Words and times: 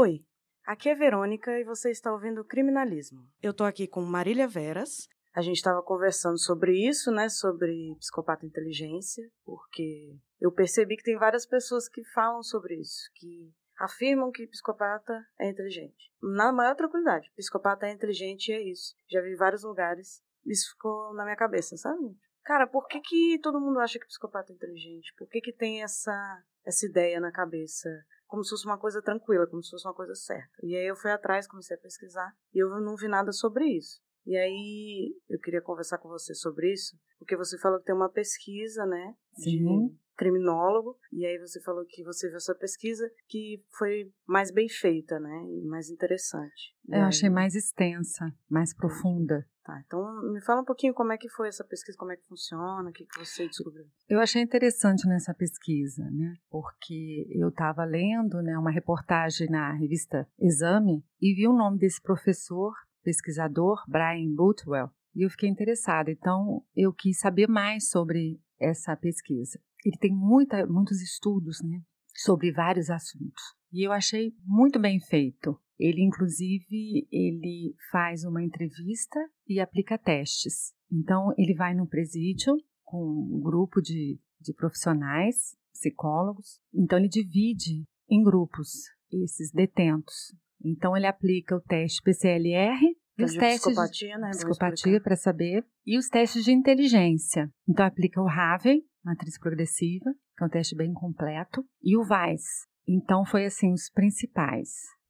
Oi, 0.00 0.24
aqui 0.64 0.88
é 0.88 0.94
Verônica 0.94 1.58
e 1.58 1.64
você 1.64 1.90
está 1.90 2.12
ouvindo 2.12 2.44
Criminalismo. 2.44 3.28
Eu 3.42 3.52
tô 3.52 3.64
aqui 3.64 3.88
com 3.88 4.00
Marília 4.00 4.46
Veras. 4.46 5.08
A 5.34 5.42
gente 5.42 5.56
estava 5.56 5.82
conversando 5.82 6.38
sobre 6.38 6.70
isso, 6.88 7.10
né? 7.10 7.28
Sobre 7.28 7.96
psicopata 7.98 8.46
inteligência, 8.46 9.28
porque 9.44 10.16
eu 10.40 10.52
percebi 10.52 10.96
que 10.96 11.02
tem 11.02 11.18
várias 11.18 11.44
pessoas 11.44 11.88
que 11.88 12.04
falam 12.14 12.44
sobre 12.44 12.76
isso, 12.76 13.10
que 13.16 13.52
afirmam 13.76 14.30
que 14.30 14.46
psicopata 14.46 15.20
é 15.36 15.50
inteligente. 15.50 16.12
Na 16.22 16.52
maior 16.52 16.76
tranquilidade, 16.76 17.32
psicopata 17.34 17.88
é 17.88 17.90
inteligente 17.90 18.52
e 18.52 18.54
é 18.54 18.62
isso. 18.62 18.94
Já 19.10 19.20
vi 19.20 19.32
em 19.32 19.36
vários 19.36 19.64
lugares, 19.64 20.22
isso 20.46 20.70
ficou 20.74 21.12
na 21.14 21.24
minha 21.24 21.34
cabeça, 21.34 21.76
sabe? 21.76 22.16
Cara, 22.44 22.68
por 22.68 22.86
que, 22.86 23.00
que 23.00 23.40
todo 23.42 23.60
mundo 23.60 23.80
acha 23.80 23.98
que 23.98 24.06
psicopata 24.06 24.52
é 24.52 24.54
inteligente? 24.54 25.12
Por 25.18 25.28
que, 25.28 25.40
que 25.40 25.52
tem 25.52 25.82
essa, 25.82 26.40
essa 26.64 26.86
ideia 26.86 27.18
na 27.18 27.32
cabeça? 27.32 27.90
Como 28.28 28.44
se 28.44 28.50
fosse 28.50 28.66
uma 28.66 28.78
coisa 28.78 29.02
tranquila, 29.02 29.48
como 29.48 29.62
se 29.62 29.70
fosse 29.70 29.88
uma 29.88 29.94
coisa 29.94 30.14
certa. 30.14 30.54
E 30.62 30.76
aí 30.76 30.86
eu 30.86 30.94
fui 30.94 31.10
atrás, 31.10 31.48
comecei 31.48 31.76
a 31.76 31.80
pesquisar, 31.80 32.30
e 32.54 32.62
eu 32.62 32.68
não 32.80 32.94
vi 32.94 33.08
nada 33.08 33.32
sobre 33.32 33.64
isso. 33.66 34.00
E 34.24 34.36
aí 34.36 35.16
eu 35.28 35.40
queria 35.40 35.62
conversar 35.62 35.98
com 35.98 36.08
você 36.08 36.34
sobre 36.34 36.72
isso, 36.72 36.96
porque 37.18 37.36
você 37.36 37.58
falou 37.58 37.78
que 37.78 37.86
tem 37.86 37.94
uma 37.94 38.12
pesquisa, 38.12 38.84
né? 38.84 39.14
Sim. 39.32 39.98
Criminólogo, 40.18 40.98
e 41.12 41.24
aí 41.24 41.38
você 41.38 41.60
falou 41.62 41.84
que 41.88 42.02
você 42.02 42.26
viu 42.26 42.36
essa 42.36 42.54
pesquisa 42.54 43.08
que 43.28 43.62
foi 43.78 44.12
mais 44.26 44.50
bem 44.50 44.68
feita, 44.68 45.20
né? 45.20 45.44
E 45.48 45.64
mais 45.64 45.88
interessante. 45.88 46.74
Eu 46.88 47.02
achei 47.02 47.30
mais 47.30 47.54
extensa, 47.54 48.34
mais 48.50 48.74
profunda. 48.74 49.46
Tá, 49.62 49.80
então 49.86 50.02
me 50.32 50.40
fala 50.40 50.62
um 50.62 50.64
pouquinho 50.64 50.94
como 50.94 51.12
é 51.12 51.18
que 51.18 51.28
foi 51.28 51.46
essa 51.46 51.62
pesquisa, 51.62 51.96
como 51.96 52.10
é 52.10 52.16
que 52.16 52.26
funciona, 52.26 52.88
o 52.88 52.92
que, 52.92 53.04
que 53.04 53.18
você 53.18 53.46
descobriu. 53.46 53.84
Eu 54.08 54.18
achei 54.18 54.42
interessante 54.42 55.06
nessa 55.06 55.34
pesquisa, 55.34 56.02
né? 56.10 56.36
Porque 56.50 57.26
eu 57.30 57.50
estava 57.50 57.84
lendo 57.84 58.40
né, 58.42 58.58
uma 58.58 58.70
reportagem 58.70 59.48
na 59.48 59.72
revista 59.74 60.26
Exame 60.40 61.04
e 61.20 61.34
vi 61.34 61.46
o 61.46 61.52
nome 61.52 61.78
desse 61.78 62.00
professor, 62.00 62.72
pesquisador, 63.04 63.84
Brian 63.86 64.34
Bootwell, 64.34 64.90
e 65.14 65.26
eu 65.26 65.30
fiquei 65.30 65.50
interessada. 65.50 66.10
Então, 66.10 66.64
eu 66.74 66.92
quis 66.92 67.20
saber 67.20 67.46
mais 67.46 67.90
sobre 67.90 68.40
essa 68.58 68.96
pesquisa. 68.96 69.60
Ele 69.84 69.96
tem 69.98 70.14
muita, 70.14 70.66
muitos 70.66 71.00
estudos 71.00 71.60
né, 71.62 71.80
sobre 72.14 72.52
vários 72.52 72.90
assuntos. 72.90 73.42
E 73.72 73.86
eu 73.86 73.92
achei 73.92 74.32
muito 74.44 74.78
bem 74.78 74.98
feito. 75.00 75.58
Ele, 75.78 76.02
inclusive, 76.02 77.06
ele 77.12 77.74
faz 77.92 78.24
uma 78.24 78.42
entrevista 78.42 79.18
e 79.46 79.60
aplica 79.60 79.96
testes. 79.96 80.72
Então, 80.90 81.32
ele 81.38 81.54
vai 81.54 81.74
no 81.74 81.86
presídio 81.86 82.56
com 82.82 82.98
um 82.98 83.40
grupo 83.40 83.80
de, 83.80 84.18
de 84.40 84.52
profissionais, 84.54 85.56
psicólogos. 85.72 86.60
Então, 86.74 86.98
ele 86.98 87.08
divide 87.08 87.84
em 88.10 88.22
grupos 88.22 88.70
esses 89.12 89.52
detentos. 89.52 90.34
Então, 90.64 90.96
ele 90.96 91.06
aplica 91.06 91.54
o 91.54 91.60
teste 91.60 92.02
PCLR 92.02 92.80
e 93.16 93.24
os 93.24 93.32
de 93.32 93.38
testes 93.38 93.62
psicopatia, 93.62 94.18
né? 94.18 94.30
psicopatia 94.30 95.00
para 95.00 95.16
saber 95.16 95.64
e 95.86 95.96
os 95.96 96.08
testes 96.08 96.44
de 96.44 96.52
inteligência. 96.52 97.52
Então, 97.68 97.86
aplica 97.86 98.20
o 98.20 98.26
Raven, 98.26 98.82
matriz 99.08 99.38
progressiva, 99.38 100.12
que 100.36 100.44
é 100.44 100.46
um 100.46 100.50
teste 100.50 100.76
bem 100.76 100.92
completo, 100.92 101.64
e 101.82 101.96
o 101.96 102.04
VAIS. 102.04 102.42
Então, 102.86 103.24
foi 103.24 103.44
assim 103.46 103.72
os 103.72 103.90
principais 103.90 104.68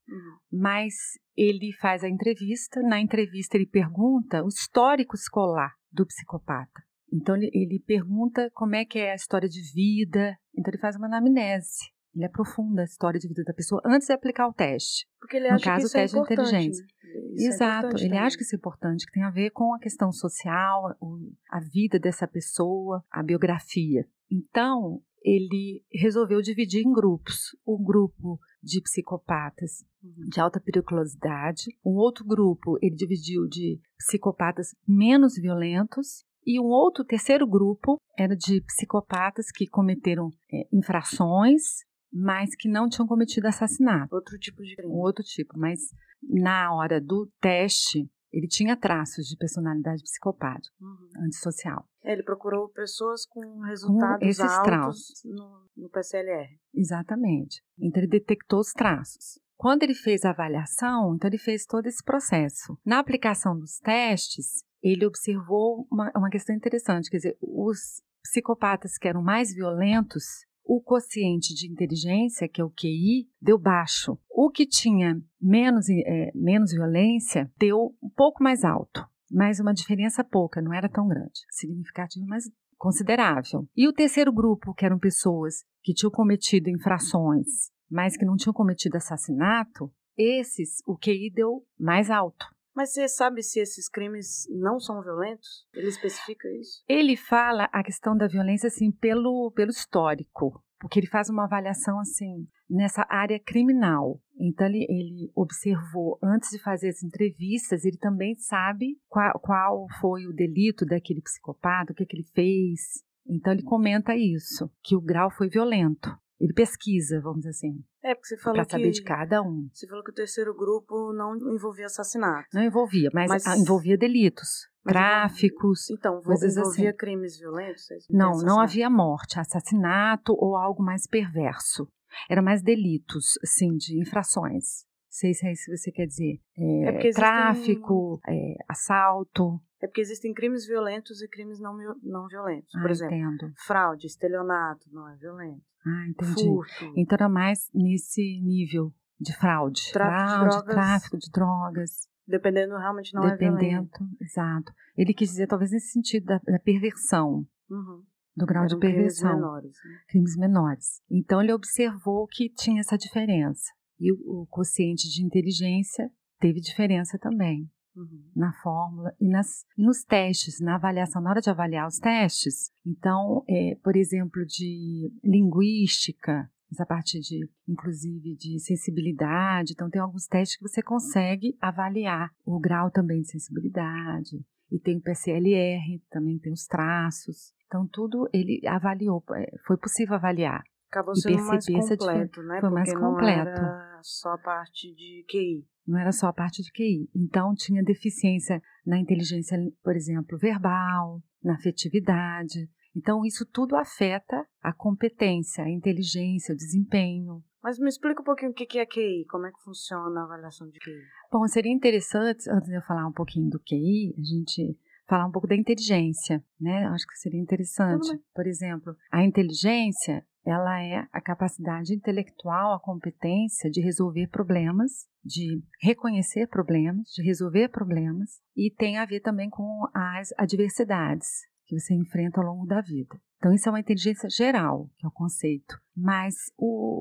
Uhum. 0.08 0.60
mas 0.60 0.94
ele 1.36 1.70
faz 1.80 2.02
a 2.02 2.08
entrevista. 2.08 2.80
Na 2.80 2.98
entrevista, 2.98 3.56
ele 3.56 3.66
pergunta 3.66 4.42
o 4.42 4.48
histórico 4.48 5.14
escolar 5.14 5.72
do 5.92 6.06
psicopata. 6.06 6.82
Então, 7.12 7.36
ele, 7.36 7.50
ele 7.52 7.82
pergunta 7.86 8.50
como 8.54 8.74
é 8.74 8.84
que 8.84 8.98
é 8.98 9.12
a 9.12 9.14
história 9.14 9.48
de 9.48 9.60
vida. 9.72 10.36
Então, 10.56 10.70
ele 10.70 10.80
faz 10.80 10.96
uma 10.96 11.06
anamnese. 11.06 11.90
Ele 12.14 12.24
aprofunda 12.24 12.82
a 12.82 12.84
história 12.84 13.18
de 13.20 13.28
vida 13.28 13.42
da 13.44 13.52
pessoa 13.54 13.80
antes 13.84 14.06
de 14.06 14.12
aplicar 14.12 14.48
o 14.48 14.52
teste. 14.52 15.06
Porque 15.20 15.36
ele 15.36 15.48
No 15.48 15.54
acha 15.54 15.64
caso, 15.64 15.80
que 15.82 15.86
isso 15.88 15.96
é 15.96 16.00
teste 16.00 16.14
de 16.16 16.20
importante, 16.20 16.48
inteligência. 16.48 16.84
né? 16.84 16.90
Isso 17.34 17.44
é 17.44 17.48
Exato, 17.48 17.78
importante 17.86 18.00
ele 18.02 18.08
também. 18.10 18.26
acha 18.26 18.36
que 18.36 18.42
isso 18.42 18.54
é 18.54 18.58
importante, 18.58 19.06
que 19.06 19.12
tem 19.12 19.22
a 19.22 19.30
ver 19.30 19.50
com 19.50 19.74
a 19.74 19.78
questão 19.78 20.10
social, 20.12 20.96
o- 21.00 21.32
a 21.50 21.60
vida 21.60 21.98
dessa 21.98 22.26
pessoa, 22.26 23.04
a 23.10 23.22
biografia. 23.22 24.06
Então, 24.30 25.00
ele 25.22 25.82
resolveu 25.92 26.40
dividir 26.42 26.82
em 26.86 26.92
grupos. 26.92 27.56
Um 27.66 27.82
grupo 27.82 28.38
de 28.62 28.80
psicopatas 28.82 29.84
Uhum. 30.02 30.28
de 30.30 30.40
alta 30.40 30.60
periculosidade, 30.60 31.64
um 31.84 31.92
outro 31.96 32.24
grupo 32.24 32.78
ele 32.82 32.94
dividiu 32.94 33.46
de 33.48 33.80
psicopatas 33.98 34.68
menos 34.86 35.34
violentos 35.34 36.24
e 36.46 36.60
um 36.60 36.64
outro 36.66 37.04
terceiro 37.04 37.46
grupo 37.46 37.98
era 38.16 38.36
de 38.36 38.60
psicopatas 38.62 39.50
que 39.50 39.66
cometeram 39.66 40.30
é, 40.52 40.66
infrações, 40.72 41.84
mas 42.12 42.54
que 42.56 42.68
não 42.68 42.88
tinham 42.88 43.06
cometido 43.06 43.46
assassinato 43.48 44.14
Outro 44.14 44.38
tipo 44.38 44.62
de 44.62 44.74
crime. 44.76 44.92
um 44.92 44.96
outro 44.98 45.22
tipo, 45.24 45.58
mas 45.58 45.78
na 46.22 46.74
hora 46.74 47.00
do 47.00 47.30
teste, 47.40 48.10
ele 48.32 48.46
tinha 48.46 48.76
traços 48.76 49.26
de 49.26 49.36
personalidade 49.36 50.02
psicopática, 50.02 50.74
Uhum. 50.80 51.10
antissocial. 51.24 51.86
É, 52.04 52.12
ele 52.12 52.22
procurou 52.22 52.68
pessoas 52.70 53.24
com 53.26 53.60
resultados 53.60 54.26
esses 54.26 54.40
altos 54.40 54.62
traços. 54.64 55.22
no, 55.24 55.64
no 55.76 55.88
PCLR. 55.90 56.58
Exatamente. 56.74 57.62
Então 57.78 58.00
ele 58.02 58.10
detectou 58.10 58.60
os 58.60 58.72
traços. 58.72 59.38
Quando 59.56 59.82
ele 59.82 59.94
fez 59.94 60.24
a 60.24 60.30
avaliação, 60.30 61.14
então 61.14 61.28
ele 61.28 61.38
fez 61.38 61.66
todo 61.66 61.86
esse 61.86 62.02
processo. 62.04 62.78
Na 62.84 62.98
aplicação 63.00 63.58
dos 63.58 63.78
testes, 63.78 64.62
ele 64.82 65.04
observou 65.04 65.86
uma, 65.90 66.12
uma 66.16 66.30
questão 66.30 66.54
interessante, 66.54 67.10
quer 67.10 67.16
dizer, 67.16 67.36
os 67.40 68.00
psicopatas 68.22 68.96
que 68.98 69.08
eram 69.08 69.22
mais 69.22 69.52
violentos, 69.54 70.24
o 70.68 70.82
quociente 70.82 71.54
de 71.54 71.66
inteligência, 71.66 72.46
que 72.46 72.60
é 72.60 72.64
o 72.64 72.70
QI, 72.70 73.26
deu 73.40 73.58
baixo. 73.58 74.18
O 74.28 74.50
que 74.50 74.66
tinha 74.66 75.18
menos, 75.40 75.88
eh, 75.88 76.30
menos 76.34 76.72
violência 76.72 77.50
deu 77.58 77.96
um 78.02 78.10
pouco 78.10 78.44
mais 78.44 78.64
alto, 78.64 79.02
mas 79.32 79.60
uma 79.60 79.72
diferença 79.72 80.22
pouca, 80.22 80.60
não 80.60 80.74
era 80.74 80.86
tão 80.86 81.08
grande, 81.08 81.40
significativa, 81.50 82.26
mas 82.28 82.44
considerável. 82.76 83.66
E 83.74 83.88
o 83.88 83.94
terceiro 83.94 84.30
grupo, 84.30 84.74
que 84.74 84.84
eram 84.84 84.98
pessoas 84.98 85.64
que 85.82 85.94
tinham 85.94 86.10
cometido 86.10 86.68
infrações, 86.68 87.70
mas 87.90 88.14
que 88.14 88.26
não 88.26 88.36
tinham 88.36 88.52
cometido 88.52 88.98
assassinato, 88.98 89.90
esses, 90.18 90.82
o 90.86 90.98
QI 90.98 91.30
deu 91.34 91.64
mais 91.80 92.10
alto. 92.10 92.44
Mas 92.78 92.92
você 92.92 93.08
sabe 93.08 93.42
se 93.42 93.58
esses 93.58 93.88
crimes 93.88 94.46
não 94.48 94.78
são 94.78 95.02
violentos? 95.02 95.66
Ele 95.74 95.88
especifica 95.88 96.48
isso? 96.60 96.84
Ele 96.88 97.16
fala 97.16 97.68
a 97.72 97.82
questão 97.82 98.16
da 98.16 98.28
violência 98.28 98.68
assim 98.68 98.92
pelo, 98.92 99.50
pelo 99.50 99.72
histórico, 99.72 100.62
porque 100.78 101.00
ele 101.00 101.08
faz 101.08 101.28
uma 101.28 101.42
avaliação 101.42 101.98
assim 101.98 102.46
nessa 102.70 103.04
área 103.08 103.40
criminal. 103.40 104.20
Então 104.38 104.68
ele, 104.68 104.86
ele 104.88 105.32
observou 105.34 106.20
antes 106.22 106.50
de 106.50 106.62
fazer 106.62 106.90
as 106.90 107.02
entrevistas, 107.02 107.84
ele 107.84 107.98
também 107.98 108.36
sabe 108.36 108.96
qual, 109.08 109.32
qual 109.40 109.86
foi 110.00 110.28
o 110.28 110.32
delito 110.32 110.86
daquele 110.86 111.20
psicopata, 111.20 111.92
o 111.92 111.96
que, 111.96 112.06
que 112.06 112.14
ele 112.14 112.28
fez. 112.32 113.02
Então 113.26 113.52
ele 113.52 113.64
comenta 113.64 114.14
isso, 114.14 114.70
que 114.84 114.94
o 114.94 115.00
grau 115.00 115.32
foi 115.32 115.48
violento. 115.48 116.16
Ele 116.40 116.52
pesquisa, 116.52 117.20
vamos 117.20 117.38
dizer 117.38 117.50
assim, 117.50 117.84
É, 118.02 118.14
porque 118.14 118.28
você 118.28 118.36
falou 118.36 118.54
para 118.56 118.64
que... 118.64 118.70
saber 118.70 118.90
de 118.90 119.02
cada 119.02 119.42
um. 119.42 119.68
Você 119.72 119.86
falou 119.88 120.04
que 120.04 120.10
o 120.10 120.14
terceiro 120.14 120.54
grupo 120.54 121.12
não 121.12 121.36
envolvia 121.52 121.86
assassinato. 121.86 122.46
Não 122.54 122.62
envolvia, 122.62 123.10
mas, 123.12 123.28
Mas- 123.28 123.46
ah, 123.46 123.56
envolvia 123.56 123.98
delitos, 123.98 124.68
Mas 124.84 124.92
tráficos. 124.92 125.90
Então, 125.90 126.22
Coisas 126.22 126.56
envolvia 126.56 126.90
assim. 126.90 126.96
crimes 126.96 127.36
violentos? 127.38 127.90
É? 127.90 127.96
Não, 128.10 128.32
não 128.38 128.60
havia 128.60 128.88
morte, 128.88 129.40
assassinato 129.40 130.32
ou 130.38 130.56
algo 130.56 130.82
mais 130.82 131.06
perverso. 131.06 131.88
Era 132.30 132.40
mais 132.40 132.62
delitos, 132.62 133.38
assim, 133.42 133.76
de 133.76 134.00
infrações. 134.00 134.86
Sei 135.08 135.32
se 135.34 135.46
é 135.46 135.52
isso 135.52 135.64
que 135.70 135.76
você 135.76 135.90
quer 135.90 136.06
dizer. 136.06 136.40
É, 136.56 136.62
É 136.62 136.88
existem- 136.98 137.12
Tráfico, 137.14 138.20
é, 138.28 138.56
assalto. 138.68 139.60
É 139.80 139.86
porque 139.86 140.00
existem 140.00 140.34
crimes 140.34 140.66
violentos 140.66 141.22
e 141.22 141.28
crimes 141.28 141.60
não, 141.60 141.76
não 142.02 142.26
violentos. 142.26 142.70
Por 142.72 142.88
Ah, 142.88 142.90
exemplo, 142.90 143.14
entendo. 143.16 143.52
fraude, 143.66 144.06
estelionato, 144.06 144.86
não 144.92 145.08
é 145.08 145.16
violento. 145.16 145.62
Ah, 145.86 146.06
entendi. 146.08 146.44
Furto. 146.44 146.92
Então 146.96 147.16
era 147.16 147.28
mais 147.28 147.70
nesse 147.72 148.40
nível 148.42 148.92
de 149.20 149.34
fraude. 149.36 149.92
Tráfico 149.92 150.24
de 150.26 150.30
fraude, 150.34 150.48
drogas. 150.66 150.74
tráfico 150.74 151.18
de 151.18 151.30
drogas. 151.30 152.08
Dependendo, 152.26 152.76
realmente 152.76 153.14
não 153.14 153.24
é 153.24 153.30
dependendo. 153.30 153.58
violento. 153.60 154.04
exato. 154.20 154.72
Ele 154.96 155.14
quis 155.14 155.30
dizer, 155.30 155.46
talvez, 155.46 155.70
nesse 155.70 155.92
sentido 155.92 156.26
da, 156.26 156.38
da 156.38 156.58
perversão, 156.58 157.46
Uhum. 157.70 158.02
do 158.36 158.44
grau 158.46 158.66
de 158.66 158.72
Eram 158.74 158.80
crimes 158.80 158.96
perversão. 159.18 159.34
menores. 159.34 159.72
né? 159.84 159.98
crimes 160.08 160.36
menores. 160.36 161.02
Então 161.10 161.40
ele 161.40 161.52
observou 161.52 162.26
que 162.26 162.50
tinha 162.50 162.80
essa 162.80 162.98
diferença. 162.98 163.72
E 164.00 164.12
o, 164.12 164.42
o 164.42 164.46
quociente 164.46 165.08
de 165.08 165.24
inteligência 165.24 166.10
teve 166.38 166.60
diferença 166.60 167.18
também 167.18 167.68
Uhum. 167.96 168.30
na 168.36 168.52
fórmula 168.62 169.12
e, 169.20 169.28
nas, 169.28 169.64
e 169.76 169.82
nos 169.82 170.04
testes, 170.04 170.60
na 170.60 170.76
avaliação, 170.76 171.20
na 171.20 171.30
hora 171.30 171.40
de 171.40 171.50
avaliar 171.50 171.88
os 171.88 171.98
testes. 171.98 172.70
Então, 172.86 173.42
é, 173.48 173.76
por 173.82 173.96
exemplo, 173.96 174.44
de 174.46 175.10
linguística, 175.24 176.48
essa 176.70 176.86
parte 176.86 177.18
de, 177.18 177.48
inclusive, 177.66 178.36
de 178.36 178.60
sensibilidade. 178.60 179.72
Então, 179.72 179.90
tem 179.90 180.00
alguns 180.00 180.26
testes 180.26 180.56
que 180.56 180.68
você 180.68 180.82
consegue 180.82 181.56
avaliar 181.60 182.30
o 182.44 182.60
grau 182.60 182.90
também 182.90 183.22
de 183.22 183.30
sensibilidade. 183.30 184.44
E 184.70 184.78
tem 184.78 184.98
o 184.98 185.02
PCLR, 185.02 186.00
também 186.10 186.38
tem 186.38 186.52
os 186.52 186.66
traços. 186.66 187.52
Então, 187.66 187.86
tudo 187.90 188.28
ele 188.32 188.60
avaliou, 188.66 189.24
é, 189.34 189.56
foi 189.66 189.76
possível 189.76 190.14
avaliar. 190.14 190.62
Acabou 190.90 191.12
e 191.12 191.20
sendo 191.20 191.44
mais 191.44 191.66
perceber 191.66 191.78
essa 191.78 191.96
completo, 191.96 192.42
né? 192.42 192.60
Foi 192.60 192.70
mais 192.70 192.88
Porque 192.88 193.02
não 193.04 193.10
completo. 193.12 193.48
era 193.48 194.00
só 194.02 194.32
a 194.32 194.38
parte 194.38 194.94
de 194.94 195.24
QI. 195.28 195.66
Não 195.86 195.98
era 195.98 196.12
só 196.12 196.28
a 196.28 196.32
parte 196.32 196.62
de 196.62 196.70
QI. 196.72 197.10
Então, 197.14 197.54
tinha 197.54 197.82
deficiência 197.82 198.62
na 198.86 198.98
inteligência, 198.98 199.58
por 199.82 199.94
exemplo, 199.94 200.38
verbal, 200.38 201.22
na 201.42 201.54
afetividade. 201.54 202.68
Então, 202.96 203.24
isso 203.24 203.46
tudo 203.46 203.76
afeta 203.76 204.46
a 204.62 204.72
competência, 204.72 205.64
a 205.64 205.70
inteligência, 205.70 206.52
o 206.54 206.56
desempenho. 206.56 207.42
Mas 207.62 207.78
me 207.78 207.88
explica 207.88 208.22
um 208.22 208.24
pouquinho 208.24 208.50
o 208.50 208.54
que 208.54 208.78
é 208.78 208.86
QI, 208.86 209.24
como 209.30 209.46
é 209.46 209.50
que 209.50 209.62
funciona 209.62 210.20
a 210.20 210.24
avaliação 210.24 210.68
de 210.68 210.78
QI. 210.78 211.00
Bom, 211.30 211.46
seria 211.46 211.72
interessante, 211.72 212.48
antes 212.50 212.68
de 212.68 212.76
eu 212.76 212.82
falar 212.82 213.06
um 213.06 213.12
pouquinho 213.12 213.50
do 213.50 213.60
QI, 213.60 214.14
a 214.16 214.22
gente 214.22 214.78
falar 215.08 215.26
um 215.26 215.32
pouco 215.32 215.48
da 215.48 215.56
inteligência, 215.56 216.44
né? 216.60 216.86
Acho 216.86 217.06
que 217.06 217.16
seria 217.16 217.40
interessante. 217.40 218.08
Por 218.34 218.46
exemplo, 218.46 218.94
a 219.10 219.24
inteligência, 219.24 220.24
ela 220.48 220.82
é 220.82 221.06
a 221.12 221.20
capacidade 221.20 221.94
intelectual, 221.94 222.72
a 222.72 222.80
competência 222.80 223.70
de 223.70 223.80
resolver 223.80 224.28
problemas, 224.28 225.06
de 225.24 225.62
reconhecer 225.80 226.46
problemas, 226.48 227.08
de 227.10 227.22
resolver 227.22 227.68
problemas 227.68 228.40
e 228.56 228.70
tem 228.70 228.98
a 228.98 229.04
ver 229.04 229.20
também 229.20 229.50
com 229.50 229.86
as 229.94 230.32
adversidades 230.38 231.28
que 231.66 231.78
você 231.78 231.94
enfrenta 231.94 232.40
ao 232.40 232.46
longo 232.46 232.66
da 232.66 232.80
vida. 232.80 233.20
Então, 233.36 233.52
isso 233.52 233.68
é 233.68 233.72
uma 233.72 233.80
inteligência 233.80 234.28
geral, 234.28 234.90
que 234.96 235.06
é 235.06 235.08
o 235.08 235.12
conceito. 235.12 235.78
Mas 235.96 236.34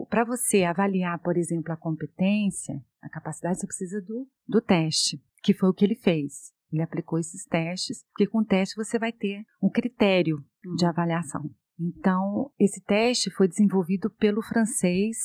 para 0.09 0.23
você 0.23 0.63
avaliar, 0.63 1.17
por 1.19 1.35
exemplo, 1.35 1.73
a 1.73 1.77
competência, 1.77 2.83
a 3.01 3.09
capacidade, 3.09 3.59
você 3.59 3.65
precisa 3.65 4.01
do, 4.01 4.27
do 4.47 4.61
teste, 4.61 5.23
que 5.41 5.53
foi 5.53 5.69
o 5.69 5.73
que 5.73 5.85
ele 5.85 5.95
fez. 5.95 6.53
Ele 6.71 6.81
aplicou 6.81 7.17
esses 7.17 7.45
testes, 7.45 8.03
porque 8.09 8.27
com 8.27 8.39
o 8.39 8.45
teste 8.45 8.75
você 8.75 8.99
vai 8.99 9.11
ter 9.11 9.45
um 9.61 9.69
critério 9.69 10.43
de 10.75 10.85
avaliação. 10.85 11.49
Então, 11.79 12.51
esse 12.59 12.81
teste 12.83 13.29
foi 13.29 13.47
desenvolvido 13.47 14.09
pelo 14.09 14.41
francês, 14.41 15.17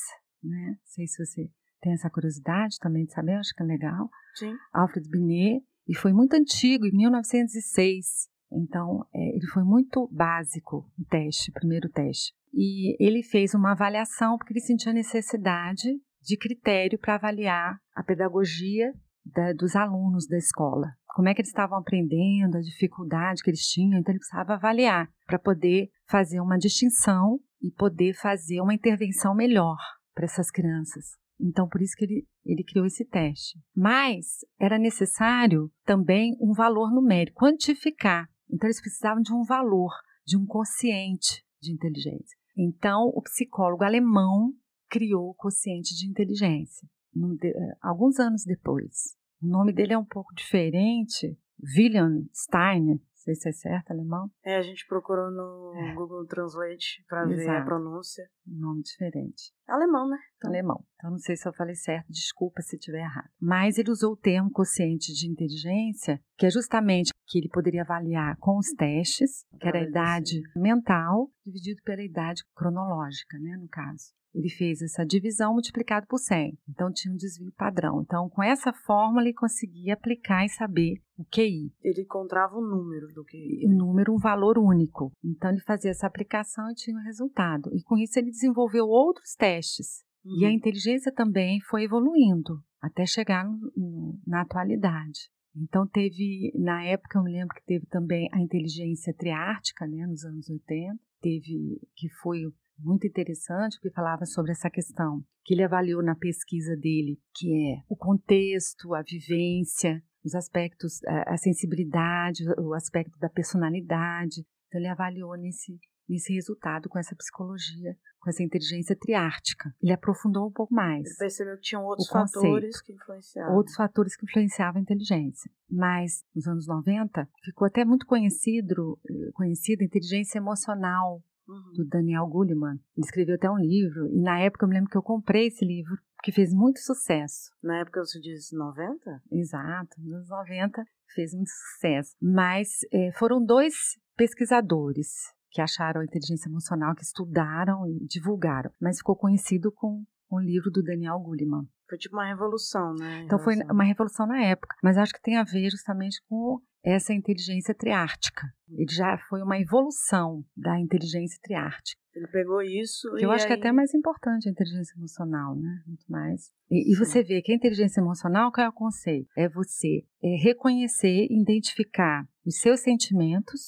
né? 0.43 0.77
Não 0.79 0.87
sei 0.87 1.07
se 1.07 1.25
você 1.25 1.51
tem 1.81 1.93
essa 1.93 2.11
curiosidade 2.11 2.79
também 2.79 3.05
de 3.05 3.13
saber, 3.13 3.35
acho 3.35 3.55
que 3.55 3.63
é 3.63 3.67
legal. 3.67 4.09
Sim. 4.35 4.55
Alfred 4.73 5.09
Binet, 5.09 5.65
e 5.89 5.97
foi 5.97 6.13
muito 6.13 6.35
antigo, 6.35 6.87
em 6.87 6.93
1906. 6.93 8.29
Então, 8.53 9.07
é, 9.15 9.37
ele 9.37 9.47
foi 9.47 9.65
muito 9.65 10.09
básico 10.13 10.91
o 10.99 11.05
teste, 11.07 11.51
o 11.51 11.55
primeiro 11.55 11.89
teste. 11.89 12.33
E 12.53 12.97
ele 13.03 13.23
fez 13.23 13.55
uma 13.55 13.73
avaliação 13.73 14.37
porque 14.37 14.53
ele 14.53 14.61
sentia 14.61 14.93
necessidade 14.93 15.89
de 16.21 16.37
critério 16.37 16.99
para 16.99 17.15
avaliar 17.15 17.79
a 17.95 18.03
pedagogia 18.05 18.93
da, 19.25 19.53
dos 19.53 19.77
alunos 19.77 20.27
da 20.27 20.37
escola. 20.37 20.95
Como 21.15 21.29
é 21.29 21.35
que 21.35 21.41
eles 21.41 21.51
estavam 21.51 21.79
aprendendo, 21.79 22.57
a 22.57 22.61
dificuldade 22.61 23.43
que 23.43 23.51
eles 23.51 23.67
tinham. 23.67 24.01
Então, 24.01 24.13
ele 24.13 24.19
precisava 24.19 24.55
avaliar 24.55 25.09
para 25.27 25.39
poder 25.39 25.91
fazer 26.07 26.41
uma 26.41 26.59
distinção 26.59 27.39
e 27.61 27.71
poder 27.71 28.15
fazer 28.15 28.61
uma 28.61 28.75
intervenção 28.75 29.35
melhor 29.35 29.77
para 30.15 30.25
essas 30.25 30.51
crianças. 30.51 31.17
Então, 31.41 31.69
por 31.69 31.83
isso 31.83 31.97
que 31.97 32.05
ele, 32.05 32.27
ele 32.45 32.65
criou 32.65 32.87
esse 32.87 33.05
teste. 33.05 33.59
Mas 33.75 34.39
era 34.59 34.79
necessário 34.79 35.71
também 35.85 36.37
um 36.41 36.53
valor 36.53 36.93
numérico, 36.93 37.41
quantificar. 37.41 38.29
Então, 38.51 38.67
eles 38.67 38.81
precisavam 38.81 39.23
de 39.23 39.33
um 39.33 39.43
valor, 39.43 39.93
de 40.25 40.37
um 40.37 40.47
quociente 40.47 41.45
de 41.61 41.73
inteligência. 41.73 42.39
Então, 42.57 43.11
o 43.15 43.23
psicólogo 43.23 43.85
alemão 43.85 44.53
criou 44.89 45.31
o 45.31 45.35
quociente 45.35 45.95
de 45.97 46.07
inteligência, 46.07 46.87
no, 47.15 47.37
de, 47.37 47.55
alguns 47.81 48.19
anos 48.19 48.45
depois. 48.45 49.17
O 49.43 49.47
nome 49.47 49.73
dele 49.73 49.93
é 49.93 49.99
um 49.99 50.05
pouco 50.05 50.35
diferente, 50.35 51.37
William 51.77 52.25
Steiner, 52.35 52.97
não 52.97 53.25
sei 53.25 53.35
se 53.37 53.49
é 53.49 53.53
certo 53.53 53.91
alemão. 53.93 54.31
É, 54.45 54.57
a 54.57 54.63
gente 54.63 54.85
procurou 54.87 55.31
no 55.31 55.73
É. 55.77 55.95
Google 55.95 56.27
Translate 56.27 57.05
para 57.09 57.25
ver 57.25 57.49
a 57.49 57.65
pronúncia. 57.65 58.29
Um 58.47 58.59
nome 58.59 58.83
diferente. 58.83 59.53
Alemão, 59.69 60.09
né? 60.09 60.19
Então, 60.37 60.51
alemão. 60.51 60.85
Então, 60.97 61.11
não 61.13 61.19
sei 61.19 61.37
se 61.37 61.49
eu 61.49 61.53
falei 61.53 61.77
certo, 61.77 62.09
desculpa 62.09 62.63
se 62.63 62.75
estiver 62.77 63.03
errado. 63.03 63.31
Mas 63.41 63.79
ele 63.79 63.91
usou 63.91 64.13
o 64.13 64.17
termo 64.17 64.51
quociente 64.51 65.13
de 65.13 65.29
inteligência, 65.29 66.21
que 66.37 66.47
é 66.47 66.51
justamente 66.51 67.13
que 67.27 67.39
ele 67.39 67.49
poderia 67.49 67.83
avaliar 67.83 68.37
com 68.39 68.59
os 68.59 68.73
testes, 68.73 69.45
que 69.59 69.69
era 69.69 69.79
a 69.79 69.83
idade 69.83 70.43
mental, 70.57 71.31
dividido 71.47 71.81
pela 71.85 72.03
idade 72.03 72.43
cronológica, 72.55 73.39
né, 73.39 73.57
no 73.57 73.69
caso. 73.69 74.13
Ele 74.35 74.49
fez 74.49 74.81
essa 74.81 75.05
divisão 75.05 75.53
multiplicado 75.53 76.07
por 76.07 76.19
100. 76.19 76.57
Então, 76.69 76.91
tinha 76.93 77.13
um 77.13 77.17
desvio 77.17 77.53
padrão. 77.53 78.01
Então, 78.03 78.29
com 78.31 78.43
essa 78.43 78.73
fórmula, 78.73 79.23
ele 79.25 79.35
conseguia 79.35 79.95
aplicar 79.95 80.45
e 80.45 80.49
saber 80.49 80.95
o 81.19 81.25
QI. 81.25 81.71
Ele 81.83 82.03
encontrava 82.03 82.57
o 82.57 82.61
número 82.67 83.09
do 83.09 83.25
QI. 83.25 83.67
um 83.69 83.77
número, 83.77 84.15
um 84.15 84.19
valor 84.19 84.57
único. 84.59 85.13
Então, 85.23 85.51
ele 85.51 85.61
fazia 85.61 85.91
essa 85.91 86.07
aplicação 86.07 86.71
e 86.71 86.75
tinha 86.75 86.97
o 86.97 87.03
resultado. 87.03 87.71
E 87.75 87.83
com 87.83 87.97
isso, 87.99 88.19
ele 88.19 88.31
desenvolveu 88.31 88.87
outros 88.87 89.35
testes. 89.35 90.03
E 90.25 90.45
a 90.45 90.49
Uhum. 90.49 90.55
inteligência 90.55 91.13
também 91.13 91.61
foi 91.69 91.83
evoluindo 91.85 92.63
até 92.81 93.05
chegar 93.05 93.45
no- 93.45 93.73
no- 93.77 94.21
na 94.27 94.43
atualidade. 94.43 95.29
Então 95.55 95.87
teve, 95.87 96.51
na 96.55 96.83
época 96.85 97.19
eu 97.19 97.23
me 97.25 97.31
lembro 97.33 97.55
que 97.55 97.65
teve 97.67 97.85
também 97.87 98.27
a 98.33 98.41
inteligência 98.41 99.13
triártica, 99.13 99.87
né, 99.87 100.07
nos 100.07 100.25
anos 100.25 100.49
80, 100.49 100.99
teve 101.21 101.79
que 101.95 102.09
foi 102.23 102.47
muito 102.79 103.07
interessante 103.07 103.77
porque 103.77 103.95
falava 103.95 104.25
sobre 104.27 104.53
essa 104.53 104.71
questão 104.71 105.25
que 105.45 105.55
ele 105.55 105.63
avaliou 105.63 106.03
na 106.03 106.15
pesquisa 106.15 106.77
dele, 106.77 107.19
que 107.35 107.73
é 107.73 107.83
o 107.89 107.97
contexto, 107.97 108.95
a 108.95 109.03
vivência, 109.03 110.03
os 110.25 110.35
aspectos, 110.35 111.01
a, 111.05 111.37
sensibilidade, 111.37 112.45
o 112.59 112.75
aspecto 112.75 113.19
da 113.19 113.29
personalidade. 113.29 114.45
Então 114.69 114.81
ele 114.81 114.89
avaliou 114.89 115.37
nesse 115.37 115.79
nesse 116.09 116.33
resultado 116.35 116.89
com 116.89 116.99
essa 116.99 117.15
psicologia, 117.17 117.97
com 118.21 118.29
essa 118.29 118.43
inteligência 118.43 118.95
triártica. 118.95 119.75
Ele 119.81 119.93
aprofundou 119.93 120.47
um 120.47 120.53
pouco 120.53 120.75
mais 120.75 121.07
Ele 121.07 121.17
percebeu 121.17 121.57
que 121.57 121.63
tinham 121.63 121.85
outros 121.85 122.09
fatores 122.09 122.83
que 122.83 122.93
influenciavam. 122.93 123.55
outros 123.57 123.77
fatores 123.77 124.17
que 124.17 124.27
influenciavam 124.27 124.81
a 124.81 124.83
inteligência. 124.83 125.51
Mas 125.71 126.25
nos 126.35 126.47
anos 126.47 126.67
90 126.67 127.29
ficou 127.45 127.67
até 127.67 127.85
muito 127.85 128.07
conhecido, 128.07 128.99
eh, 129.09 129.31
conhecida 129.33 129.83
a 129.83 129.87
inteligência 129.87 130.39
emocional 130.39 131.23
Uhum. 131.53 131.73
do 131.75 131.85
Daniel 131.85 132.27
Goleman. 132.27 132.79
Ele 132.97 133.05
escreveu 133.05 133.35
até 133.35 133.51
um 133.51 133.59
livro 133.59 134.09
e 134.09 134.21
na 134.21 134.41
época 134.41 134.65
eu 134.65 134.69
me 134.69 134.75
lembro 134.75 134.91
que 134.91 134.97
eu 134.97 135.03
comprei 135.03 135.49
esse 135.49 135.65
livro 135.65 135.99
que 136.23 136.33
fez 136.33 136.55
muito 136.55 136.81
sucesso. 136.81 137.51
Na 137.63 137.81
época 137.81 138.05
você 138.05 138.21
diz 138.21 138.53
90? 138.53 139.23
Exato, 139.31 140.01
nos 140.01 140.15
anos 140.15 140.29
90 140.29 140.85
fez 141.15 141.35
muito 141.35 141.51
sucesso. 141.51 142.17
Mas 142.21 142.69
eh, 142.93 143.13
foram 143.19 143.45
dois 143.45 143.75
pesquisadores 144.17 145.33
que 145.51 145.61
acharam 145.61 146.01
a 146.01 146.05
inteligência 146.05 146.49
emocional, 146.49 146.95
que 146.95 147.03
estudaram 147.03 147.87
e 147.87 148.07
divulgaram, 148.07 148.71
mas 148.81 148.99
ficou 148.99 149.15
conhecido 149.15 149.71
com 149.71 150.03
o 150.31 150.41
livro 150.41 150.71
do 150.71 150.83
Daniel 150.83 151.19
Goleman. 151.21 151.69
Foi 151.89 151.99
tipo 151.99 152.17
uma 152.17 152.27
revolução, 152.27 152.95
né? 152.95 153.23
Então 153.25 153.39
foi 153.39 153.57
uma 153.71 153.85
revolução 153.85 154.27
na 154.27 154.43
época, 154.43 154.75
mas 154.83 154.97
acho 154.97 155.13
que 155.13 155.21
tem 155.21 155.37
a 155.37 155.45
ver 155.45 155.69
justamente 155.69 156.23
com 156.27 156.59
essa 156.85 157.13
inteligência 157.13 157.75
triártica. 157.75 158.47
Ele 158.71 158.91
já 158.93 159.17
foi 159.29 159.43
uma 159.43 159.59
evolução 159.59 160.45
da 160.57 160.79
inteligência 160.81 161.39
triártica. 161.43 162.01
Ele 162.15 162.27
pegou 162.29 162.61
isso 162.61 163.11
Que 163.15 163.25
eu 163.25 163.31
acho 163.31 163.47
que 163.47 163.53
é 163.53 163.55
aí- 163.55 163.61
até 163.61 163.73
mais 163.73 163.95
importante 163.95 164.47
a 164.49 164.53
inteligência 164.53 164.95
emocional, 164.99 165.55
né? 165.57 165.83
Muito 165.87 166.05
mais. 166.11 166.51
E, 166.71 166.93
e 166.93 166.97
você 166.99 167.23
vê 167.23 167.41
que 167.41 167.53
a 167.53 167.55
inteligência 167.55 168.01
emocional, 168.01 168.53
qual 168.53 168.67
é 168.67 168.69
o 168.69 168.73
conceito? 168.73 169.29
É 169.37 169.49
você 169.49 170.05
é, 170.23 170.37
reconhecer, 170.43 171.27
identificar 171.31 172.27
os 172.45 172.59
seus 172.59 172.81
sentimentos, 172.81 173.61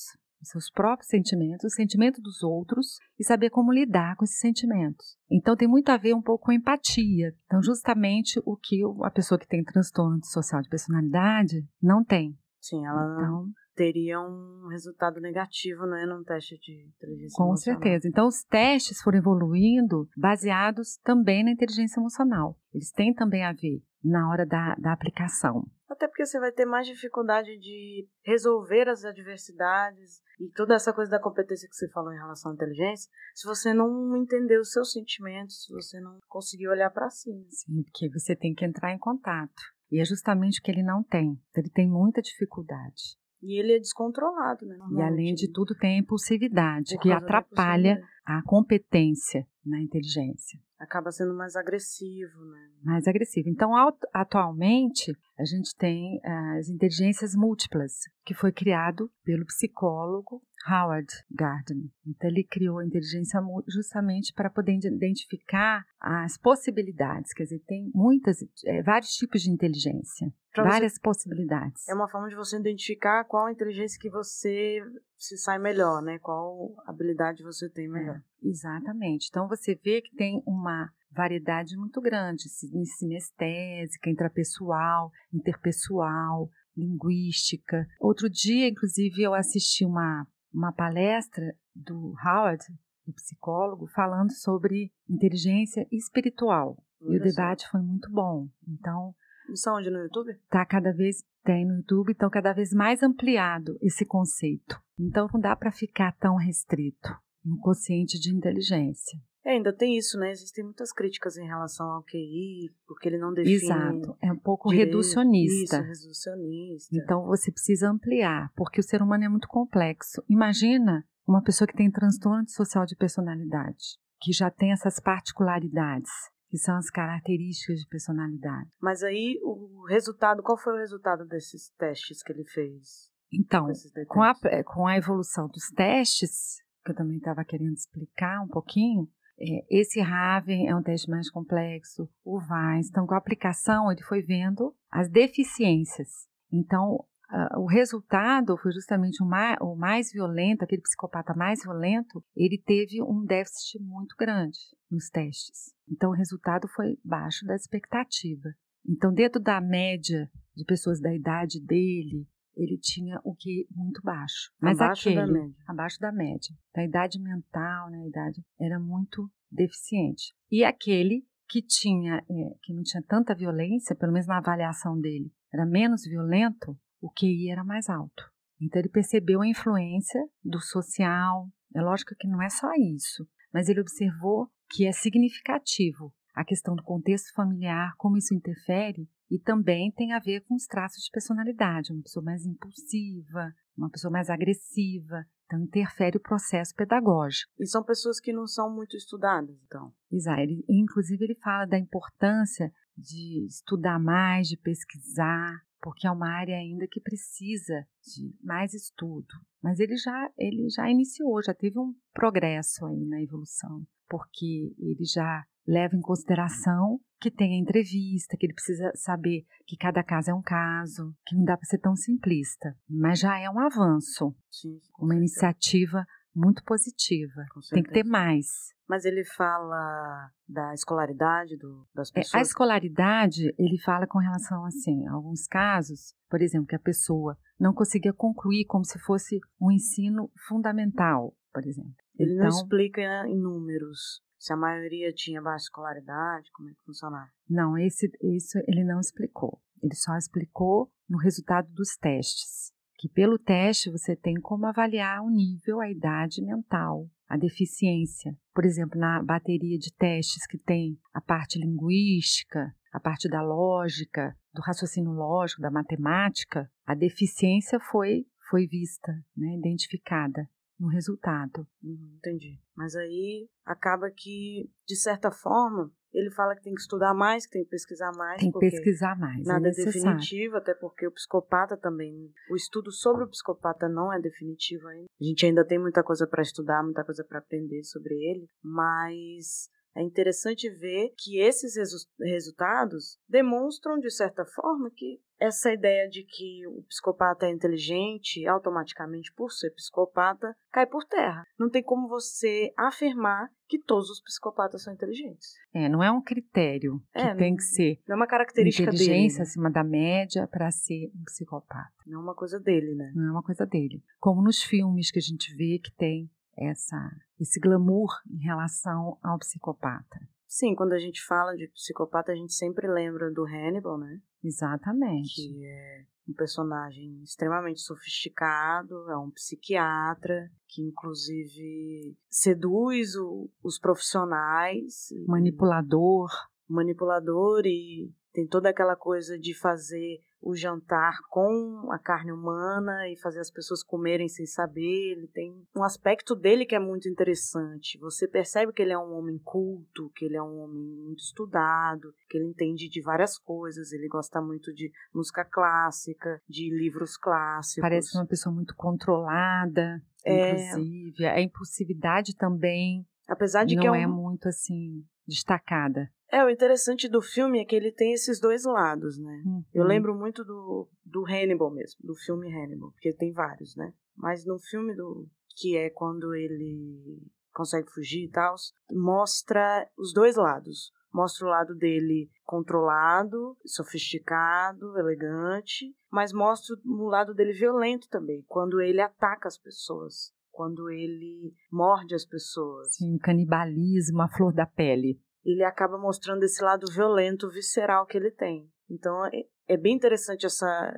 os 0.43 0.49
seus 0.51 0.71
próprios 0.71 1.09
sentimentos, 1.09 1.65
os 1.65 1.75
sentimentos 1.75 2.21
dos 2.23 2.43
outros 2.43 2.99
e 3.19 3.25
saber 3.25 3.49
como 3.49 3.73
lidar 3.73 4.15
com 4.17 4.25
esses 4.25 4.39
sentimentos. 4.41 5.17
Então 5.31 5.57
tem 5.57 5.67
muito 5.67 5.89
a 5.89 5.97
ver 5.97 6.15
um 6.15 6.21
pouco 6.21 6.45
com 6.47 6.53
empatia. 6.53 7.35
Então 7.47 7.63
justamente 7.63 8.39
o 8.45 8.57
que 8.57 8.85
o- 8.85 9.05
a 9.05 9.11
pessoa 9.11 9.39
que 9.39 9.49
tem 9.49 9.65
transtorno 9.65 10.23
social 10.23 10.61
de 10.61 10.69
personalidade 10.69 11.67
não 11.83 12.05
tem. 12.05 12.37
Sim, 12.65 12.87
ela 12.87 13.15
Então, 13.15 13.47
teria 13.75 14.19
um 14.21 14.69
resultado 14.71 15.21
negativo, 15.21 15.85
né, 15.87 16.07
num 16.07 16.25
teste 16.25 16.57
de 16.59 16.87
inteligência 16.97 17.37
com 17.37 17.49
emocional. 17.49 17.81
certeza. 17.83 18.09
Então 18.09 18.27
os 18.27 18.43
testes 18.45 19.03
foram 19.03 19.19
evoluindo 19.19 20.09
baseados 20.17 20.97
também 21.05 21.45
na 21.45 21.51
inteligência 21.51 22.01
emocional. 22.01 22.57
Eles 22.73 22.91
têm 22.91 23.13
também 23.13 23.45
a 23.45 23.53
ver 23.53 23.83
na 24.03 24.31
hora 24.31 24.47
da, 24.47 24.75
da 24.77 24.93
aplicação. 24.93 25.67
Até 25.91 26.09
porque 26.09 26.25
você 26.25 26.41
vai 26.41 26.53
ter 26.53 26.65
mais 26.65 26.87
dificuldade 26.87 27.59
de 27.59 28.09
resolver 28.25 28.89
as 28.89 29.05
adversidades 29.05 30.23
e 30.41 30.49
toda 30.51 30.75
essa 30.75 30.93
coisa 30.93 31.11
da 31.11 31.21
competência 31.21 31.69
que 31.69 31.77
você 31.77 31.89
falou 31.91 32.13
em 32.13 32.17
relação 32.17 32.51
à 32.51 32.55
inteligência, 32.55 33.11
se 33.35 33.47
você 33.47 33.75
não 33.75 34.17
entender 34.17 34.59
os 34.59 34.73
seus 34.73 34.91
sentimentos, 34.91 35.65
se 35.65 35.73
você 35.73 36.01
não 36.01 36.19
conseguir 36.29 36.69
olhar 36.69 36.91
para 36.91 37.11
cima. 37.11 37.45
Sim, 37.51 37.83
porque 37.83 38.09
você 38.09 38.35
tem 38.35 38.55
que 38.55 38.65
entrar 38.65 38.93
em 38.93 38.99
contato. 38.99 39.74
E 39.95 40.01
é 40.01 40.05
justamente 40.05 40.59
o 40.59 40.63
que 40.65 40.73
ele 40.73 40.83
não 40.83 41.05
tem. 41.05 41.41
Ele 41.57 41.71
tem 41.71 41.89
muita 41.89 42.21
dificuldade. 42.21 43.17
E 43.41 43.61
ele 43.61 43.75
é 43.77 43.79
descontrolado, 43.79 44.67
né? 44.67 44.77
E 44.91 45.01
além 45.01 45.35
de 45.35 45.49
tudo, 45.53 45.73
tem 45.77 45.95
a 45.95 46.01
impulsividade, 46.01 46.97
Por 46.97 47.03
que 47.03 47.13
atrapalha 47.13 48.03
a 48.27 48.43
competência 48.43 49.47
na 49.65 49.81
inteligência. 49.81 50.59
Acaba 50.81 51.13
sendo 51.13 51.33
mais 51.37 51.55
agressivo, 51.55 52.45
né? 52.45 52.71
mais 52.83 53.07
agressivo. 53.07 53.49
Então, 53.49 53.71
atualmente, 54.13 55.17
a 55.39 55.45
gente 55.45 55.77
tem 55.77 56.21
as 56.57 56.69
inteligências 56.69 57.37
múltiplas, 57.37 57.93
que 58.25 58.35
foi 58.35 58.51
criado 58.51 59.09
pelo 59.25 59.47
psicólogo 59.47 60.43
Howard 60.69 61.09
Gardner. 61.31 61.91
Então 62.07 62.31
ele 62.31 62.45
criou 62.45 62.79
a 62.79 62.87
inteligência 62.87 63.41
justamente 63.69 64.33
para 64.33 64.51
poder 64.51 64.73
identificar 64.73 65.85
as 66.01 66.37
possibilidades, 66.37 67.33
quer 67.33 67.45
dizer, 67.45 67.61
tem 67.67 67.91
muitas, 67.95 68.39
é, 68.65 68.83
vários 68.83 69.11
tipos 69.13 69.43
de 69.43 69.51
inteligência, 69.51 70.33
pra 70.53 70.65
várias 70.65 70.95
você... 70.95 71.01
possibilidades. 71.01 71.89
É 71.89 71.95
uma 71.95 72.09
forma 72.09 72.29
de 72.29 72.35
você 72.35 72.59
identificar 72.59 73.25
qual 73.25 73.51
inteligência 73.51 73.99
que 74.01 74.11
você 74.11 74.81
se 75.17 75.37
sai 75.39 75.59
melhor, 75.59 76.03
né? 76.03 76.19
Qual 76.19 76.75
habilidade 76.87 77.43
você 77.43 77.69
tem 77.69 77.89
melhor. 77.89 78.17
É, 78.17 78.49
exatamente. 78.49 79.29
Então 79.31 79.49
você 79.49 79.75
vê 79.75 80.03
que 80.03 80.15
tem 80.17 80.43
uma 80.47 80.91
variedade 81.11 81.77
muito 81.77 82.01
grande, 82.01 82.49
sinestésica, 82.49 84.11
intrapessoal, 84.11 85.11
interpessoal, 85.33 86.51
linguística. 86.77 87.87
Outro 88.01 88.29
dia, 88.29 88.69
inclusive, 88.69 89.23
eu 89.23 89.33
assisti 89.33 89.85
uma, 89.85 90.27
uma 90.55 90.73
palestra 90.73 91.55
do 91.75 92.15
Howard, 92.25 92.65
do 93.07 93.13
psicólogo, 93.13 93.87
falando 93.89 94.33
sobre 94.33 94.93
inteligência 95.09 95.87
espiritual. 95.91 96.83
e 97.03 97.17
o 97.17 97.21
debate 97.21 97.69
foi 97.69 97.83
muito 97.83 98.11
bom. 98.11 98.49
Então. 98.67 99.15
Isso 99.51 99.71
onde 99.71 99.91
no 99.91 99.99
YouTube? 99.99 100.35
Tá 100.49 100.65
cada 100.65 100.93
vez 100.93 101.23
tem 101.45 101.67
no 101.67 101.77
YouTube, 101.77 102.13
então 102.13 102.31
cada 102.31 102.55
vez 102.55 102.73
mais 102.73 103.03
ampliado 103.03 103.77
esse 103.83 104.07
conceito. 104.07 104.81
Então 104.99 105.29
não 105.33 105.39
dá 105.39 105.55
para 105.55 105.71
ficar 105.71 106.13
tão 106.13 106.37
restrito 106.37 107.15
no 107.45 107.59
consciente 107.59 108.19
de 108.19 108.35
inteligência. 108.35 109.21
É, 109.45 109.53
ainda 109.53 109.73
tem 109.73 109.97
isso, 109.97 110.19
né? 110.19 110.31
Existem 110.31 110.65
muitas 110.65 110.91
críticas 110.91 111.37
em 111.37 111.47
relação 111.47 111.87
ao 111.91 112.03
QI, 112.03 112.71
porque 112.87 113.09
ele 113.09 113.19
não 113.19 113.33
define. 113.33 113.55
Exato, 113.55 114.17
é 114.23 114.33
um 114.33 114.39
pouco 114.39 114.71
direito, 114.71 114.87
reducionista. 114.87 115.77
Isso, 115.77 116.03
reducionista. 116.03 116.97
Então 116.97 117.27
você 117.27 117.53
precisa 117.53 117.91
ampliar, 117.91 118.51
porque 118.57 118.81
o 118.81 118.83
ser 118.83 119.03
humano 119.03 119.25
é 119.25 119.29
muito 119.29 119.47
complexo. 119.47 120.25
Imagina 120.29 121.07
uma 121.27 121.43
pessoa 121.43 121.69
que 121.69 121.77
tem 121.77 121.91
transtorno 121.91 122.49
social 122.49 122.87
de 122.87 122.97
personalidade, 122.97 123.99
que 124.21 124.33
já 124.33 124.51
tem 124.51 124.73
essas 124.73 124.99
particularidades, 124.99 126.11
que 126.49 126.57
são 126.57 126.77
as 126.77 126.89
características 126.89 127.81
de 127.81 127.87
personalidade. 127.87 128.71
Mas 128.81 129.03
aí 129.03 129.39
o 129.43 129.85
resultado, 129.89 130.43
qual 130.43 130.57
foi 130.57 130.73
o 130.73 130.79
resultado 130.79 131.27
desses 131.27 131.71
testes 131.77 132.23
que 132.23 132.33
ele 132.33 132.45
fez? 132.45 133.11
Então, 133.33 133.67
com 134.07 134.23
a, 134.23 134.35
com 134.65 134.87
a 134.87 134.97
evolução 134.97 135.49
dos 135.49 135.69
testes, 135.75 136.63
que 136.85 136.93
eu 136.93 136.95
também 136.95 137.17
estava 137.17 137.45
querendo 137.45 137.75
explicar 137.75 138.41
um 138.43 138.49
pouquinho, 138.49 139.03
é, 139.03 139.09
esse 139.39 140.01
Raven 140.01 140.69
é 140.69 140.77
um 140.77 140.83
teste 140.83 141.11
mais 141.11 141.31
complexo, 141.31 142.09
o 142.25 142.39
VAIS. 142.41 142.89
Então, 142.89 143.07
com 143.07 143.15
a 143.15 143.19
aplicação, 143.19 143.91
ele 143.91 144.03
foi 144.03 144.23
vendo 144.23 144.75
as 144.91 145.09
deficiências. 145.09 146.29
Então, 146.53 147.05
uh, 147.31 147.59
o 147.59 147.67
resultado 147.67 148.57
foi 148.57 148.73
justamente 148.73 149.23
o 149.23 149.27
mais, 149.27 149.57
o 149.61 149.75
mais 149.75 150.13
violento, 150.13 150.63
aquele 150.63 150.83
psicopata 150.83 151.35
mais 151.35 151.63
violento, 151.63 152.25
ele 152.37 152.63
teve 152.65 153.03
um 153.03 153.25
déficit 153.25 153.81
muito 153.81 154.15
grande 154.17 154.59
nos 154.91 155.11
testes. 155.11 155.75
Então, 155.91 156.11
o 156.11 156.15
resultado 156.15 156.69
foi 156.69 156.97
baixo 157.05 157.45
da 157.45 157.57
expectativa. 157.57 158.55
Então, 158.87 159.13
dentro 159.13 159.41
da 159.41 159.61
média 159.61 160.31
de 160.55 160.65
pessoas 160.65 161.01
da 161.01 161.13
idade 161.13 161.61
dele, 161.61 162.29
ele 162.57 162.79
tinha 162.79 163.21
o 163.25 163.35
que 163.35 163.67
muito 163.71 164.01
baixo. 164.03 164.53
Mas 164.61 164.81
abaixo 164.81 165.09
aquele, 165.09 165.27
da 165.27 165.33
média. 165.33 165.57
abaixo 165.67 166.01
da 166.01 166.13
média. 166.13 166.55
Então, 166.71 166.83
a 166.83 166.87
idade 166.87 167.21
mental, 167.21 167.91
né, 167.91 167.99
a 167.99 168.09
idade 168.09 168.45
era 168.61 168.79
muito 168.79 169.31
deficiente. 169.51 170.35
E 170.51 170.65
aquele 170.65 171.25
que 171.49 171.63
tinha, 171.63 172.17
é, 172.17 172.57
que 172.63 172.73
não 172.73 172.83
tinha 172.83 173.03
tanta 173.03 173.35
violência, 173.35 173.95
pelo 173.95 174.13
menos 174.13 174.27
na 174.27 174.39
avaliação 174.39 174.99
dele, 174.99 175.33
era 175.53 175.67
menos 175.67 176.05
violento, 176.05 176.77
o 177.01 177.11
QI 177.11 177.51
era 177.51 177.63
mais 177.63 177.89
alto. 177.89 178.25
Então 178.61 178.81
ele 178.81 178.89
percebeu 178.89 179.43
a 179.43 179.47
influência 179.47 180.21
do 180.43 180.61
social. 180.61 181.49
É 181.75 181.83
lógico 181.83 182.15
que 182.19 182.29
não 182.29 182.41
é 182.41 182.49
só 182.49 182.73
isso, 182.75 183.29
mas 183.53 183.69
ele 183.69 183.81
observou 183.81 184.49
que 184.71 184.87
é 184.87 184.93
significativo 184.93 186.13
a 186.35 186.45
questão 186.45 186.75
do 186.75 186.83
contexto 186.83 187.33
familiar, 187.33 187.93
como 187.97 188.17
isso 188.17 188.35
interfere 188.35 189.09
e 189.31 189.39
também 189.39 189.91
tem 189.91 190.13
a 190.13 190.19
ver 190.19 190.41
com 190.43 190.55
os 190.55 190.67
traços 190.67 191.05
de 191.05 191.11
personalidade, 191.11 191.93
uma 191.93 192.03
pessoa 192.03 192.25
mais 192.25 192.45
impulsiva, 192.45 193.55
uma 193.77 193.91
pessoa 193.91 194.11
mais 194.11 194.31
agressiva. 194.31 195.27
Então, 195.47 195.61
interfere 195.61 196.17
o 196.17 196.21
processo 196.21 196.75
pedagógico. 196.75 197.53
E 197.59 197.67
são 197.67 197.83
pessoas 197.83 198.19
que 198.19 198.33
não 198.33 198.47
são 198.47 198.75
muito 198.75 198.97
estudadas, 198.97 199.55
então? 199.67 199.93
Exato. 200.11 200.41
Ele, 200.41 200.65
inclusive, 200.69 201.25
ele 201.25 201.35
fala 201.35 201.67
da 201.67 201.79
importância 201.79 202.73
de 202.97 203.45
estudar 203.47 203.99
mais, 203.99 204.49
de 204.49 204.57
pesquisar, 204.57 205.63
porque 205.83 206.07
é 206.07 206.11
uma 206.11 206.31
área 206.31 206.57
ainda 206.57 206.87
que 206.89 207.01
precisa 207.01 207.87
de 208.03 208.35
mais 208.43 208.73
estudo. 208.73 209.35
Mas 209.63 209.81
ele 209.81 209.97
já, 209.97 210.31
ele 210.39 210.69
já 210.71 210.91
iniciou, 210.91 211.43
já 211.43 211.53
teve 211.53 211.79
um 211.79 211.95
progresso 212.15 212.87
aí 212.87 213.05
na 213.05 213.21
evolução, 213.21 213.87
porque 214.09 214.75
ele 214.79 215.05
já 215.05 215.45
leva 215.67 215.97
em 215.97 216.01
consideração 216.01 217.01
que 217.21 217.31
tem 217.31 217.55
a 217.55 217.59
entrevista, 217.59 218.37
que 218.37 218.45
ele 218.47 218.53
precisa 218.55 218.93
saber 218.95 219.47
que 219.67 219.77
cada 219.77 220.03
caso 220.03 220.31
é 220.31 220.35
um 220.35 220.43
caso, 220.43 221.15
que 221.27 221.35
não 221.35 221.45
dá 221.45 221.57
para 221.57 221.67
ser 221.67 221.79
tão 221.79 221.97
simplista, 221.97 222.77
mas 222.89 223.19
já 223.19 223.39
é 223.39 223.49
um 223.49 223.59
avanço, 223.59 224.35
Sim, 224.51 224.79
uma 224.99 225.15
iniciativa 225.15 226.05
muito 226.35 226.63
positiva. 226.65 227.47
Tem 227.71 227.83
que 227.83 227.93
ter 227.93 228.05
mais. 228.05 228.75
Mas 228.89 229.05
ele 229.05 229.25
fala 229.25 230.31
da 230.47 230.75
escolaridade 230.75 231.57
do, 231.57 231.87
das 231.95 232.11
pessoas? 232.11 232.35
É, 232.35 232.39
a 232.39 232.43
escolaridade, 232.43 233.55
ele 233.57 233.79
fala 233.79 234.07
com 234.07 234.19
relação 234.19 234.65
assim, 234.67 235.07
a 235.07 235.13
alguns 235.13 235.47
casos, 235.47 236.15
por 236.29 236.43
exemplo, 236.43 236.67
que 236.67 236.77
a 236.77 236.81
pessoa 236.81 237.39
não 237.59 237.73
conseguia 237.73 238.13
concluir 238.13 238.67
como 238.67 238.85
se 238.85 238.99
fosse 238.99 239.39
um 239.61 239.71
ensino 239.71 240.31
fundamental, 240.47 241.35
por 241.53 241.65
exemplo. 241.65 241.95
Ele 242.19 242.35
então, 242.35 242.45
não 242.45 242.51
explica 242.51 243.27
em 243.27 243.41
números 243.41 244.23
se 244.45 244.53
a 244.53 244.57
maioria 244.59 245.11
tinha 245.11 245.41
baixa 245.41 245.65
escolaridade, 245.65 246.51
como 246.53 246.69
é 246.69 246.75
que 246.75 246.85
funcionava? 246.85 247.31
Não, 247.49 247.79
esse, 247.79 248.11
isso 248.21 248.59
ele 248.69 248.85
não 248.85 249.01
explicou. 249.01 249.59
Ele 249.83 249.95
só 249.95 250.15
explicou 250.19 250.93
no 251.09 251.17
resultado 251.17 251.67
dos 251.73 251.97
testes. 251.97 252.71
Que 252.99 253.09
pelo 253.09 253.39
teste 253.39 253.91
você 253.91 254.15
tem 254.15 254.35
como 254.35 254.67
avaliar 254.67 255.23
o 255.23 255.31
nível, 255.31 255.81
a 255.81 255.91
idade 255.91 256.43
mental, 256.43 257.09
a 257.27 257.39
deficiência. 257.39 258.37
Por 258.53 258.67
exemplo, 258.67 259.01
na 259.01 259.23
bateria 259.23 259.79
de 259.79 259.91
testes 259.95 260.47
que 260.47 260.59
tem 260.59 260.99
a 261.15 261.23
parte 261.23 261.59
linguística, 261.59 262.71
a 262.93 263.01
parte 263.01 263.31
da 263.31 263.41
lógica, 263.41 264.37
do 264.53 264.61
raciocínio 264.61 265.13
lógico, 265.13 265.63
da 265.63 265.71
matemática, 265.71 266.71
a 266.85 266.95
deficiência 266.95 267.81
foi, 267.81 268.27
foi 268.51 268.67
vista, 268.67 269.11
né, 269.35 269.57
identificada 269.57 270.47
no 270.79 270.89
resultado. 270.89 271.67
Uhum, 271.83 272.15
entendi. 272.17 272.61
Mas 272.77 272.95
aí 272.97 273.49
acaba 273.65 274.11
que, 274.11 274.71
de 274.87 274.97
certa 274.97 275.31
forma, 275.31 275.93
ele 276.13 276.31
fala 276.31 276.55
que 276.55 276.63
tem 276.63 276.75
que 276.75 276.81
estudar 276.81 277.13
mais, 277.13 277.45
que 277.45 277.53
tem 277.53 277.65
que 277.65 277.71
pesquisar 277.71 278.13
mais. 278.17 278.41
Tem 278.41 278.53
que 278.53 278.59
pesquisar 278.59 279.19
mais. 279.19 279.41
É 279.41 279.53
nada 279.53 279.69
é, 279.69 279.71
é 279.71 279.75
definitivo, 279.75 280.57
até 280.57 280.73
porque 280.75 281.07
o 281.07 281.13
psicopata 281.13 281.77
também. 281.77 282.33
O 282.51 282.57
estudo 282.57 282.93
sobre 282.93 283.25
o 283.25 283.29
psicopata 283.29 283.89
não 283.89 284.13
é 284.13 284.21
definitivo 284.21 284.87
ainda. 284.89 285.07
A 285.21 285.25
gente 285.25 285.45
ainda 285.45 285.65
tem 285.65 285.79
muita 285.79 286.03
coisa 286.03 286.27
para 286.27 286.43
estudar, 286.43 286.83
muita 286.83 287.05
coisa 287.05 287.25
para 287.25 287.39
aprender 287.39 287.83
sobre 287.83 288.15
ele, 288.15 288.49
mas 288.63 289.69
é 289.97 290.03
interessante 290.03 290.69
ver 290.69 291.13
que 291.17 291.39
esses 291.39 291.77
resu 291.77 291.97
resultados 292.21 293.19
demonstram, 293.29 293.99
de 293.99 294.11
certa 294.11 294.45
forma, 294.45 294.91
que 294.91 295.21
essa 295.45 295.73
ideia 295.73 296.09
de 296.09 296.25
que 296.25 296.67
o 296.67 296.83
psicopata 296.85 297.47
é 297.47 297.51
inteligente 297.51 298.47
automaticamente 298.47 299.33
por 299.33 299.51
ser 299.51 299.71
psicopata 299.71 300.57
cai 300.73 300.87
por 300.87 301.05
terra. 301.05 301.47
Não 301.59 301.69
tem 301.69 301.83
como 301.83 302.09
você 302.09 302.73
afirmar 302.77 303.51
que 303.69 303.79
todos 303.79 304.11
os 304.11 304.21
psicopatas 304.23 304.83
são 304.83 304.93
inteligentes. 304.93 305.55
É, 305.73 305.89
não 305.89 306.03
é 306.03 306.11
um 306.11 306.23
critério 306.23 307.03
que 307.13 307.21
é, 307.21 307.35
tem 307.35 307.57
que 307.57 307.63
ser. 307.63 308.01
Não 308.07 308.15
é 308.15 308.17
uma 308.17 308.27
característica 308.27 308.91
inteligência 308.91 309.39
dele. 309.39 309.49
acima 309.49 309.71
da 309.71 309.85
média 309.85 310.47
para 310.47 310.71
ser 310.71 311.11
um 311.15 311.25
psicopata. 311.25 311.93
Não 312.07 312.21
é 312.21 312.23
uma 312.23 312.35
coisa 312.35 312.59
dele, 312.59 312.95
né? 312.95 313.13
Não 313.15 313.29
é 313.29 313.31
uma 313.31 313.43
coisa 313.43 313.67
dele. 313.67 314.03
Como 314.19 314.43
nos 314.43 314.63
filmes 314.63 315.11
que 315.11 315.19
a 315.19 315.23
gente 315.23 315.55
vê 315.55 315.79
que 315.79 315.93
tem 315.93 316.31
essa 316.57 317.11
esse 317.39 317.59
glamour 317.59 318.11
em 318.31 318.45
relação 318.45 319.19
ao 319.23 319.39
psicopata. 319.39 320.21
Sim, 320.47 320.75
quando 320.77 320.93
a 320.93 320.99
gente 321.01 321.21
fala 321.21 321.57
de 321.57 321.67
psicopata, 321.67 322.31
a 322.31 322.37
gente 322.37 322.55
sempre 322.55 322.87
lembra 322.87 323.29
do 323.31 323.45
Hannibal, 323.45 323.99
né? 323.99 324.21
Exatamente. 324.45 325.35
Que 325.35 325.65
é 325.65 326.05
um 326.29 326.33
personagem 326.33 327.23
extremamente 327.23 327.81
sofisticado, 327.81 329.11
é 329.11 329.17
um 329.17 329.31
psiquiatra 329.31 330.51
que 330.69 330.83
inclusive 330.83 332.17
seduz 332.29 333.15
o, 333.17 333.51
os 333.63 333.79
profissionais, 333.79 335.09
manipulador, 335.27 336.31
manipulador 336.69 337.63
e 337.65 338.11
tem 338.33 338.47
toda 338.47 338.71
aquela 338.71 338.97
coisa 338.97 339.39
de 339.39 339.55
fazer 339.55 340.23
o 340.45 340.55
jantar 340.55 341.19
com 341.31 341.91
a 341.91 341.99
carne 341.99 342.31
humana 342.31 343.09
e 343.09 343.17
fazer 343.17 343.41
as 343.41 343.51
pessoas 343.51 343.83
comerem 343.83 344.29
sem 344.29 344.45
saber. 344.45 345.13
Ele 345.13 345.27
tem 345.29 345.67
um 345.75 345.83
aspecto 345.83 346.35
dele 346.35 346.67
que 346.67 346.75
é 346.75 346.79
muito 346.79 347.09
interessante. 347.09 347.99
Você 347.99 348.29
percebe 348.29 348.73
que 348.73 348.83
ele 348.83 348.93
é 348.93 348.99
um 348.99 349.15
homem 349.15 349.39
culto, 349.43 350.11
que 350.15 350.27
ele 350.27 350.37
é 350.37 350.43
um 350.43 350.61
homem 350.61 350.83
muito 350.83 351.21
estudado, 351.21 352.15
que 352.29 352.37
ele 352.37 352.47
entende 352.47 352.91
de 352.91 353.01
várias 353.01 353.39
coisas. 353.39 353.91
Ele 353.93 354.07
gosta 354.07 354.41
muito 354.43 354.73
de 354.75 354.93
música 355.15 355.47
clássica, 355.47 356.39
de 356.47 356.69
livros 356.71 357.17
clássicos. 357.17 357.81
Parece 357.81 358.15
uma 358.15 358.27
pessoa 358.27 358.55
muito 358.55 358.75
controlada, 358.77 360.03
é... 360.27 360.51
inclusive. 360.51 361.25
A 361.25 361.41
impulsividade 361.41 362.37
também. 362.37 363.07
Apesar 363.29 363.65
de 363.65 363.75
não 363.75 363.83
que 363.83 363.87
é, 363.87 363.91
um... 363.91 363.95
é 363.95 364.07
muito 364.07 364.49
assim 364.49 365.05
destacada. 365.27 366.11
É, 366.31 366.45
o 366.45 366.51
interessante 366.51 367.09
do 367.09 367.23
filme 367.23 367.61
é 367.61 367.65
que 367.65 367.77
ele 367.77 367.93
tem 367.93 368.13
esses 368.13 368.41
dois 368.41 368.65
lados, 368.65 369.19
né? 369.19 369.43
Uhum. 369.45 369.65
Eu 369.73 369.85
lembro 369.85 370.15
muito 370.15 370.45
do, 370.45 370.89
do 371.05 371.25
Hannibal 371.25 371.71
mesmo, 371.71 372.01
do 372.03 372.15
filme 372.15 372.53
Hannibal, 372.53 372.91
porque 372.91 373.13
tem 373.13 373.33
vários, 373.33 373.77
né? 373.77 373.93
Mas 374.17 374.45
no 374.45 374.59
filme 374.59 374.95
do 374.95 375.29
que 375.57 375.77
é 375.77 375.91
quando 375.91 376.35
ele 376.35 377.23
consegue 377.53 377.89
fugir 377.91 378.25
e 378.25 378.31
tal, 378.31 378.57
mostra 378.91 379.89
os 379.97 380.13
dois 380.13 380.37
lados. 380.37 380.93
Mostra 381.13 381.47
o 381.47 381.51
lado 381.51 381.77
dele 381.77 382.29
controlado, 382.43 383.57
sofisticado, 383.65 384.99
elegante, 384.99 385.95
mas 386.11 386.33
mostra 386.33 386.75
o 386.85 387.07
lado 387.07 387.33
dele 387.33 387.53
violento 387.53 388.09
também, 388.09 388.45
quando 388.49 388.81
ele 388.81 389.01
ataca 389.01 389.47
as 389.47 389.57
pessoas, 389.57 390.35
quando 390.55 390.89
ele 390.89 391.53
morde 391.71 392.15
as 392.15 392.25
pessoas. 392.25 392.95
Sim, 392.97 393.19
canibalismo, 393.19 394.23
a 394.23 394.29
flor 394.29 394.53
da 394.53 394.67
pele 394.67 395.21
ele 395.45 395.63
acaba 395.63 395.99
mostrando 395.99 396.43
esse 396.43 396.63
lado 396.63 396.87
violento, 396.91 397.51
visceral 397.51 398.07
que 398.07 398.17
ele 398.17 398.31
tem. 398.31 398.69
Então 398.91 399.25
é, 399.27 399.31
é 399.69 399.77
bem 399.77 399.95
interessante 399.95 400.47
essa 400.47 400.93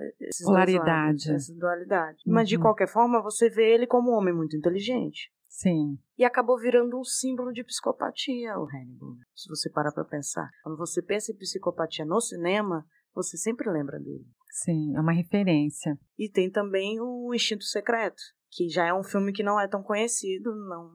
polaridade, 0.45 1.33
essa 1.33 1.53
dualidade. 1.55 2.19
Uhum. 2.27 2.35
Mas 2.35 2.49
de 2.49 2.59
qualquer 2.59 2.89
forma, 2.89 3.21
você 3.21 3.51
vê 3.51 3.75
ele 3.75 3.87
como 3.87 4.13
um 4.13 4.15
homem 4.15 4.35
muito 4.35 4.57
inteligente. 4.57 5.33
Sim. 5.49 5.99
E 6.19 6.25
acabou 6.25 6.59
virando 6.59 6.99
um 6.99 7.05
símbolo 7.05 7.53
de 7.53 7.65
psicopatia, 7.65 8.59
o 8.59 8.67
Hannibal. 8.69 9.17
Se 9.35 9.49
você 9.49 9.71
parar 9.71 9.91
para 9.91 10.05
pensar, 10.05 10.49
quando 10.63 10.77
você 10.77 11.03
pensa 11.03 11.33
em 11.33 11.37
psicopatia 11.37 12.05
no 12.05 12.21
cinema, 12.21 12.87
você 13.15 13.39
sempre 13.39 13.71
lembra 13.71 13.99
dele. 13.99 14.27
Sim, 14.51 14.95
é 14.95 15.01
uma 15.01 15.13
referência. 15.13 15.99
E 16.19 16.31
tem 16.31 16.51
também 16.51 17.01
o 17.01 17.33
Instinto 17.35 17.65
Secreto, 17.65 18.23
que 18.51 18.69
já 18.69 18.87
é 18.87 18.95
um 18.95 19.03
filme 19.03 19.33
que 19.33 19.43
não 19.43 19.61
é 19.61 19.69
tão 19.69 19.83
conhecido, 19.83 20.55
não 20.55 20.91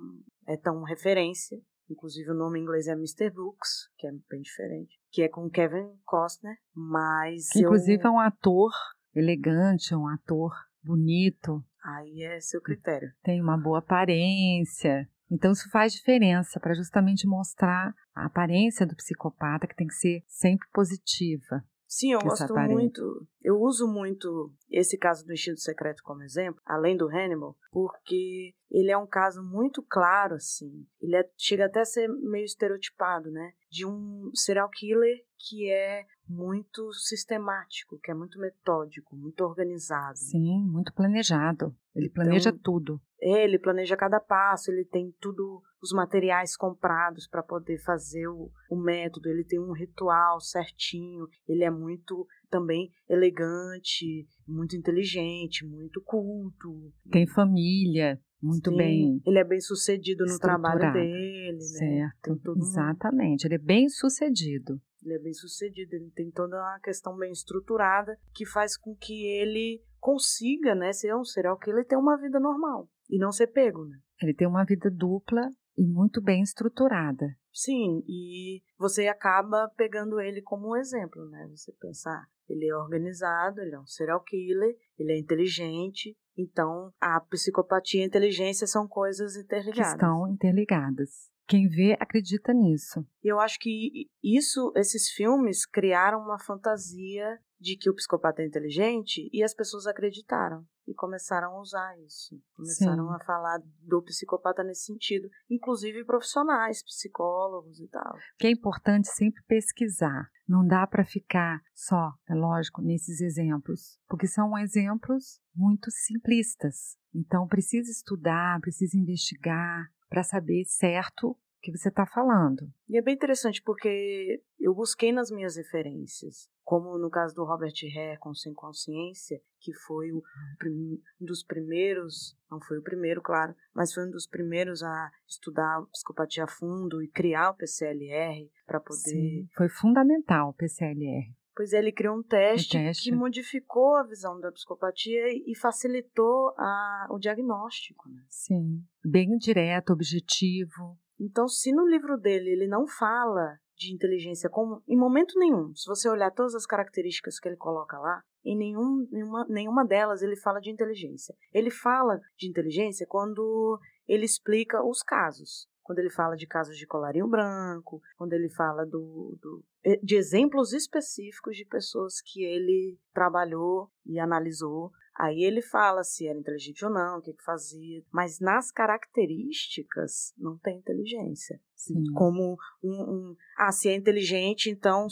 é 0.47 0.57
tão 0.57 0.83
referência, 0.83 1.57
Inclusive 1.91 2.31
o 2.31 2.33
nome 2.33 2.57
em 2.57 2.63
inglês 2.63 2.87
é 2.87 2.93
Mr. 2.93 3.29
Brooks, 3.29 3.89
que 3.97 4.07
é 4.07 4.11
bem 4.29 4.41
diferente. 4.41 4.97
Que 5.11 5.23
é 5.23 5.27
com 5.27 5.49
Kevin 5.49 5.93
Costner, 6.05 6.55
mas. 6.73 7.49
Que, 7.49 7.59
inclusive 7.59 8.01
é 8.05 8.09
um 8.09 8.19
ator 8.19 8.71
elegante, 9.13 9.93
um 9.93 10.07
ator 10.07 10.53
bonito. 10.81 11.61
Aí 11.83 12.23
é 12.23 12.39
seu 12.39 12.61
critério. 12.61 13.11
Tem 13.21 13.41
uma 13.41 13.57
boa 13.57 13.79
aparência. 13.79 15.09
Então 15.29 15.51
isso 15.51 15.69
faz 15.69 15.91
diferença 15.91 16.59
para 16.59 16.73
justamente 16.73 17.27
mostrar 17.27 17.93
a 18.15 18.25
aparência 18.25 18.85
do 18.85 18.95
psicopata 18.95 19.67
que 19.67 19.75
tem 19.75 19.87
que 19.87 19.95
ser 19.95 20.23
sempre 20.27 20.67
positiva. 20.73 21.63
Sim, 21.91 22.13
eu 22.13 22.19
gosto 22.21 22.53
muito. 22.55 23.27
Eu 23.43 23.59
uso 23.59 23.85
muito 23.85 24.49
esse 24.69 24.97
caso 24.97 25.25
do 25.25 25.33
Instinto 25.33 25.59
Secreto 25.59 26.01
como 26.03 26.23
exemplo, 26.23 26.61
além 26.65 26.95
do 26.95 27.09
Hannibal, 27.09 27.57
porque 27.69 28.53
ele 28.71 28.89
é 28.89 28.97
um 28.97 29.05
caso 29.05 29.43
muito 29.43 29.83
claro, 29.83 30.35
assim. 30.35 30.87
Ele 31.01 31.17
é, 31.17 31.29
chega 31.37 31.65
até 31.65 31.81
a 31.81 31.85
ser 31.85 32.07
meio 32.07 32.45
estereotipado, 32.45 33.29
né? 33.29 33.51
De 33.69 33.85
um 33.85 34.31
serial 34.33 34.69
killer 34.69 35.17
que 35.37 35.69
é 35.69 36.05
muito 36.25 36.93
sistemático, 36.93 37.99
que 38.01 38.09
é 38.09 38.13
muito 38.13 38.39
metódico, 38.39 39.13
muito 39.13 39.41
organizado. 39.41 40.17
Sim, 40.17 40.63
muito 40.63 40.93
planejado. 40.93 41.75
Ele 41.93 42.05
então, 42.05 42.23
planeja 42.23 42.53
tudo. 42.53 43.01
É, 43.19 43.43
ele 43.43 43.59
planeja 43.59 43.97
cada 43.97 44.21
passo, 44.21 44.71
ele 44.71 44.85
tem 44.85 45.13
tudo, 45.19 45.61
os 45.81 45.91
materiais 45.91 46.55
comprados 46.55 47.27
para 47.27 47.41
poder 47.41 47.79
fazer 47.79 48.27
o, 48.27 48.51
o 48.69 48.75
método, 48.75 49.29
ele 49.29 49.43
tem 49.43 49.59
um 49.59 49.73
ritual 49.73 50.39
certinho, 50.39 51.27
ele 51.47 51.63
é 51.63 51.71
muito 51.71 52.27
também 52.49 52.91
elegante, 53.09 54.27
muito 54.47 54.75
inteligente, 54.75 55.65
muito 55.65 56.01
culto. 56.01 56.93
Tem 57.09 57.25
família, 57.27 58.21
muito 58.41 58.69
Sim, 58.69 58.77
bem. 58.77 59.21
Ele 59.25 59.39
é 59.39 59.43
bem 59.43 59.59
sucedido 59.59 60.25
no 60.25 60.37
trabalho 60.37 60.93
dele, 60.93 61.57
né? 61.57 62.11
Certo. 62.19 62.39
Exatamente, 62.57 63.45
ele 63.45 63.55
é 63.55 63.59
bem 63.59 63.89
sucedido. 63.89 64.79
Ele 65.03 65.15
é 65.15 65.19
bem 65.19 65.33
sucedido, 65.33 65.95
ele 65.95 66.11
tem 66.11 66.29
toda 66.29 66.57
uma 66.57 66.79
questão 66.79 67.17
bem 67.17 67.31
estruturada 67.31 68.15
que 68.35 68.45
faz 68.45 68.77
com 68.77 68.95
que 68.95 69.25
ele 69.25 69.81
consiga, 69.99 70.75
né, 70.75 70.93
ser 70.93 71.15
um 71.15 71.23
serial 71.23 71.57
killer 71.57 71.83
e 71.83 71.87
ter 71.87 71.95
uma 71.95 72.17
vida 72.17 72.39
normal 72.39 72.87
e 73.09 73.17
não 73.17 73.31
ser 73.31 73.47
pego, 73.47 73.85
né? 73.85 73.97
Ele 74.21 74.33
tem 74.33 74.47
uma 74.47 74.63
vida 74.63 74.89
dupla 74.89 75.49
e 75.81 75.87
muito 75.87 76.21
bem 76.21 76.43
estruturada. 76.43 77.35
Sim, 77.51 78.03
e 78.07 78.61
você 78.77 79.07
acaba 79.07 79.67
pegando 79.75 80.21
ele 80.21 80.39
como 80.39 80.69
um 80.69 80.75
exemplo, 80.75 81.27
né? 81.27 81.47
Você 81.49 81.71
pensar, 81.73 82.27
ele 82.47 82.67
é 82.67 82.75
organizado, 82.75 83.59
ele 83.59 83.73
é 83.73 83.79
um 83.79 83.87
serial 83.87 84.21
killer, 84.23 84.77
ele 84.99 85.11
é 85.11 85.17
inteligente, 85.17 86.15
então 86.37 86.93
a 87.01 87.19
psicopatia 87.19 88.01
e 88.01 88.03
a 88.03 88.05
inteligência 88.05 88.67
são 88.67 88.87
coisas 88.87 89.35
interligadas. 89.35 89.93
Que 89.93 89.97
estão 89.97 90.27
interligadas. 90.27 91.31
Quem 91.47 91.67
vê 91.67 91.97
acredita 91.99 92.53
nisso. 92.53 93.03
E 93.23 93.27
eu 93.27 93.39
acho 93.39 93.57
que 93.59 94.07
isso, 94.23 94.71
esses 94.75 95.09
filmes 95.09 95.65
criaram 95.65 96.19
uma 96.19 96.39
fantasia 96.39 97.39
de 97.59 97.75
que 97.75 97.89
o 97.89 97.95
psicopata 97.95 98.43
é 98.43 98.45
inteligente 98.45 99.29
e 99.33 99.43
as 99.43 99.53
pessoas 99.53 99.87
acreditaram 99.87 100.63
e 100.87 100.93
começaram 100.93 101.55
a 101.55 101.61
usar 101.61 101.97
isso. 101.99 102.39
Começaram 102.55 103.07
Sim. 103.07 103.15
a 103.15 103.19
falar 103.25 103.59
do 103.81 104.01
psicopata 104.01 104.63
nesse 104.63 104.85
sentido, 104.85 105.29
inclusive 105.49 106.03
profissionais, 106.05 106.83
psicólogos 106.83 107.79
e 107.79 107.87
tal. 107.87 108.15
Que 108.37 108.47
é 108.47 108.51
importante 108.51 109.07
sempre 109.09 109.41
pesquisar. 109.47 110.29
Não 110.47 110.65
dá 110.65 110.85
para 110.85 111.05
ficar 111.05 111.61
só, 111.73 112.13
é 112.29 112.33
lógico, 112.33 112.81
nesses 112.81 113.21
exemplos, 113.21 113.99
porque 114.07 114.27
são 114.27 114.57
exemplos 114.57 115.39
muito 115.55 115.89
simplistas. 115.91 116.97
Então 117.13 117.47
precisa 117.47 117.89
estudar, 117.89 118.59
precisa 118.59 118.97
investigar, 118.97 119.89
para 120.09 120.23
saber 120.23 120.65
certo 120.65 121.37
que 121.61 121.71
você 121.71 121.89
está 121.89 122.05
falando. 122.05 122.67
E 122.89 122.97
é 122.97 123.01
bem 123.01 123.13
interessante 123.13 123.61
porque 123.61 124.41
eu 124.59 124.73
busquei 124.73 125.11
nas 125.11 125.29
minhas 125.29 125.55
referências, 125.55 126.49
como 126.63 126.97
no 126.97 127.09
caso 127.09 127.35
do 127.35 127.43
Robert 127.43 127.73
Hare 127.95 128.19
com 128.19 128.33
Sem 128.33 128.53
Consciência, 128.53 129.39
que 129.59 129.73
foi 129.73 130.11
o, 130.11 130.23
um 130.65 130.99
dos 131.19 131.43
primeiros, 131.43 132.37
não 132.49 132.59
foi 132.59 132.79
o 132.79 132.83
primeiro, 132.83 133.21
claro, 133.21 133.55
mas 133.73 133.93
foi 133.93 134.07
um 134.07 134.11
dos 134.11 134.27
primeiros 134.27 134.81
a 134.81 135.11
estudar 135.27 135.81
psicopatia 135.91 136.45
a 136.45 136.47
fundo 136.47 137.01
e 137.01 137.07
criar 137.07 137.51
o 137.51 137.55
PCLR 137.55 138.49
para 138.65 138.79
poder. 138.79 138.99
Sim, 138.99 139.47
foi 139.55 139.69
fundamental 139.69 140.49
o 140.49 140.53
PCLR. 140.53 141.33
Pois 141.55 141.73
é, 141.73 141.79
ele 141.79 141.91
criou 141.91 142.17
um 142.17 142.23
teste, 142.23 142.77
teste, 142.77 143.09
que 143.09 143.15
modificou 143.15 143.95
a 143.95 144.03
visão 144.03 144.39
da 144.39 144.51
psicopatia 144.51 145.27
e 145.29 145.53
facilitou 145.55 146.53
a, 146.57 147.07
o 147.11 147.19
diagnóstico. 147.19 148.09
Né? 148.09 148.23
Sim, 148.29 148.83
bem 149.03 149.37
direto, 149.37 149.91
objetivo. 149.91 150.97
Então, 151.21 151.47
se 151.47 151.71
no 151.71 151.87
livro 151.87 152.17
dele 152.17 152.49
ele 152.49 152.67
não 152.67 152.87
fala 152.87 153.57
de 153.77 153.93
inteligência 153.93 154.49
como 154.49 154.81
em 154.87 154.97
momento 154.97 155.37
nenhum, 155.37 155.73
se 155.75 155.87
você 155.87 156.09
olhar 156.09 156.31
todas 156.31 156.55
as 156.55 156.65
características 156.65 157.39
que 157.39 157.47
ele 157.47 157.57
coloca 157.57 157.97
lá, 157.99 158.21
em 158.43 158.57
nenhum, 158.57 159.07
nenhuma, 159.11 159.45
nenhuma 159.47 159.85
delas 159.85 160.23
ele 160.23 160.35
fala 160.35 160.59
de 160.59 160.71
inteligência. 160.71 161.35
Ele 161.53 161.69
fala 161.69 162.19
de 162.37 162.49
inteligência 162.49 163.05
quando 163.07 163.79
ele 164.07 164.25
explica 164.25 164.83
os 164.83 165.03
casos 165.03 165.69
quando 165.83 165.99
ele 165.99 166.09
fala 166.09 166.37
de 166.37 166.47
casos 166.47 166.77
de 166.77 166.87
colarinho 166.87 167.27
branco, 167.27 168.01
quando 168.15 168.31
ele 168.31 168.49
fala 168.49 168.85
do, 168.85 169.37
do, 169.41 169.63
de 170.01 170.15
exemplos 170.15 170.71
específicos 170.71 171.57
de 171.57 171.65
pessoas 171.65 172.21
que 172.21 172.43
ele 172.43 172.97
trabalhou 173.13 173.89
e 174.05 174.17
analisou. 174.17 174.91
Aí 175.21 175.43
ele 175.43 175.61
fala 175.61 176.03
se 176.03 176.27
era 176.27 176.39
inteligente 176.39 176.83
ou 176.83 176.89
não, 176.89 177.19
o 177.19 177.21
que, 177.21 177.31
que 177.31 177.43
fazia, 177.43 178.03
mas 178.11 178.39
nas 178.39 178.71
características 178.71 180.33
não 180.35 180.57
tem 180.57 180.79
inteligência. 180.79 181.61
Sim. 181.75 182.11
Como 182.15 182.57
um, 182.83 182.89
um, 182.91 183.35
Ah, 183.55 183.71
se 183.71 183.87
é 183.87 183.95
inteligente, 183.95 184.71
então 184.71 185.05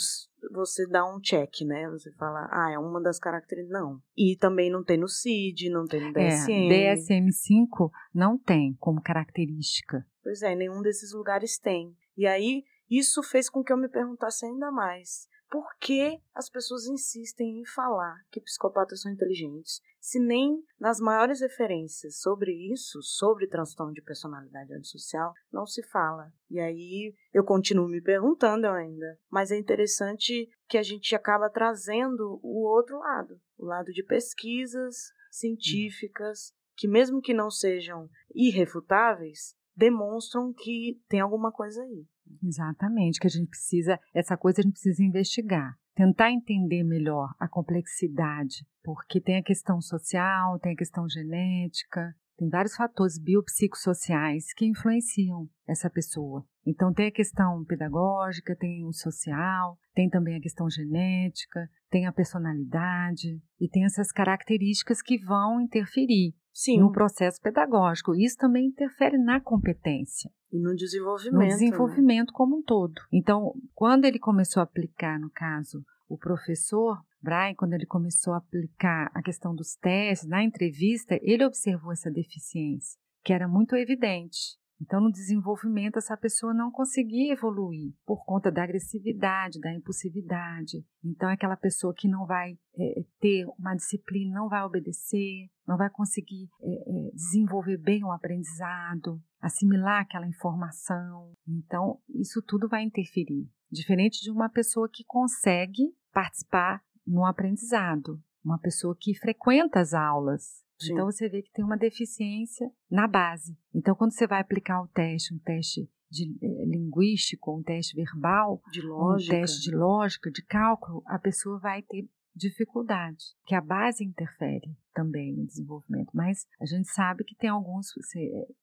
você 0.51 0.87
dá 0.87 1.05
um 1.05 1.19
check, 1.19 1.61
né? 1.61 1.87
Você 1.91 2.11
fala, 2.13 2.49
ah, 2.51 2.71
é 2.71 2.79
uma 2.79 2.99
das 2.99 3.19
características. 3.19 3.79
Não. 3.79 4.01
E 4.17 4.35
também 4.35 4.71
não 4.71 4.83
tem 4.83 4.97
no 4.97 5.07
CID, 5.07 5.69
não 5.69 5.85
tem 5.85 6.01
no 6.01 6.11
DSM. 6.11 6.73
É, 6.73 6.95
DSM-5 6.95 7.91
não 8.11 8.35
tem 8.35 8.75
como 8.79 9.03
característica. 9.03 10.03
Pois 10.23 10.41
é, 10.41 10.55
nenhum 10.55 10.81
desses 10.81 11.13
lugares 11.13 11.59
tem. 11.59 11.95
E 12.17 12.25
aí, 12.25 12.63
isso 12.89 13.21
fez 13.21 13.47
com 13.47 13.63
que 13.63 13.71
eu 13.71 13.77
me 13.77 13.87
perguntasse 13.87 14.43
ainda 14.43 14.71
mais. 14.71 15.27
Por 15.49 15.65
que 15.79 16.21
as 16.33 16.49
pessoas 16.49 16.85
insistem 16.85 17.59
em 17.59 17.65
falar 17.65 18.15
que 18.31 18.39
psicopatas 18.39 19.01
são 19.01 19.11
inteligentes, 19.11 19.81
se 19.99 20.19
nem 20.19 20.63
nas 20.79 20.99
maiores 20.99 21.41
referências 21.41 22.19
sobre 22.19 22.51
isso, 22.71 23.01
sobre 23.01 23.47
transtorno 23.47 23.93
de 23.93 24.01
personalidade 24.01 24.73
antissocial, 24.73 25.33
não 25.51 25.65
se 25.65 25.83
fala. 25.83 26.31
E 26.49 26.59
aí 26.59 27.15
eu 27.33 27.43
continuo 27.43 27.87
me 27.87 28.01
perguntando 28.01 28.67
ainda, 28.67 29.17
mas 29.29 29.51
é 29.51 29.57
interessante 29.57 30.49
que 30.67 30.77
a 30.77 30.83
gente 30.83 31.15
acaba 31.15 31.49
trazendo 31.49 32.39
o 32.43 32.67
outro 32.67 32.99
lado, 32.99 33.41
o 33.57 33.65
lado 33.65 33.91
de 33.91 34.03
pesquisas 34.03 35.11
científicas, 35.31 36.53
que 36.75 36.87
mesmo 36.87 37.21
que 37.21 37.33
não 37.33 37.49
sejam 37.49 38.09
irrefutáveis, 38.33 39.55
demonstram 39.75 40.53
que 40.53 41.01
tem 41.07 41.21
alguma 41.21 41.51
coisa 41.51 41.81
aí. 41.81 42.05
Exatamente, 42.43 43.19
que 43.19 43.27
a 43.27 43.29
gente 43.29 43.49
precisa, 43.49 43.99
essa 44.13 44.37
coisa 44.37 44.61
a 44.61 44.63
gente 44.63 44.73
precisa 44.73 45.03
investigar, 45.03 45.77
tentar 45.95 46.31
entender 46.31 46.83
melhor 46.83 47.33
a 47.39 47.47
complexidade, 47.47 48.65
porque 48.83 49.19
tem 49.19 49.37
a 49.37 49.43
questão 49.43 49.81
social, 49.81 50.59
tem 50.59 50.73
a 50.73 50.77
questão 50.77 51.07
genética, 51.09 52.15
tem 52.39 52.47
vários 52.47 52.73
fatores 52.73 53.19
biopsicossociais 53.19 54.53
que 54.53 54.65
influenciam 54.65 55.49
essa 55.67 55.89
pessoa. 55.89 56.45
Então 56.65 56.93
tem 56.93 57.07
a 57.07 57.11
questão 57.11 57.65
pedagógica, 57.65 58.55
tem 58.55 58.85
o 58.85 58.93
social, 58.93 59.77
tem 59.93 60.09
também 60.09 60.37
a 60.37 60.41
questão 60.41 60.69
genética, 60.69 61.69
tem 61.89 62.05
a 62.05 62.13
personalidade 62.13 63.41
e 63.59 63.67
tem 63.67 63.83
essas 63.83 64.09
características 64.09 65.01
que 65.01 65.17
vão 65.17 65.59
interferir 65.59 66.33
Sim. 66.59 66.79
no 66.79 66.91
processo 66.91 67.39
pedagógico. 67.41 68.13
Isso 68.13 68.35
também 68.35 68.65
interfere 68.65 69.17
na 69.17 69.39
competência. 69.39 70.29
E 70.51 70.59
no 70.59 70.75
desenvolvimento. 70.75 71.41
No 71.41 71.47
desenvolvimento 71.47 72.27
né? 72.27 72.33
como 72.33 72.57
um 72.57 72.61
todo. 72.61 73.01
Então, 73.13 73.53
quando 73.73 74.03
ele 74.03 74.19
começou 74.19 74.59
a 74.59 74.63
aplicar, 74.65 75.17
no 75.17 75.29
caso, 75.29 75.85
o 76.09 76.17
professor 76.17 77.01
Brian, 77.21 77.55
quando 77.55 77.73
ele 77.75 77.85
começou 77.85 78.33
a 78.33 78.37
aplicar 78.37 79.09
a 79.13 79.21
questão 79.21 79.55
dos 79.55 79.75
testes, 79.75 80.27
na 80.27 80.43
entrevista, 80.43 81.17
ele 81.21 81.45
observou 81.45 81.93
essa 81.93 82.11
deficiência, 82.11 82.99
que 83.23 83.31
era 83.31 83.47
muito 83.47 83.77
evidente. 83.77 84.58
Então, 84.81 85.01
no 85.01 85.11
desenvolvimento, 85.11 85.97
essa 85.97 86.15
pessoa 86.15 86.53
não 86.53 86.71
conseguia 86.71 87.33
evoluir 87.33 87.93
por 88.05 88.23
conta 88.23 88.49
da 88.49 88.63
agressividade, 88.63 89.59
da 89.59 89.73
impulsividade. 89.73 90.85
Então, 91.03 91.29
é 91.29 91.33
aquela 91.33 91.57
pessoa 91.57 91.93
que 91.93 92.07
não 92.07 92.25
vai 92.25 92.57
é, 92.77 93.03
ter 93.19 93.45
uma 93.57 93.75
disciplina, 93.75 94.39
não 94.39 94.47
vai 94.47 94.63
obedecer, 94.63 95.49
não 95.67 95.77
vai 95.77 95.89
conseguir 95.89 96.49
é, 96.61 96.71
é, 96.71 97.11
desenvolver 97.11 97.77
bem 97.77 98.03
o 98.03 98.11
aprendizado, 98.11 99.21
assimilar 99.41 100.01
aquela 100.01 100.27
informação. 100.27 101.33
Então, 101.47 101.99
isso 102.09 102.41
tudo 102.41 102.69
vai 102.69 102.83
interferir. 102.83 103.49
Diferente 103.69 104.21
de 104.21 104.31
uma 104.31 104.49
pessoa 104.49 104.89
que 104.91 105.03
consegue 105.03 105.93
participar 106.13 106.81
no 107.05 107.25
aprendizado, 107.25 108.21
uma 108.43 108.57
pessoa 108.57 108.95
que 108.97 109.13
frequenta 109.13 109.79
as 109.79 109.93
aulas, 109.93 110.63
Sim. 110.79 110.93
Então 110.93 111.05
você 111.05 111.27
vê 111.27 111.41
que 111.41 111.51
tem 111.51 111.63
uma 111.63 111.77
deficiência 111.77 112.71
na 112.89 113.07
base. 113.07 113.57
Então 113.73 113.95
quando 113.95 114.13
você 114.13 114.25
vai 114.25 114.41
aplicar 114.41 114.81
o 114.81 114.87
teste, 114.87 115.33
um 115.33 115.39
teste 115.39 115.89
de 116.09 116.35
eh, 116.41 116.65
linguístico, 116.65 117.55
um 117.55 117.61
teste 117.61 117.95
verbal, 117.95 118.61
de 118.71 118.81
lógica. 118.81 119.35
um 119.35 119.39
teste 119.39 119.61
de 119.61 119.75
lógica, 119.75 120.31
de 120.31 120.43
cálculo, 120.43 121.03
a 121.05 121.19
pessoa 121.19 121.59
vai 121.59 121.81
ter 121.83 122.07
dificuldade, 122.35 123.35
que 123.45 123.53
a 123.53 123.61
base 123.61 124.03
interfere 124.03 124.75
também 124.93 125.35
no 125.35 125.45
desenvolvimento. 125.45 126.09
Mas 126.13 126.45
a 126.59 126.65
gente 126.65 126.89
sabe 126.89 127.23
que 127.23 127.35
tem 127.35 127.49
alguns, 127.49 127.87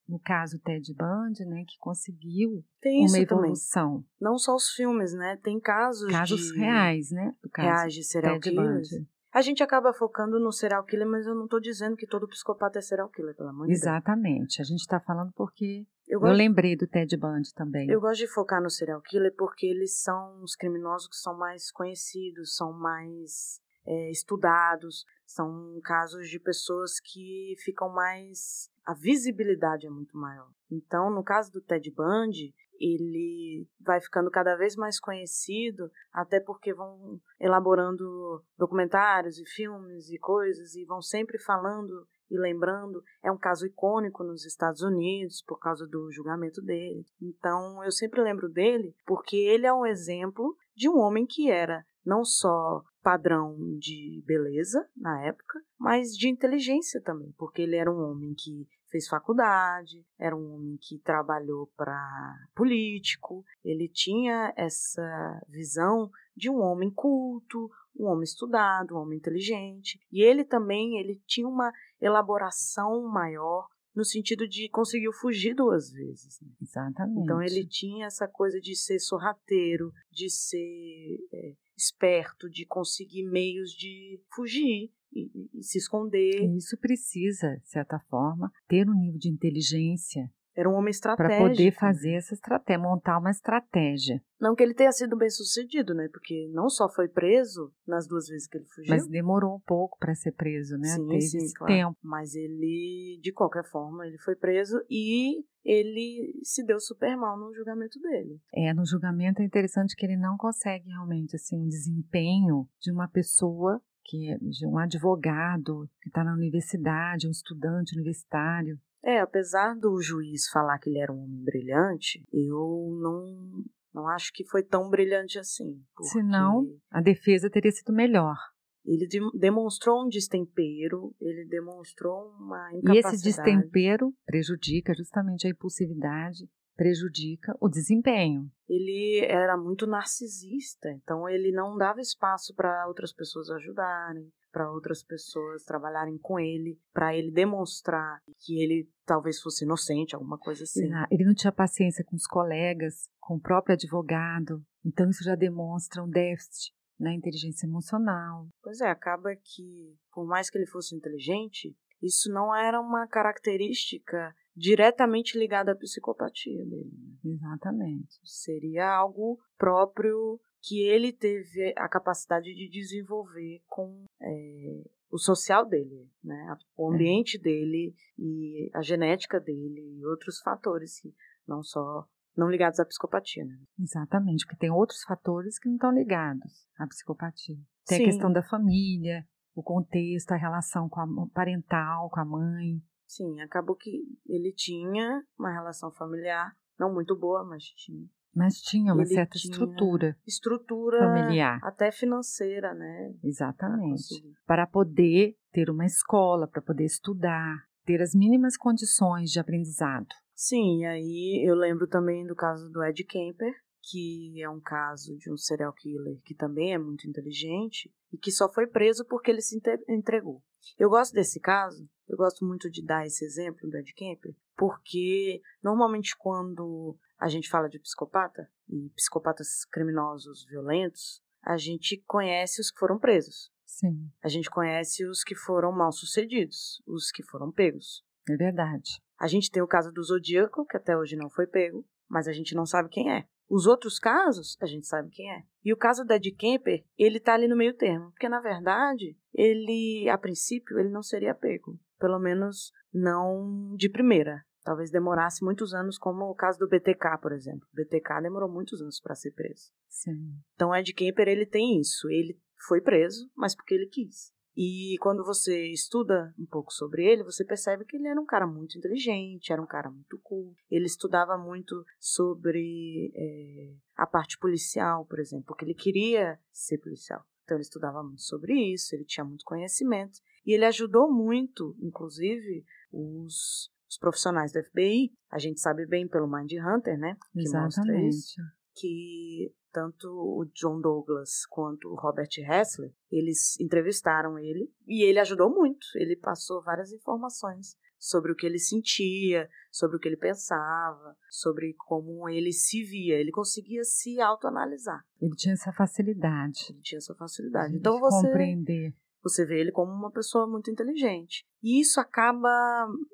no 0.09 0.19
caso 0.19 0.59
Ted 0.61 0.95
Bundy, 0.95 1.45
né, 1.45 1.65
que 1.67 1.77
conseguiu 1.79 2.65
tem 2.81 3.07
uma 3.07 3.19
evolução. 3.19 3.93
Também. 3.93 4.07
Não 4.21 4.39
só 4.39 4.55
os 4.55 4.71
filmes, 4.71 5.13
né? 5.13 5.39
Tem 5.43 5.61
casos 5.61 6.11
casos 6.11 6.53
de... 6.53 6.59
reais, 6.59 7.11
né? 7.11 7.35
Do 7.43 7.51
caso 7.51 7.69
reais 7.69 7.95
de 7.95 8.03
serial 8.03 8.41
Ted 8.41 8.51
killers. 8.51 8.91
Bundy. 8.91 9.09
A 9.37 9.43
gente 9.43 9.63
acaba 9.63 9.93
focando 9.93 10.41
no 10.41 10.51
serial 10.51 10.83
killer, 10.83 11.07
mas 11.07 11.27
eu 11.27 11.35
não 11.35 11.45
estou 11.45 11.61
dizendo 11.61 11.95
que 11.95 12.07
todo 12.07 12.27
psicopata 12.27 12.79
é 12.79 12.81
serial 12.81 13.11
killer, 13.11 13.37
pelo 13.37 13.51
amor 13.51 13.67
de 13.67 13.75
Deus. 13.75 13.83
Exatamente. 13.83 14.63
A 14.63 14.65
gente 14.65 14.81
está 14.81 14.99
falando 14.99 15.31
porque 15.35 15.87
eu, 16.09 16.23
eu, 16.23 16.33
lembrei 16.33 16.75
do 16.75 16.87
Ted 16.87 17.15
Bundy 17.19 17.53
também. 17.53 17.87
Eu 17.91 18.01
gosto 18.01 18.21
de 18.21 18.29
focar 18.29 18.63
no 18.63 18.71
serial 18.71 18.99
killer 19.03 19.35
porque 19.37 19.67
eles 19.67 20.01
são 20.03 20.43
os 20.43 20.57
criminosos 20.57 21.07
que 21.07 21.17
são 21.17 21.37
mais 21.37 21.71
conhecidos, 21.71 22.57
são 22.57 22.73
mais 22.73 23.61
é, 23.85 24.11
estudados, 24.11 25.05
são 25.27 25.79
casos 25.85 26.31
de 26.31 26.41
pessoas 26.41 26.99
que 26.99 27.57
ficam 27.59 27.91
mais. 27.91 28.71
A 28.87 28.95
visibilidade 28.95 29.87
é 29.87 29.91
muito 29.91 30.17
maior. 30.17 30.49
Então, 30.71 31.11
no 31.11 31.23
caso 31.23 31.53
do 31.53 31.61
Ted 31.61 31.91
Bundy, 31.91 32.55
ele 32.81 33.67
vai 33.81 34.01
ficando 34.01 34.31
cada 34.31 34.57
vez 34.57 34.77
mais 34.77 34.99
conhecido, 34.99 35.91
até 36.13 36.41
porque 36.41 36.75
vão 36.75 37.21
elaborando 37.41 38.43
documentários 38.57 39.39
e 39.39 39.45
filmes 39.47 40.11
e 40.11 40.19
coisas 40.19 40.75
e 40.75 40.85
vão 40.85 41.01
sempre 41.01 41.39
falando 41.39 42.07
e 42.31 42.39
lembrando. 42.39 43.03
É 43.23 43.31
um 43.31 43.39
caso 43.39 43.67
icônico 43.67 44.25
nos 44.25 44.45
Estados 44.45 44.83
Unidos 44.83 45.43
por 45.43 45.59
causa 45.59 45.87
do 45.87 46.11
julgamento 46.13 46.61
dele. 46.61 47.05
Então 47.21 47.83
eu 47.85 47.93
sempre 47.93 48.21
lembro 48.21 48.49
dele 48.49 48.95
porque 49.07 49.37
ele 49.37 49.67
é 49.67 49.73
um 49.73 49.87
exemplo 49.87 50.57
de 50.75 50.89
um 50.89 50.99
homem 50.99 51.27
que 51.27 51.51
era 51.51 51.85
não 52.05 52.25
só 52.25 52.83
padrão 53.03 53.57
de 53.79 54.23
beleza 54.27 54.89
na 54.97 55.25
época, 55.25 55.61
mas 55.79 56.11
de 56.17 56.29
inteligência 56.29 57.01
também, 57.01 57.33
porque 57.39 57.63
ele 57.63 57.77
era 57.77 57.91
um 57.91 58.11
homem 58.11 58.35
que 58.35 58.67
fez 58.97 59.07
faculdade, 59.07 60.05
era 60.19 60.35
um 60.35 60.55
homem 60.55 60.79
que 60.81 60.99
trabalhou 60.99 61.71
para 61.77 62.35
político, 62.55 63.45
ele 63.63 63.89
tinha 63.89 64.53
essa 64.57 65.43
visão 65.49 66.11
de 66.35 66.49
um 66.49 66.61
homem 66.61 66.91
culto, 66.91 67.71
um 67.95 68.07
homem 68.07 68.25
estudado, 68.25 68.95
um 68.95 69.01
homem 69.01 69.19
inteligente, 69.19 70.01
e 70.11 70.23
ele 70.23 70.45
também 70.45 70.99
ele 70.99 71.21
tinha 71.27 71.47
uma 71.47 71.71
elaboração 72.01 73.07
maior 73.07 73.69
no 73.95 74.05
sentido 74.05 74.47
de 74.47 74.69
conseguiu 74.69 75.13
fugir 75.13 75.55
duas 75.55 75.91
vezes. 75.91 76.39
Né? 76.41 76.49
Exatamente. 76.61 77.21
Então 77.21 77.43
ele 77.43 77.67
tinha 77.67 78.07
essa 78.07 78.29
coisa 78.29 78.61
de 78.61 78.77
ser 78.77 78.99
sorrateiro, 78.99 79.91
de 80.11 80.29
ser 80.29 81.19
é, 81.33 81.55
esperto, 81.77 82.49
de 82.49 82.67
conseguir 82.67 83.25
meios 83.25 83.73
de 83.73 84.21
fugir 84.35 84.91
e, 85.17 85.59
e 85.59 85.63
se 85.63 85.79
esconder. 85.79 86.43
E 86.43 86.57
isso 86.57 86.77
precisa, 86.79 87.57
de 87.57 87.69
certa 87.69 87.99
forma, 88.11 88.51
ter 88.69 88.89
um 88.89 88.95
nível 88.95 89.19
de 89.19 89.31
inteligência 89.31 90.31
era 90.57 90.71
um 90.71 90.75
homem 90.75 90.91
estratégico. 90.91 91.37
Para 91.37 91.51
poder 91.51 91.71
fazer 91.73 92.13
essa 92.15 92.33
estratégia, 92.33 92.83
montar 92.83 93.19
uma 93.19 93.31
estratégia. 93.31 94.23
Não 94.41 94.55
que 94.55 94.63
ele 94.63 94.73
tenha 94.73 94.91
sido 94.91 95.15
bem 95.15 95.29
sucedido, 95.29 95.93
né? 95.93 96.09
Porque 96.11 96.49
não 96.51 96.71
só 96.71 96.89
foi 96.89 97.09
preso 97.09 97.71
nas 97.87 98.09
duas 98.09 98.27
vezes 98.27 98.49
que 98.49 98.57
ele 98.57 98.67
fugiu. 98.75 98.95
Mas 98.95 99.07
demorou 99.07 99.57
um 99.57 99.61
pouco 99.61 99.99
para 99.99 100.15
ser 100.15 100.33
preso, 100.33 100.79
né? 100.79 100.89
Sim, 100.89 101.07
Teve 101.09 101.21
sim, 101.21 101.39
esse 101.39 101.55
claro. 101.55 101.73
tempo. 101.75 101.97
Mas 102.03 102.35
ele, 102.35 103.21
de 103.23 103.33
qualquer 103.33 103.65
forma, 103.71 104.07
ele 104.07 104.17
foi 104.19 104.35
preso 104.35 104.81
e 104.89 105.45
ele 105.63 106.41
se 106.43 106.65
deu 106.65 106.81
super 106.81 107.17
mal 107.17 107.39
no 107.39 107.53
julgamento 107.55 108.01
dele. 108.01 108.41
É, 108.55 108.73
no 108.73 108.87
julgamento 108.87 109.43
é 109.43 109.45
interessante 109.45 109.95
que 109.95 110.07
ele 110.07 110.17
não 110.17 110.39
consegue 110.39 110.89
realmente 110.89 111.37
assim 111.37 111.61
um 111.61 111.69
desempenho 111.69 112.67
de 112.81 112.91
uma 112.91 113.09
pessoa 113.09 113.83
que 114.07 114.31
é 114.31 114.39
de 114.39 114.67
um 114.67 114.79
advogado 114.79 115.89
que 116.01 116.09
está 116.09 116.23
na 116.25 116.33
universidade, 116.33 117.27
um 117.27 117.31
estudante 117.31 117.95
universitário. 117.95 118.79
É, 119.05 119.21
apesar 119.21 119.75
do 119.77 120.01
juiz 120.01 120.49
falar 120.49 120.79
que 120.79 120.89
ele 120.89 120.99
era 120.99 121.13
um 121.13 121.25
homem 121.25 121.45
brilhante, 121.45 122.25
eu 122.33 122.99
não, 123.01 123.65
não 123.93 124.09
acho 124.09 124.33
que 124.33 124.45
foi 124.45 124.63
tão 124.63 124.89
brilhante 124.89 125.39
assim. 125.39 125.81
Senão, 126.13 126.67
a 126.91 127.01
defesa 127.01 127.51
teria 127.51 127.71
sido 127.71 127.93
melhor. 127.93 128.37
Ele 128.85 129.07
de 129.07 129.19
demonstrou 129.35 130.05
um 130.05 130.09
destempero, 130.09 131.13
ele 131.21 131.45
demonstrou 131.47 132.29
uma 132.39 132.71
incapacidade. 132.73 132.97
E 132.97 133.01
esse 133.01 133.23
destempero 133.25 134.15
prejudica 134.25 134.95
justamente 134.95 135.47
a 135.47 135.51
impulsividade, 135.51 136.49
prejudica 136.77 137.57
o 137.61 137.69
desempenho. 137.69 138.51
Ele 138.69 139.25
era 139.25 139.57
muito 139.57 139.87
narcisista, 139.87 140.91
então 140.91 141.29
ele 141.29 141.51
não 141.51 141.77
dava 141.77 142.01
espaço 142.01 142.55
para 142.55 142.87
outras 142.87 143.13
pessoas 143.13 143.49
ajudarem, 143.51 144.31
para 144.53 144.71
outras 144.71 145.03
pessoas 145.03 145.65
trabalharem 145.65 146.19
com 146.19 146.39
ele, 146.39 146.79
para 146.93 147.17
ele 147.17 147.31
demonstrar 147.31 148.21
que 148.41 148.61
ele 148.61 148.89
talvez 149.05 149.41
fosse 149.41 149.65
inocente, 149.65 150.15
alguma 150.15 150.39
coisa 150.39 150.65
assim. 150.65 150.89
Ele 151.11 151.25
não 151.25 151.35
tinha 151.35 151.53
paciência 151.53 152.05
com 152.05 152.17
os 152.17 152.27
colegas, 152.27 153.09
com 153.21 153.37
o 153.37 153.41
próprio 153.41 153.75
advogado, 153.75 154.65
então 154.85 155.09
isso 155.09 155.23
já 155.23 155.35
demonstra 155.35 156.03
um 156.03 156.09
déficit 156.09 156.73
na 156.99 157.13
inteligência 157.13 157.67
emocional. 157.67 158.49
Pois 158.63 158.81
é, 158.81 158.89
acaba 158.89 159.35
que, 159.37 159.95
por 160.13 160.27
mais 160.27 160.49
que 160.49 160.59
ele 160.59 160.67
fosse 160.67 160.97
inteligente, 160.97 161.77
isso 162.03 162.33
não 162.33 162.55
era 162.55 162.81
uma 162.81 163.07
característica 163.07 164.35
diretamente 164.57 165.39
ligada 165.39 165.73
à 165.73 165.77
psicopatia 165.77 166.65
dele. 166.65 166.91
Né? 167.23 167.33
Exatamente. 167.33 168.19
Seria 168.25 168.89
algo 168.89 169.39
próprio 169.59 170.41
que 170.63 170.83
ele 170.83 171.13
teve 171.13 171.75
a 171.77 171.89
capacidade 171.89 172.53
de 172.55 172.69
desenvolver 172.69 173.61
com 173.67 174.05
é, 174.21 174.83
o 175.11 175.19
social 175.19 175.67
dele, 175.67 176.09
né? 176.25 176.57
o 176.77 176.91
é. 176.91 176.95
ambiente 176.95 177.37
é. 177.37 177.41
dele 177.41 177.95
e 178.19 178.71
a 178.75 178.83
genética 178.83 179.39
dele 179.39 179.99
e 179.99 180.07
outros 180.07 180.41
fatores 180.41 180.99
que 181.01 181.15
não 181.47 181.63
só 181.63 182.07
não 182.37 182.51
ligados 182.51 182.79
à 182.79 182.85
psicopatia, 182.85 183.45
né? 183.45 183.59
Exatamente, 183.79 184.45
porque 184.45 184.59
tem 184.59 184.71
outros 184.71 185.03
fatores 185.05 185.59
que 185.59 185.69
não 185.69 185.77
estão 185.77 185.91
ligados 185.91 186.67
à 186.79 186.87
psicopatia. 186.87 187.57
Tem 187.87 187.99
Sim. 187.99 188.05
a 188.05 188.07
questão 188.09 188.31
da 188.31 188.43
família, 188.43 189.27
o 189.55 189.63
contexto, 189.63 190.33
a 190.33 190.37
relação 190.37 190.87
com 190.87 191.01
a 191.01 191.29
parental, 191.33 192.11
com 192.11 192.21
a 192.21 192.25
mãe. 192.25 192.83
Sim, 193.07 193.41
acabou 193.41 193.77
que 193.77 194.03
ele 194.27 194.53
tinha 194.53 195.23
uma 195.39 195.53
relação 195.53 195.91
familiar 195.93 196.53
não 196.79 196.93
muito 196.93 197.17
boa, 197.17 197.45
mas 197.45 197.65
tinha. 197.65 198.07
Mas 198.35 198.61
tinha 198.61 198.93
uma 198.93 199.03
ele 199.03 199.15
certa 199.15 199.37
estrutura. 199.39 200.15
Estrutura 200.27 200.99
familiar. 200.99 201.59
Até 201.63 201.91
financeira, 201.91 202.75
né? 202.75 203.15
Exatamente. 203.25 204.23
Para 204.45 204.67
poder 204.67 205.37
ter 205.51 205.71
uma 205.71 205.87
escola, 205.87 206.47
para 206.47 206.61
poder 206.61 206.85
estudar, 206.85 207.67
ter 207.87 208.03
as 208.03 208.15
mínimas 208.15 208.57
condições 208.59 209.31
de 209.31 209.41
aprendizado. 209.41 210.09
Sim, 210.35 210.85
aí 210.85 211.43
eu 211.49 211.55
lembro 211.55 211.87
também 211.87 212.27
do 212.27 212.37
caso 212.37 212.71
do 212.71 212.85
Ed 212.85 213.03
Kemper, 213.05 213.55
que 213.83 214.43
é 214.43 214.51
um 214.51 214.61
caso 214.61 215.17
de 215.17 215.33
um 215.33 215.37
serial 215.37 215.73
killer 215.73 216.21
que 216.23 216.35
também 216.35 216.75
é 216.75 216.79
muito 216.79 217.09
inteligente 217.09 217.91
e 218.13 218.19
que 218.19 218.31
só 218.31 218.53
foi 218.53 218.67
preso 218.67 219.07
porque 219.07 219.31
ele 219.31 219.41
se 219.41 219.59
entregou. 219.89 220.43
Eu 220.79 220.91
gosto 220.91 221.15
desse 221.15 221.41
caso, 221.41 221.89
eu 222.09 222.17
gosto 222.17 222.45
muito 222.45 222.71
de 222.71 222.85
dar 222.85 223.07
esse 223.07 223.25
exemplo 223.25 223.69
do 223.69 223.77
Ed 223.77 223.93
Kemper, 223.95 224.35
porque 224.57 225.41
normalmente 225.63 226.17
quando 226.17 226.97
a 227.19 227.29
gente 227.29 227.49
fala 227.49 227.69
de 227.69 227.79
psicopata 227.79 228.49
e 228.69 228.91
psicopatas 228.91 229.65
criminosos 229.65 230.45
violentos, 230.47 231.23
a 231.43 231.57
gente 231.57 232.03
conhece 232.07 232.61
os 232.61 232.71
que 232.71 232.79
foram 232.79 232.99
presos. 232.99 233.51
Sim. 233.65 234.11
A 234.23 234.29
gente 234.29 234.51
conhece 234.51 235.05
os 235.07 235.23
que 235.23 235.35
foram 235.35 235.73
mal 235.73 235.93
sucedidos, 235.93 236.83
os 236.87 237.11
que 237.11 237.23
foram 237.23 237.51
pegos. 237.51 238.05
É 238.29 238.37
verdade. 238.37 239.03
A 239.19 239.27
gente 239.27 239.51
tem 239.51 239.63
o 239.63 239.69
caso 239.69 239.93
do 239.93 240.03
Zodíaco, 240.03 240.67
que 240.67 240.77
até 240.77 240.97
hoje 240.97 241.17
não 241.17 241.31
foi 241.31 241.47
pego, 241.47 241.87
mas 242.09 242.29
a 242.29 242.33
gente 242.33 242.55
não 242.55 242.67
sabe 242.67 242.89
quem 242.89 243.13
é. 243.13 243.27
Os 243.49 243.67
outros 243.67 243.99
casos, 243.99 244.57
a 244.61 244.67
gente 244.67 244.87
sabe 244.87 245.09
quem 245.11 245.31
é. 245.33 245.45
E 245.65 245.73
o 245.73 245.77
caso 245.77 246.05
da 246.05 246.17
Ed 246.17 246.33
Kemper, 246.33 246.85
ele 246.99 247.21
tá 247.21 247.35
ali 247.35 247.47
no 247.47 247.57
meio 247.57 247.75
termo. 247.75 248.11
Porque, 248.11 248.29
na 248.29 248.41
verdade, 248.41 249.17
ele, 249.33 250.09
a 250.09 250.19
princípio, 250.19 250.79
ele 250.79 250.89
não 250.89 251.03
seria 251.03 251.35
pego. 251.35 251.79
Pelo 251.99 252.19
menos 252.19 252.73
não 252.93 253.75
de 253.77 253.89
primeira. 253.89 254.45
Talvez 254.63 254.91
demorasse 254.91 255.45
muitos 255.45 255.73
anos, 255.73 255.97
como 255.97 256.25
o 256.25 256.35
caso 256.35 256.59
do 256.59 256.69
BTK, 256.69 257.19
por 257.23 257.33
exemplo. 257.33 257.69
O 257.73 257.77
BTK 257.77 258.21
demorou 258.23 258.51
muitos 258.51 258.83
anos 258.83 259.01
para 259.01 259.15
ser 259.15 259.31
preso. 259.31 259.71
Sim. 259.89 260.41
Então, 260.55 260.75
Ed 260.75 260.93
Kemper, 260.93 261.29
ele 261.29 261.47
tem 261.47 261.81
isso. 261.81 262.11
Ele 262.11 262.37
foi 262.67 262.81
preso, 262.81 263.31
mas 263.37 263.55
porque 263.55 263.75
ele 263.75 263.87
quis. 263.87 264.35
E 264.57 264.97
quando 265.01 265.23
você 265.23 265.71
estuda 265.71 266.35
um 266.39 266.47
pouco 266.47 266.73
sobre 266.73 267.05
ele, 267.05 267.23
você 267.23 267.45
percebe 267.45 267.85
que 267.85 267.95
ele 267.95 268.09
era 268.09 268.19
um 268.19 268.25
cara 268.25 268.47
muito 268.47 268.79
inteligente, 268.79 269.53
era 269.53 269.61
um 269.61 269.67
cara 269.67 269.91
muito 269.91 270.19
cool. 270.23 270.57
Ele 270.71 270.87
estudava 270.87 271.37
muito 271.37 271.85
sobre 272.01 273.13
é, 273.15 273.75
a 273.95 274.07
parte 274.07 274.39
policial, 274.39 275.05
por 275.05 275.21
exemplo, 275.21 275.45
porque 275.47 275.65
ele 275.67 275.75
queria 275.75 276.41
ser 276.51 276.79
policial. 276.79 277.23
Então 277.47 277.57
ele 277.57 277.63
estudava 277.63 278.03
muito 278.03 278.23
sobre 278.23 278.53
isso, 278.75 278.93
ele 278.93 279.05
tinha 279.05 279.25
muito 279.25 279.45
conhecimento 279.45 280.19
e 280.45 280.53
ele 280.53 280.65
ajudou 280.65 281.11
muito, 281.11 281.77
inclusive, 281.81 282.65
os, 282.91 283.71
os 283.89 283.97
profissionais 283.99 284.53
do 284.53 284.63
FBI. 284.65 285.13
A 285.31 285.39
gente 285.39 285.61
sabe 285.61 285.87
bem 285.87 286.09
pelo 286.09 286.27
Mind 286.27 286.51
Hunter, 286.53 286.99
né? 286.99 287.17
Que 287.33 287.41
Exatamente. 287.41 287.77
mostra 287.79 288.09
isso. 288.09 288.43
Que 288.75 289.55
tanto 289.73 290.09
o 290.09 290.45
John 290.55 290.81
Douglas 290.81 291.47
quanto 291.49 291.89
o 291.89 291.95
Robert 291.95 292.31
Hessler, 292.37 292.93
eles 293.13 293.59
entrevistaram 293.61 294.39
ele 294.39 294.69
e 294.89 295.05
ele 295.05 295.21
ajudou 295.21 295.49
muito. 295.49 295.87
Ele 295.95 296.17
passou 296.17 296.61
várias 296.63 296.91
informações 296.91 297.77
sobre 298.07 298.31
o 298.31 298.37
que 298.37 298.47
ele 298.47 298.59
sentia, 298.59 299.51
sobre 299.69 299.97
o 299.97 300.01
que 300.01 300.07
ele 300.07 300.17
pensava, 300.17 301.17
sobre 301.29 301.75
como 301.75 302.29
ele 302.29 302.53
se 302.53 302.85
via. 302.85 303.17
Ele 303.17 303.33
conseguia 303.33 303.83
se 303.83 304.21
autoanalisar. 304.21 305.05
Ele 305.21 305.35
tinha 305.35 305.55
essa 305.55 305.73
facilidade. 305.73 306.67
Ele 306.71 306.81
tinha 306.83 306.99
essa 306.99 307.15
facilidade. 307.17 307.75
Então 307.75 307.99
você 307.99 308.27
compreender. 308.27 308.95
Você 309.23 309.45
vê 309.45 309.61
ele 309.61 309.73
como 309.73 309.91
uma 309.91 310.13
pessoa 310.13 310.47
muito 310.47 310.71
inteligente. 310.71 311.45
E 311.61 311.81
isso 311.81 311.99
acaba 311.99 312.49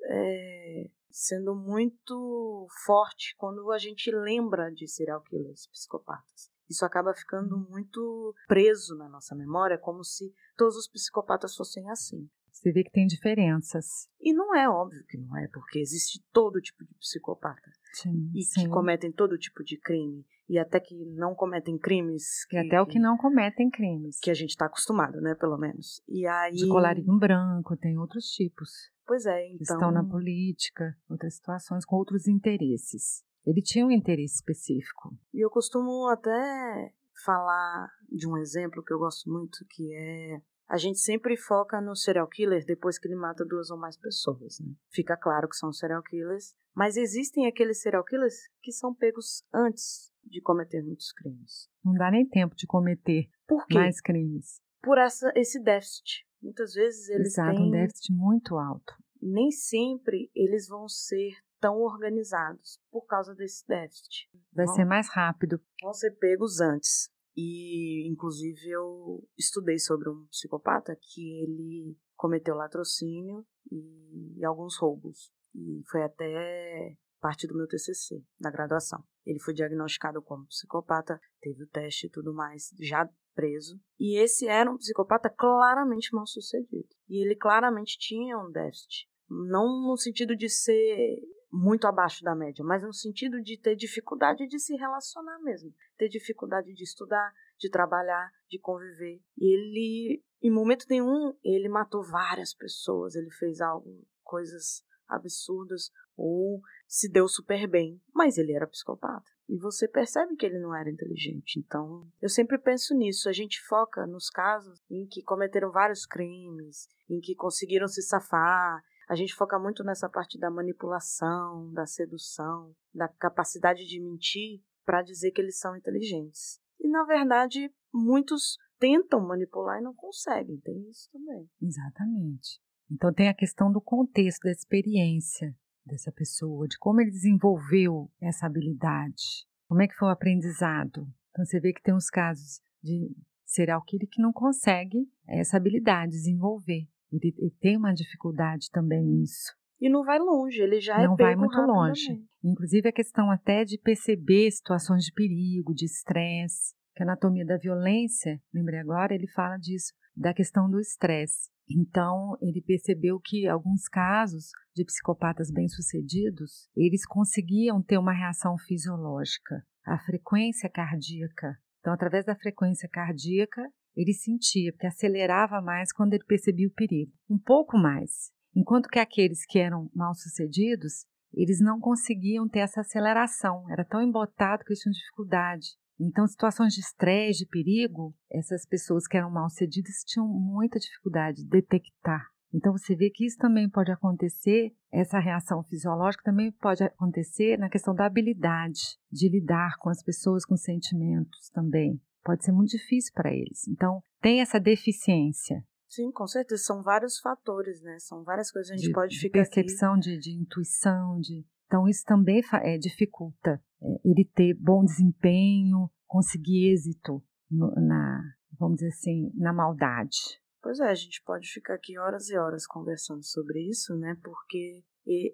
é, 0.05 0.87
sendo 1.09 1.55
muito 1.55 2.67
forte 2.85 3.35
quando 3.35 3.71
a 3.71 3.79
gente 3.79 4.11
lembra 4.11 4.71
de 4.71 4.87
serial 4.87 5.21
killers, 5.21 5.65
psicopatas. 5.71 6.51
Isso 6.69 6.85
acaba 6.85 7.15
ficando 7.15 7.57
muito 7.57 8.35
preso 8.47 8.95
na 8.95 9.09
nossa 9.09 9.33
memória, 9.33 9.77
como 9.77 10.03
se 10.03 10.31
todos 10.55 10.77
os 10.77 10.87
psicopatas 10.87 11.55
fossem 11.55 11.89
assim. 11.89 12.29
Você 12.63 12.71
vê 12.71 12.81
que 12.81 12.91
tem 12.91 13.05
diferenças. 13.05 14.07
E 14.21 14.31
não 14.31 14.55
é 14.55 14.69
óbvio 14.69 15.03
que 15.09 15.17
não 15.17 15.37
é, 15.37 15.49
porque 15.49 15.79
existe 15.79 16.23
todo 16.31 16.61
tipo 16.61 16.85
de 16.85 16.93
psicopata. 16.95 17.69
Sim, 17.91 18.31
e 18.33 18.41
sim. 18.41 18.63
que 18.63 18.69
cometem 18.69 19.11
todo 19.11 19.37
tipo 19.37 19.65
de 19.65 19.77
crime. 19.77 20.25
E 20.47 20.57
até 20.57 20.79
que 20.79 20.95
não 21.05 21.35
cometem 21.35 21.77
crimes. 21.77 22.45
Que, 22.45 22.55
e 22.55 22.59
até 22.59 22.81
o 22.81 22.85
que 22.85 22.99
não 22.99 23.17
cometem 23.17 23.69
crimes. 23.69 24.17
Que 24.21 24.31
a 24.31 24.33
gente 24.33 24.51
está 24.51 24.67
acostumado, 24.67 25.19
né, 25.19 25.35
pelo 25.35 25.57
menos. 25.57 26.01
E 26.07 26.25
aí... 26.25 26.55
De 26.55 26.65
colarinho 26.67 27.19
branco, 27.19 27.75
tem 27.75 27.97
outros 27.97 28.27
tipos. 28.27 28.69
Pois 29.05 29.25
é, 29.25 29.45
então... 29.47 29.75
estão 29.75 29.91
na 29.91 30.03
política, 30.03 30.95
outras 31.09 31.35
situações, 31.35 31.83
com 31.83 31.97
outros 31.97 32.29
interesses. 32.29 33.25
Ele 33.45 33.61
tinha 33.61 33.85
um 33.85 33.91
interesse 33.91 34.35
específico. 34.35 35.13
E 35.33 35.43
eu 35.43 35.49
costumo 35.49 36.07
até 36.07 36.93
falar 37.25 37.89
de 38.09 38.25
um 38.25 38.37
exemplo 38.37 38.81
que 38.81 38.93
eu 38.93 38.99
gosto 38.99 39.29
muito, 39.29 39.65
que 39.69 39.93
é 39.93 40.41
a 40.67 40.77
gente 40.77 40.99
sempre 40.99 41.37
foca 41.37 41.79
no 41.81 41.95
serial 41.95 42.27
killer 42.27 42.65
depois 42.65 42.97
que 42.97 43.07
ele 43.07 43.15
mata 43.15 43.45
duas 43.45 43.69
ou 43.69 43.77
mais 43.77 43.97
pessoas. 43.97 44.59
Né? 44.59 44.73
Fica 44.89 45.15
claro 45.17 45.47
que 45.47 45.55
são 45.55 45.71
serial 45.71 46.01
killers, 46.03 46.55
mas 46.73 46.97
existem 46.97 47.47
aqueles 47.47 47.81
serial 47.81 48.03
killers 48.03 48.35
que 48.61 48.71
são 48.71 48.93
pegos 48.93 49.43
antes 49.53 50.11
de 50.23 50.41
cometer 50.41 50.81
muitos 50.81 51.11
crimes. 51.11 51.69
Não 51.83 51.93
dá 51.93 52.09
nem 52.09 52.27
tempo 52.27 52.55
de 52.55 52.65
cometer 52.65 53.29
mais 53.71 54.01
crimes. 54.01 54.61
Por 54.81 54.97
essa, 54.97 55.31
esse 55.35 55.61
déficit. 55.61 56.25
Muitas 56.41 56.73
vezes 56.73 57.09
eles 57.09 57.27
Exato, 57.27 57.55
têm... 57.55 57.67
um 57.67 57.71
déficit 57.71 58.11
muito 58.11 58.57
alto. 58.57 58.93
Nem 59.21 59.51
sempre 59.51 60.29
eles 60.35 60.67
vão 60.67 60.87
ser 60.89 61.33
tão 61.59 61.77
organizados 61.77 62.77
por 62.91 63.05
causa 63.05 63.33
desse 63.33 63.65
déficit. 63.65 64.29
Vai 64.51 64.65
vão, 64.65 64.75
ser 64.75 64.83
mais 64.83 65.07
rápido. 65.09 65.61
Vão 65.81 65.93
ser 65.93 66.11
pegos 66.11 66.59
antes. 66.59 67.09
E, 67.35 68.07
inclusive, 68.09 68.69
eu 68.69 69.27
estudei 69.37 69.79
sobre 69.79 70.09
um 70.09 70.25
psicopata 70.27 70.95
que 70.99 71.41
ele 71.41 71.97
cometeu 72.15 72.55
latrocínio 72.55 73.45
e, 73.71 74.39
e 74.39 74.45
alguns 74.45 74.77
roubos. 74.77 75.31
E 75.55 75.81
foi 75.89 76.03
até 76.03 76.95
parte 77.19 77.47
do 77.47 77.55
meu 77.55 77.67
TCC, 77.67 78.23
na 78.39 78.51
graduação. 78.51 79.03
Ele 79.25 79.39
foi 79.39 79.53
diagnosticado 79.53 80.21
como 80.21 80.45
psicopata, 80.47 81.19
teve 81.39 81.63
o 81.63 81.67
teste 81.67 82.07
e 82.07 82.09
tudo 82.09 82.33
mais, 82.33 82.69
já 82.79 83.09
preso. 83.33 83.79
E 83.99 84.17
esse 84.21 84.47
era 84.47 84.69
um 84.69 84.77
psicopata 84.77 85.29
claramente 85.29 86.13
mal 86.13 86.27
sucedido. 86.27 86.89
E 87.09 87.23
ele 87.23 87.35
claramente 87.35 87.97
tinha 87.97 88.37
um 88.37 88.51
déficit. 88.51 89.07
Não 89.29 89.87
no 89.87 89.97
sentido 89.97 90.35
de 90.35 90.49
ser 90.49 91.17
muito 91.53 91.85
abaixo 91.85 92.23
da 92.23 92.33
média, 92.33 92.65
mas 92.65 92.81
no 92.81 92.91
sentido 92.91 93.39
de 93.39 93.59
ter 93.59 93.75
dificuldade 93.75 94.47
de 94.47 94.57
se 94.57 94.75
relacionar 94.75 95.37
mesmo, 95.39 95.71
ter 95.95 96.09
dificuldade 96.09 96.73
de 96.73 96.83
estudar, 96.83 97.31
de 97.59 97.69
trabalhar, 97.69 98.31
de 98.49 98.57
conviver. 98.57 99.21
E 99.37 99.53
ele, 99.53 100.23
em 100.41 100.49
momento 100.49 100.87
nenhum, 100.89 101.37
ele 101.43 101.69
matou 101.69 102.03
várias 102.03 102.55
pessoas, 102.55 103.13
ele 103.13 103.29
fez 103.29 103.61
algo, 103.61 104.03
coisas 104.23 104.83
absurdas 105.07 105.91
ou 106.17 106.59
se 106.87 107.07
deu 107.07 107.27
super 107.27 107.67
bem, 107.67 108.01
mas 108.15 108.39
ele 108.39 108.53
era 108.53 108.65
psicopata. 108.65 109.31
E 109.47 109.55
você 109.57 109.87
percebe 109.87 110.35
que 110.35 110.47
ele 110.47 110.57
não 110.57 110.75
era 110.75 110.89
inteligente. 110.89 111.59
Então, 111.59 112.07
eu 112.19 112.29
sempre 112.29 112.57
penso 112.57 112.95
nisso. 112.95 113.29
A 113.29 113.33
gente 113.33 113.61
foca 113.61 114.07
nos 114.07 114.29
casos 114.29 114.81
em 114.89 115.05
que 115.05 115.21
cometeram 115.21 115.71
vários 115.71 116.05
crimes, 116.05 116.87
em 117.07 117.19
que 117.19 117.35
conseguiram 117.35 117.87
se 117.87 118.01
safar, 118.01 118.81
a 119.09 119.15
gente 119.15 119.33
foca 119.33 119.59
muito 119.59 119.83
nessa 119.83 120.09
parte 120.09 120.39
da 120.39 120.49
manipulação, 120.49 121.71
da 121.73 121.85
sedução, 121.85 122.73
da 122.93 123.07
capacidade 123.07 123.85
de 123.85 123.99
mentir 123.99 124.61
para 124.85 125.01
dizer 125.01 125.31
que 125.31 125.41
eles 125.41 125.59
são 125.59 125.75
inteligentes. 125.75 126.59
E 126.79 126.89
na 126.89 127.03
verdade, 127.05 127.71
muitos 127.93 128.57
tentam 128.79 129.25
manipular 129.25 129.79
e 129.79 129.83
não 129.83 129.93
conseguem, 129.93 130.59
tem 130.59 130.89
isso 130.89 131.09
também. 131.11 131.49
Exatamente. 131.61 132.59
Então 132.91 133.13
tem 133.13 133.29
a 133.29 133.33
questão 133.33 133.71
do 133.71 133.81
contexto, 133.81 134.43
da 134.43 134.51
experiência 134.51 135.55
dessa 135.85 136.11
pessoa, 136.11 136.67
de 136.67 136.77
como 136.77 137.01
ele 137.01 137.11
desenvolveu 137.11 138.11
essa 138.21 138.45
habilidade, 138.45 139.47
como 139.67 139.81
é 139.81 139.87
que 139.87 139.95
foi 139.95 140.07
o 140.07 140.11
aprendizado. 140.11 141.07
Então 141.31 141.45
você 141.45 141.59
vê 141.59 141.73
que 141.73 141.81
tem 141.81 141.93
uns 141.93 142.09
casos 142.09 142.61
de 142.81 143.15
serial 143.45 143.81
killer 143.83 144.07
que 144.09 144.21
não 144.21 144.33
consegue 144.33 145.09
essa 145.27 145.57
habilidade 145.57 146.11
desenvolver. 146.11 146.87
Ele, 147.13 147.33
ele 147.37 147.55
tem 147.59 147.77
uma 147.77 147.93
dificuldade 147.93 148.69
também 148.71 149.03
nisso. 149.03 149.53
E 149.79 149.89
não 149.89 150.03
vai 150.03 150.17
longe, 150.17 150.61
ele 150.61 150.79
já 150.79 151.01
é 151.01 151.05
Não 151.05 151.15
vai 151.15 151.35
muito 151.35 151.59
longe. 151.59 152.23
Inclusive 152.43 152.87
a 152.87 152.93
questão 152.93 153.29
até 153.29 153.65
de 153.65 153.77
perceber 153.77 154.49
situações 154.51 155.03
de 155.03 155.11
perigo, 155.11 155.73
de 155.73 155.85
estresse. 155.85 156.73
Que 156.95 157.03
a 157.03 157.05
anatomia 157.05 157.45
da 157.45 157.57
violência, 157.57 158.39
lembrei 158.53 158.79
agora, 158.79 159.13
ele 159.13 159.27
fala 159.27 159.57
disso, 159.57 159.93
da 160.15 160.33
questão 160.33 160.69
do 160.69 160.79
estresse. 160.79 161.49
Então, 161.69 162.37
ele 162.41 162.61
percebeu 162.61 163.19
que 163.19 163.47
alguns 163.47 163.87
casos 163.87 164.51
de 164.75 164.85
psicopatas 164.85 165.49
bem-sucedidos, 165.51 166.69
eles 166.75 167.05
conseguiam 167.05 167.81
ter 167.81 167.97
uma 167.97 168.13
reação 168.13 168.57
fisiológica, 168.57 169.65
a 169.85 169.97
frequência 169.99 170.69
cardíaca. 170.69 171.57
Então, 171.79 171.93
através 171.93 172.25
da 172.25 172.35
frequência 172.35 172.87
cardíaca, 172.89 173.61
ele 173.95 174.13
sentia, 174.13 174.71
porque 174.71 174.87
acelerava 174.87 175.61
mais 175.61 175.91
quando 175.91 176.13
ele 176.13 176.23
percebia 176.25 176.67
o 176.67 176.73
perigo, 176.73 177.11
um 177.29 177.37
pouco 177.37 177.77
mais. 177.77 178.31
Enquanto 178.55 178.89
que 178.89 178.99
aqueles 178.99 179.45
que 179.45 179.59
eram 179.59 179.89
mal-sucedidos, 179.95 181.05
eles 181.33 181.59
não 181.59 181.79
conseguiam 181.79 182.47
ter 182.47 182.59
essa 182.59 182.81
aceleração, 182.81 183.69
era 183.69 183.83
tão 183.83 184.01
embotado 184.01 184.63
que 184.63 184.71
eles 184.71 184.79
tinham 184.79 184.93
dificuldade. 184.93 185.69
Então, 185.99 186.27
situações 186.27 186.73
de 186.73 186.81
estresse, 186.81 187.39
de 187.39 187.45
perigo, 187.47 188.15
essas 188.31 188.65
pessoas 188.65 189.07
que 189.07 189.17
eram 189.17 189.31
mal-sucedidas 189.31 190.03
tinham 190.05 190.27
muita 190.27 190.79
dificuldade 190.79 191.43
de 191.43 191.49
detectar. 191.49 192.27
Então, 192.53 192.71
você 192.73 192.95
vê 192.95 193.09
que 193.09 193.25
isso 193.25 193.37
também 193.37 193.67
pode 193.67 193.91
acontecer, 193.91 194.75
essa 194.91 195.19
reação 195.19 195.63
fisiológica 195.63 196.23
também 196.23 196.51
pode 196.51 196.83
acontecer 196.83 197.57
na 197.57 197.69
questão 197.69 197.95
da 197.95 198.05
habilidade 198.05 198.99
de 199.11 199.27
lidar 199.27 199.77
com 199.79 199.89
as 199.89 200.03
pessoas 200.03 200.45
com 200.45 200.55
sentimentos 200.55 201.49
também. 201.49 201.99
Pode 202.23 202.43
ser 202.43 202.51
muito 202.51 202.69
difícil 202.69 203.11
para 203.13 203.33
eles. 203.33 203.67
Então, 203.67 204.01
tem 204.21 204.41
essa 204.41 204.59
deficiência. 204.59 205.63
Sim, 205.89 206.11
com 206.11 206.25
certeza. 206.25 206.63
São 206.63 206.81
vários 206.81 207.19
fatores, 207.19 207.81
né? 207.81 207.97
São 207.99 208.23
várias 208.23 208.51
coisas 208.51 208.69
que 208.69 208.73
a 208.73 208.77
gente 208.77 208.87
de, 208.87 208.93
pode 208.93 209.15
ficar. 209.19 209.43
De 209.43 209.49
percepção, 209.49 209.97
de, 209.97 210.17
de, 210.17 210.31
intuição, 210.31 211.19
de. 211.19 211.45
Então, 211.67 211.87
isso 211.87 212.03
também 212.05 212.41
é, 212.63 212.77
dificulta 212.77 213.61
é, 213.81 213.87
ele 214.03 214.25
ter 214.33 214.55
bom 214.55 214.83
desempenho, 214.83 215.89
conseguir 216.07 216.71
êxito 216.71 217.23
no, 217.49 217.71
na, 217.75 218.23
vamos 218.57 218.77
dizer 218.77 218.89
assim, 218.89 219.31
na 219.35 219.53
maldade. 219.53 220.41
Pois 220.61 220.79
é, 220.79 220.89
a 220.89 220.95
gente 220.95 221.21
pode 221.23 221.47
ficar 221.49 221.73
aqui 221.75 221.99
horas 221.99 222.29
e 222.29 222.37
horas 222.37 222.65
conversando 222.65 223.23
sobre 223.23 223.59
isso, 223.67 223.95
né? 223.97 224.17
Porque 224.23 224.83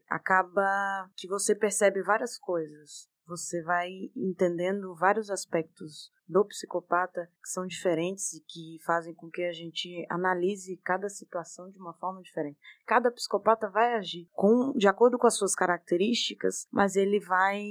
acaba 0.10 1.08
que 1.16 1.28
você 1.28 1.54
percebe 1.54 2.02
várias 2.02 2.38
coisas 2.38 3.08
você 3.30 3.62
vai 3.62 3.90
entendendo 4.16 4.96
vários 4.96 5.30
aspectos 5.30 6.12
do 6.28 6.46
psicopata 6.46 7.28
que 7.42 7.50
são 7.50 7.66
diferentes 7.66 8.34
e 8.34 8.42
que 8.42 8.78
fazem 8.86 9.14
com 9.14 9.30
que 9.30 9.44
a 9.44 9.54
gente 9.54 10.06
analise 10.10 10.78
cada 10.78 11.10
situação 11.10 11.70
de 11.70 11.80
uma 11.80 11.94
forma 11.94 12.22
diferente. 12.22 12.60
Cada 12.86 13.12
psicopata 13.12 13.70
vai 13.70 13.96
agir 13.96 14.28
com, 14.32 14.74
de 14.74 14.88
acordo 14.88 15.18
com 15.18 15.26
as 15.26 15.36
suas 15.36 15.56
características, 15.56 16.68
mas 16.72 16.96
ele 16.96 17.20
vai 17.20 17.62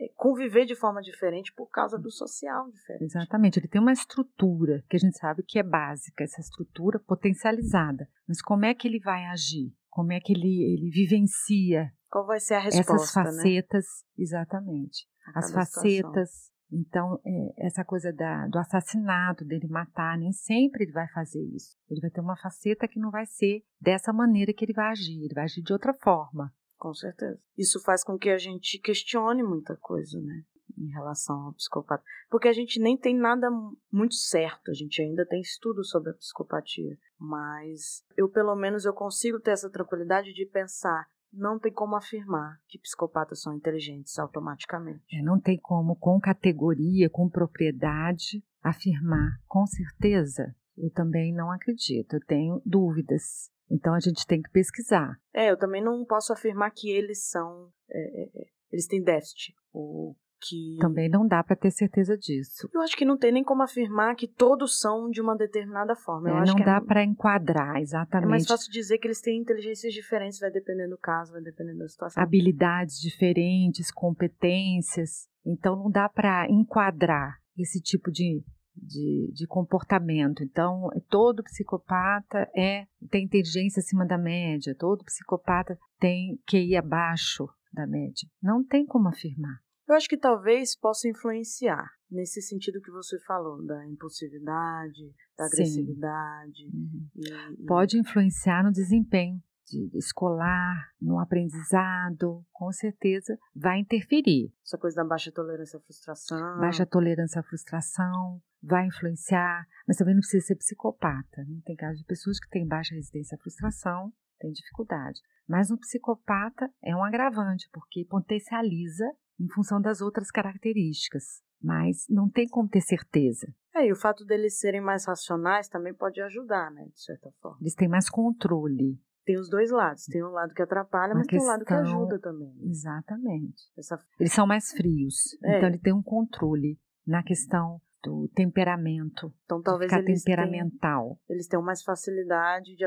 é, 0.00 0.08
conviver 0.16 0.64
de 0.64 0.74
forma 0.74 1.02
diferente 1.02 1.52
por 1.52 1.68
causa 1.68 1.98
do 1.98 2.10
social 2.10 2.70
diferente. 2.70 3.04
Exatamente, 3.04 3.58
ele 3.58 3.68
tem 3.68 3.80
uma 3.80 3.92
estrutura 3.92 4.82
que 4.88 4.96
a 4.96 5.00
gente 5.00 5.18
sabe 5.18 5.42
que 5.42 5.58
é 5.58 5.62
básica, 5.62 6.24
essa 6.24 6.40
estrutura 6.40 6.98
potencializada. 6.98 8.08
Mas 8.26 8.40
como 8.40 8.64
é 8.64 8.74
que 8.74 8.88
ele 8.88 9.00
vai 9.00 9.26
agir? 9.26 9.74
Como 9.90 10.12
é 10.12 10.20
que 10.20 10.32
ele, 10.32 10.74
ele 10.74 10.90
vivencia 10.90 11.90
qual 12.10 12.26
vai 12.26 12.40
ser 12.40 12.54
a 12.54 12.60
resposta? 12.60 12.94
Essas 12.94 13.14
né? 13.14 13.22
facetas, 13.24 13.84
né? 13.84 14.24
exatamente. 14.24 15.06
As 15.34 15.50
facetas. 15.50 16.30
Situação. 16.30 16.56
Então, 16.72 17.20
é, 17.24 17.66
essa 17.66 17.84
coisa 17.84 18.12
da, 18.12 18.48
do 18.48 18.58
assassinato, 18.58 19.44
dele 19.44 19.68
matar, 19.68 20.18
nem 20.18 20.32
sempre 20.32 20.84
ele 20.84 20.92
vai 20.92 21.06
fazer 21.08 21.40
isso. 21.40 21.76
Ele 21.88 22.00
vai 22.00 22.10
ter 22.10 22.20
uma 22.20 22.36
faceta 22.36 22.88
que 22.88 22.98
não 22.98 23.10
vai 23.10 23.24
ser 23.24 23.62
dessa 23.80 24.12
maneira 24.12 24.52
que 24.52 24.64
ele 24.64 24.72
vai 24.72 24.90
agir, 24.90 25.22
ele 25.22 25.34
vai 25.34 25.44
agir 25.44 25.62
de 25.62 25.72
outra 25.72 25.94
forma. 25.94 26.52
Com 26.76 26.92
certeza. 26.92 27.40
Isso 27.56 27.80
faz 27.80 28.02
com 28.02 28.18
que 28.18 28.30
a 28.30 28.38
gente 28.38 28.78
questione 28.78 29.42
muita 29.42 29.76
coisa, 29.76 30.20
né? 30.20 30.42
Em 30.76 30.90
relação 30.90 31.46
ao 31.46 31.54
psicopata. 31.54 32.02
Porque 32.28 32.48
a 32.48 32.52
gente 32.52 32.80
nem 32.80 32.98
tem 32.98 33.16
nada 33.16 33.48
muito 33.90 34.14
certo, 34.14 34.70
a 34.70 34.74
gente 34.74 35.00
ainda 35.00 35.24
tem 35.24 35.40
estudo 35.40 35.84
sobre 35.84 36.10
a 36.10 36.14
psicopatia. 36.14 36.98
Mas 37.18 38.04
eu, 38.16 38.28
pelo 38.28 38.54
menos, 38.56 38.84
eu 38.84 38.92
consigo 38.92 39.40
ter 39.40 39.52
essa 39.52 39.70
tranquilidade 39.70 40.34
de 40.34 40.44
pensar 40.44 41.06
não 41.36 41.58
tem 41.58 41.72
como 41.72 41.96
afirmar 41.96 42.58
que 42.66 42.78
psicopatas 42.78 43.42
são 43.42 43.54
inteligentes 43.54 44.18
automaticamente. 44.18 45.04
É, 45.12 45.22
não 45.22 45.38
tem 45.38 45.58
como, 45.58 45.96
com 45.96 46.18
categoria, 46.20 47.10
com 47.10 47.28
propriedade, 47.28 48.42
afirmar 48.62 49.38
com 49.46 49.66
certeza. 49.66 50.54
Eu 50.76 50.90
também 50.90 51.32
não 51.32 51.50
acredito, 51.50 52.14
eu 52.14 52.20
tenho 52.26 52.60
dúvidas. 52.64 53.50
Então 53.70 53.94
a 53.94 54.00
gente 54.00 54.26
tem 54.26 54.42
que 54.42 54.50
pesquisar. 54.50 55.18
É, 55.34 55.50
eu 55.50 55.58
também 55.58 55.82
não 55.82 56.04
posso 56.04 56.32
afirmar 56.32 56.70
que 56.70 56.90
eles 56.90 57.28
são. 57.28 57.70
É, 57.90 58.22
é, 58.22 58.42
é 58.42 58.46
eles 58.70 58.86
têm 58.86 59.02
déficit. 59.02 59.54
Ou 59.72 60.16
que. 60.40 60.76
Também 60.80 61.08
não 61.08 61.26
dá 61.26 61.42
para 61.42 61.56
ter 61.56 61.70
certeza 61.70 62.16
disso. 62.16 62.68
Eu 62.72 62.80
acho 62.80 62.96
que 62.96 63.04
não 63.04 63.16
tem 63.16 63.32
nem 63.32 63.44
como 63.44 63.62
afirmar 63.62 64.14
que 64.14 64.26
todos 64.26 64.78
são 64.78 65.08
de 65.10 65.20
uma 65.20 65.36
determinada 65.36 65.94
forma. 65.96 66.30
É, 66.30 66.44
não 66.44 66.58
é 66.58 66.64
dá 66.64 66.76
é... 66.76 66.80
para 66.80 67.04
enquadrar, 67.04 67.76
exatamente. 67.76 68.26
É 68.26 68.30
mais 68.30 68.46
fácil 68.46 68.70
dizer 68.70 68.98
que 68.98 69.06
eles 69.06 69.20
têm 69.20 69.40
inteligências 69.40 69.92
diferentes, 69.92 70.38
vai 70.38 70.50
dependendo 70.50 70.90
do 70.90 70.98
caso, 70.98 71.32
vai 71.32 71.42
dependendo 71.42 71.78
da 71.78 71.88
situação. 71.88 72.22
Habilidades 72.22 73.00
diferentes, 73.00 73.90
competências. 73.90 75.28
Então 75.44 75.76
não 75.76 75.90
dá 75.90 76.08
para 76.08 76.48
enquadrar 76.50 77.38
esse 77.56 77.80
tipo 77.80 78.10
de, 78.10 78.42
de, 78.74 79.30
de, 79.32 79.46
comportamento. 79.46 80.42
Então, 80.42 80.90
todo 81.08 81.42
psicopata 81.42 82.48
é 82.54 82.86
tem 83.10 83.24
inteligência 83.24 83.80
acima 83.80 84.04
da 84.04 84.18
média, 84.18 84.74
todo 84.74 85.04
psicopata 85.04 85.78
tem 85.98 86.38
QI 86.46 86.76
abaixo 86.76 87.48
da 87.72 87.86
média. 87.86 88.28
Não 88.42 88.64
tem 88.64 88.84
como 88.84 89.08
afirmar. 89.08 89.60
Eu 89.88 89.94
acho 89.94 90.08
que 90.08 90.16
talvez 90.16 90.76
possa 90.76 91.08
influenciar 91.08 91.88
nesse 92.10 92.40
sentido 92.42 92.80
que 92.80 92.90
você 92.90 93.18
falou, 93.20 93.64
da 93.64 93.86
impulsividade, 93.86 95.14
da 95.36 95.46
agressividade. 95.46 96.64
Uhum. 96.72 97.08
E, 97.14 97.62
e... 97.62 97.66
Pode 97.66 97.98
influenciar 97.98 98.64
no 98.64 98.72
desempenho 98.72 99.42
de 99.66 99.90
escolar, 99.98 100.92
no 101.00 101.18
aprendizado, 101.18 102.44
com 102.52 102.70
certeza 102.70 103.36
vai 103.54 103.80
interferir. 103.80 104.52
Essa 104.64 104.78
coisa 104.78 104.96
da 104.96 105.04
baixa 105.04 105.32
tolerância 105.32 105.78
à 105.78 105.80
frustração. 105.80 106.60
Baixa 106.60 106.86
tolerância 106.86 107.40
à 107.40 107.42
frustração 107.42 108.40
vai 108.62 108.86
influenciar, 108.86 109.66
mas 109.86 109.96
também 109.96 110.14
não 110.14 110.20
precisa 110.20 110.46
ser 110.46 110.56
psicopata. 110.56 111.44
Né? 111.44 111.60
Tem 111.64 111.76
casos 111.76 111.98
de 111.98 112.06
pessoas 112.06 112.38
que 112.38 112.48
têm 112.48 112.66
baixa 112.66 112.94
resistência 112.94 113.36
à 113.36 113.38
frustração, 113.38 114.12
têm 114.38 114.52
dificuldade. 114.52 115.20
Mas 115.48 115.70
um 115.70 115.76
psicopata 115.76 116.70
é 116.82 116.94
um 116.94 117.04
agravante, 117.04 117.68
porque 117.72 118.04
potencializa 118.04 119.04
em 119.40 119.48
função 119.48 119.80
das 119.80 120.00
outras 120.00 120.30
características, 120.30 121.42
mas 121.62 122.06
não 122.08 122.28
tem 122.28 122.48
como 122.48 122.68
ter 122.68 122.80
certeza. 122.80 123.52
É, 123.74 123.86
e 123.86 123.92
o 123.92 123.96
fato 123.96 124.24
deles 124.24 124.58
serem 124.58 124.80
mais 124.80 125.06
racionais 125.06 125.68
também 125.68 125.92
pode 125.92 126.20
ajudar, 126.20 126.70
né, 126.70 126.86
de 126.92 127.00
certa 127.02 127.30
forma. 127.40 127.58
Eles 127.60 127.74
têm 127.74 127.88
mais 127.88 128.08
controle. 128.08 128.98
Tem 129.24 129.38
os 129.38 129.50
dois 129.50 129.70
lados. 129.70 130.04
Tem 130.04 130.24
um 130.24 130.30
lado 130.30 130.54
que 130.54 130.62
atrapalha, 130.62 131.12
Uma 131.12 131.18
mas 131.18 131.26
questão... 131.26 131.40
tem 131.40 131.48
um 131.48 131.50
lado 131.50 131.64
que 131.66 131.74
ajuda 131.74 132.18
também. 132.20 132.56
Exatamente. 132.62 133.64
Essa... 133.76 133.98
Eles 134.20 134.32
são 134.32 134.46
mais 134.46 134.70
frios. 134.70 135.36
É. 135.42 135.56
Então 135.56 135.68
ele 135.68 135.78
tem 135.78 135.92
um 135.92 136.02
controle 136.02 136.78
na 137.04 137.24
questão 137.24 137.80
do 138.04 138.28
temperamento. 138.28 139.34
Então 139.44 139.60
talvez 139.60 139.90
ficar 139.90 140.02
eles 140.02 140.22
temperamental. 140.22 141.02
Tenham, 141.02 141.18
eles 141.28 141.48
tenham 141.48 141.62
mais 141.62 141.82
facilidade 141.82 142.76
de 142.76 142.84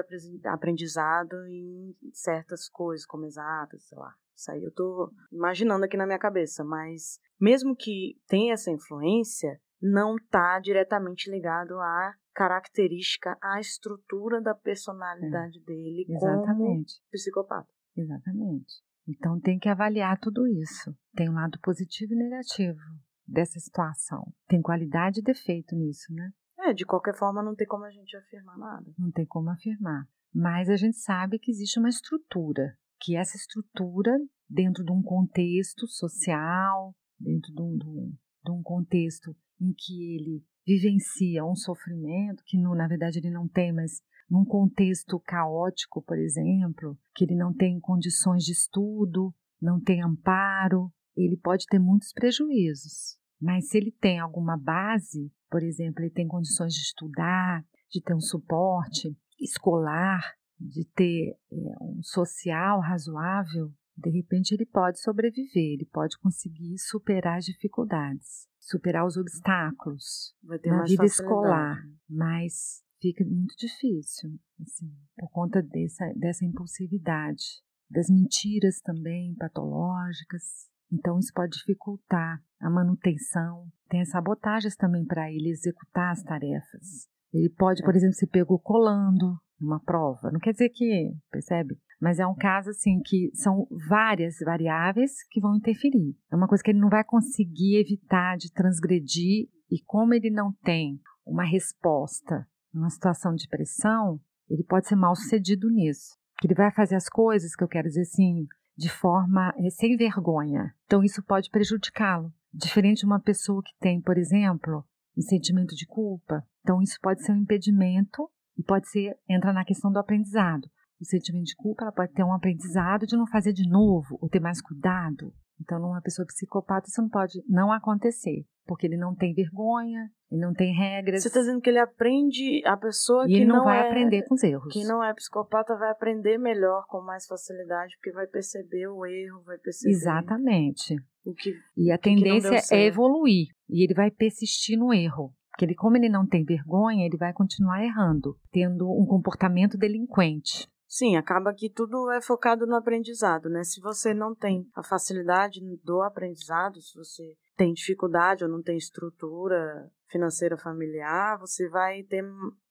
aprendizado 0.47 1.35
em 1.45 1.93
certas 2.13 2.69
coisas, 2.69 3.05
como 3.05 3.25
exatas, 3.25 3.83
sei 3.83 3.97
lá. 3.97 4.15
Isso 4.39 4.51
aí 4.51 4.63
eu 4.63 4.71
tô 4.71 5.11
imaginando 5.33 5.83
aqui 5.83 5.97
na 5.97 6.05
minha 6.05 6.17
cabeça, 6.17 6.63
mas 6.63 7.19
mesmo 7.37 7.75
que 7.75 8.17
tenha 8.25 8.53
essa 8.53 8.71
influência, 8.71 9.59
não 9.81 10.15
está 10.15 10.57
diretamente 10.61 11.29
ligado 11.29 11.77
à 11.77 12.13
característica, 12.33 13.37
à 13.41 13.59
estrutura 13.59 14.41
da 14.41 14.55
personalidade 14.55 15.59
é. 15.59 15.65
dele 15.65 16.05
Exatamente. 16.07 16.55
como 16.55 16.85
psicopata. 17.11 17.67
Exatamente. 17.97 18.81
Então 19.05 19.37
tem 19.41 19.59
que 19.59 19.67
avaliar 19.67 20.17
tudo 20.17 20.47
isso. 20.47 20.95
Tem 21.15 21.29
um 21.29 21.33
lado 21.33 21.59
positivo 21.61 22.13
e 22.13 22.17
negativo 22.17 22.79
dessa 23.27 23.59
situação. 23.59 24.23
Tem 24.47 24.61
qualidade 24.61 25.19
e 25.19 25.23
defeito 25.23 25.75
nisso, 25.75 26.13
né? 26.13 26.31
É, 26.59 26.73
de 26.73 26.85
qualquer 26.85 27.13
forma 27.13 27.43
não 27.43 27.55
tem 27.55 27.67
como 27.67 27.83
a 27.83 27.91
gente 27.91 28.15
afirmar 28.15 28.57
nada. 28.57 28.89
Não 28.97 29.11
tem 29.11 29.25
como 29.25 29.49
afirmar. 29.49 30.07
Mas 30.33 30.69
a 30.69 30.77
gente 30.77 30.95
sabe 30.97 31.39
que 31.39 31.51
existe 31.51 31.77
uma 31.77 31.89
estrutura 31.89 32.77
que 32.99 33.15
essa 33.15 33.37
estrutura, 33.37 34.11
dentro 34.49 34.83
de 34.83 34.91
um 34.91 35.01
contexto 35.01 35.87
social, 35.87 36.95
dentro 37.19 37.53
de 37.53 37.61
um, 37.61 37.77
de 37.77 38.51
um, 38.51 38.61
contexto 38.61 39.35
em 39.59 39.73
que 39.73 40.15
ele 40.15 40.43
vivencia 40.65 41.45
um 41.45 41.55
sofrimento, 41.55 42.43
que 42.45 42.57
no, 42.57 42.75
na 42.75 42.87
verdade 42.87 43.19
ele 43.19 43.31
não 43.31 43.47
tem, 43.47 43.71
mas 43.71 44.01
num 44.29 44.45
contexto 44.45 45.19
caótico, 45.19 46.01
por 46.01 46.17
exemplo, 46.17 46.97
que 47.15 47.23
ele 47.25 47.35
não 47.35 47.53
tem 47.53 47.79
condições 47.79 48.43
de 48.43 48.51
estudo, 48.51 49.33
não 49.61 49.81
tem 49.81 50.03
amparo, 50.03 50.91
ele 51.15 51.35
pode 51.37 51.65
ter 51.65 51.79
muitos 51.79 52.13
prejuízos. 52.13 53.17
Mas 53.41 53.69
se 53.69 53.77
ele 53.77 53.91
tem 53.91 54.19
alguma 54.19 54.57
base, 54.57 55.31
por 55.49 55.63
exemplo, 55.63 56.03
ele 56.03 56.11
tem 56.11 56.27
condições 56.27 56.73
de 56.73 56.81
estudar, 56.81 57.65
de 57.89 58.01
ter 58.01 58.13
um 58.13 58.21
suporte 58.21 59.15
escolar, 59.39 60.21
de 60.59 60.85
ter 60.95 61.37
é, 61.51 61.55
um 61.81 62.01
social 62.03 62.81
razoável, 62.81 63.71
de 63.97 64.09
repente 64.09 64.53
ele 64.53 64.65
pode 64.65 64.99
sobreviver, 64.99 65.73
ele 65.73 65.85
pode 65.85 66.17
conseguir 66.19 66.77
superar 66.77 67.37
as 67.37 67.45
dificuldades, 67.45 68.47
superar 68.59 69.05
os 69.05 69.17
obstáculos 69.17 70.33
na 70.43 70.83
vida 70.83 71.05
escolar, 71.05 71.77
mas 72.09 72.83
fica 73.01 73.23
muito 73.25 73.55
difícil, 73.57 74.31
assim, 74.61 74.91
por 75.17 75.29
conta 75.31 75.61
dessa, 75.61 76.11
dessa 76.15 76.45
impulsividade, 76.45 77.61
das 77.89 78.09
mentiras 78.09 78.79
também 78.81 79.35
patológicas. 79.35 80.69
Então, 80.91 81.19
isso 81.19 81.31
pode 81.33 81.57
dificultar 81.57 82.41
a 82.59 82.69
manutenção. 82.69 83.67
Tem 83.89 84.03
sabotagens 84.05 84.75
também 84.75 85.05
para 85.05 85.31
ele 85.31 85.49
executar 85.49 86.11
as 86.11 86.23
tarefas. 86.23 87.07
Ele 87.33 87.49
pode, 87.49 87.83
por 87.83 87.93
é. 87.93 87.97
exemplo, 87.97 88.15
se 88.15 88.27
pegou 88.27 88.59
colando 88.59 89.39
uma 89.59 89.79
prova. 89.79 90.31
Não 90.31 90.39
quer 90.39 90.51
dizer 90.51 90.69
que, 90.69 91.13
percebe? 91.31 91.77
Mas 91.99 92.19
é 92.19 92.25
um 92.25 92.35
caso 92.35 92.69
assim 92.69 93.01
que 93.03 93.29
são 93.33 93.67
várias 93.87 94.39
variáveis 94.39 95.23
que 95.29 95.41
vão 95.41 95.55
interferir. 95.55 96.15
É 96.31 96.35
uma 96.35 96.47
coisa 96.47 96.63
que 96.63 96.71
ele 96.71 96.79
não 96.79 96.89
vai 96.89 97.03
conseguir 97.03 97.77
evitar 97.77 98.37
de 98.37 98.51
transgredir 98.51 99.49
e 99.69 99.81
como 99.85 100.13
ele 100.13 100.29
não 100.29 100.53
tem 100.63 100.99
uma 101.25 101.43
resposta 101.43 102.47
numa 102.73 102.89
situação 102.89 103.35
de 103.35 103.47
pressão, 103.47 104.19
ele 104.49 104.63
pode 104.63 104.87
ser 104.87 104.95
mal 104.95 105.15
sucedido 105.15 105.69
nisso. 105.69 106.17
Que 106.39 106.47
ele 106.47 106.55
vai 106.55 106.71
fazer 106.71 106.95
as 106.95 107.09
coisas 107.09 107.55
que 107.55 107.63
eu 107.63 107.67
quero 107.67 107.87
dizer 107.87 108.01
assim, 108.01 108.47
de 108.77 108.89
forma 108.89 109.53
é, 109.57 109.69
sem 109.69 109.97
vergonha. 109.97 110.73
Então 110.85 111.03
isso 111.03 111.21
pode 111.21 111.49
prejudicá-lo. 111.49 112.33
Diferente 112.53 112.99
de 112.99 113.05
uma 113.05 113.19
pessoa 113.19 113.61
que 113.61 113.75
tem, 113.79 114.01
por 114.01 114.17
exemplo, 114.17 114.83
um 115.17 115.21
sentimento 115.21 115.75
de 115.75 115.85
culpa. 115.85 116.43
Então 116.61 116.81
isso 116.81 116.97
pode 117.01 117.23
ser 117.23 117.33
um 117.33 117.37
impedimento 117.37 118.29
e 118.59 118.63
pode 118.63 118.89
ser 118.89 119.17
entra 119.27 119.53
na 119.53 119.63
questão 119.63 119.89
do 119.89 119.97
aprendizado. 119.97 120.69
O 120.99 121.05
sentimento 121.05 121.45
de 121.45 121.55
culpa 121.55 121.85
ela 121.85 121.93
pode 121.93 122.11
ter 122.11 122.25
um 122.25 122.33
aprendizado 122.33 123.07
de 123.07 123.15
não 123.15 123.25
fazer 123.25 123.53
de 123.53 123.67
novo 123.69 124.19
ou 124.21 124.27
ter 124.27 124.41
mais 124.41 124.61
cuidado. 124.61 125.33
Então, 125.61 125.79
numa 125.79 126.01
pessoa 126.01 126.25
psicopata, 126.25 126.87
isso 126.87 127.01
não 127.01 127.09
pode 127.09 127.41
não 127.47 127.71
acontecer, 127.71 128.45
porque 128.65 128.85
ele 128.85 128.97
não 128.97 129.15
tem 129.15 129.33
vergonha, 129.33 130.09
ele 130.31 130.41
não 130.41 130.53
tem 130.53 130.73
regras. 130.73 131.21
Você 131.21 131.27
está 131.29 131.39
dizendo 131.39 131.61
que 131.61 131.69
ele 131.69 131.79
aprende 131.79 132.61
a 132.65 132.77
pessoa 132.77 133.25
e 133.25 133.27
que 133.27 133.35
ele 133.35 133.45
não, 133.45 133.57
não 133.57 133.63
vai 133.65 133.79
é, 133.79 133.87
aprender 133.87 134.23
com 134.23 134.35
os 134.35 134.43
erros. 134.43 134.73
Que 134.73 134.83
não 134.83 135.03
é 135.03 135.13
psicopata 135.13 135.75
vai 135.77 135.91
aprender 135.91 136.37
melhor 136.37 136.85
com 136.87 137.01
mais 137.01 137.25
facilidade, 137.27 137.95
porque 137.97 138.11
vai 138.11 138.27
perceber 138.27 138.87
o 138.87 139.05
erro, 139.05 139.41
vai 139.43 139.57
perceber. 139.57 139.93
Exatamente. 139.93 140.95
O 141.25 141.33
que, 141.33 141.53
e 141.77 141.91
a 141.91 141.97
tendência 141.97 142.61
é 142.73 142.85
evoluir, 142.85 143.47
e 143.69 143.83
ele 143.83 143.93
vai 143.93 144.11
persistir 144.11 144.77
no 144.77 144.93
erro. 144.93 145.33
Porque 145.59 145.65
ele, 145.65 145.75
como 145.75 145.97
ele 145.97 146.07
não 146.07 146.25
tem 146.25 146.45
vergonha, 146.45 147.05
ele 147.05 147.17
vai 147.17 147.33
continuar 147.33 147.83
errando, 147.83 148.39
tendo 148.49 148.89
um 148.89 149.05
comportamento 149.05 149.77
delinquente. 149.77 150.65
Sim, 150.87 151.17
acaba 151.17 151.53
que 151.53 151.69
tudo 151.69 152.09
é 152.11 152.21
focado 152.21 152.65
no 152.65 152.77
aprendizado, 152.77 153.49
né? 153.49 153.61
Se 153.65 153.81
você 153.81 154.13
não 154.13 154.33
tem 154.33 154.65
a 154.73 154.81
facilidade 154.81 155.59
do 155.83 156.01
aprendizado, 156.01 156.81
se 156.81 156.97
você 156.97 157.35
tem 157.57 157.73
dificuldade 157.73 158.45
ou 158.45 158.49
não 158.49 158.63
tem 158.63 158.77
estrutura 158.77 159.91
financeira 160.07 160.57
familiar, 160.57 161.37
você 161.37 161.67
vai 161.67 162.03
ter 162.03 162.23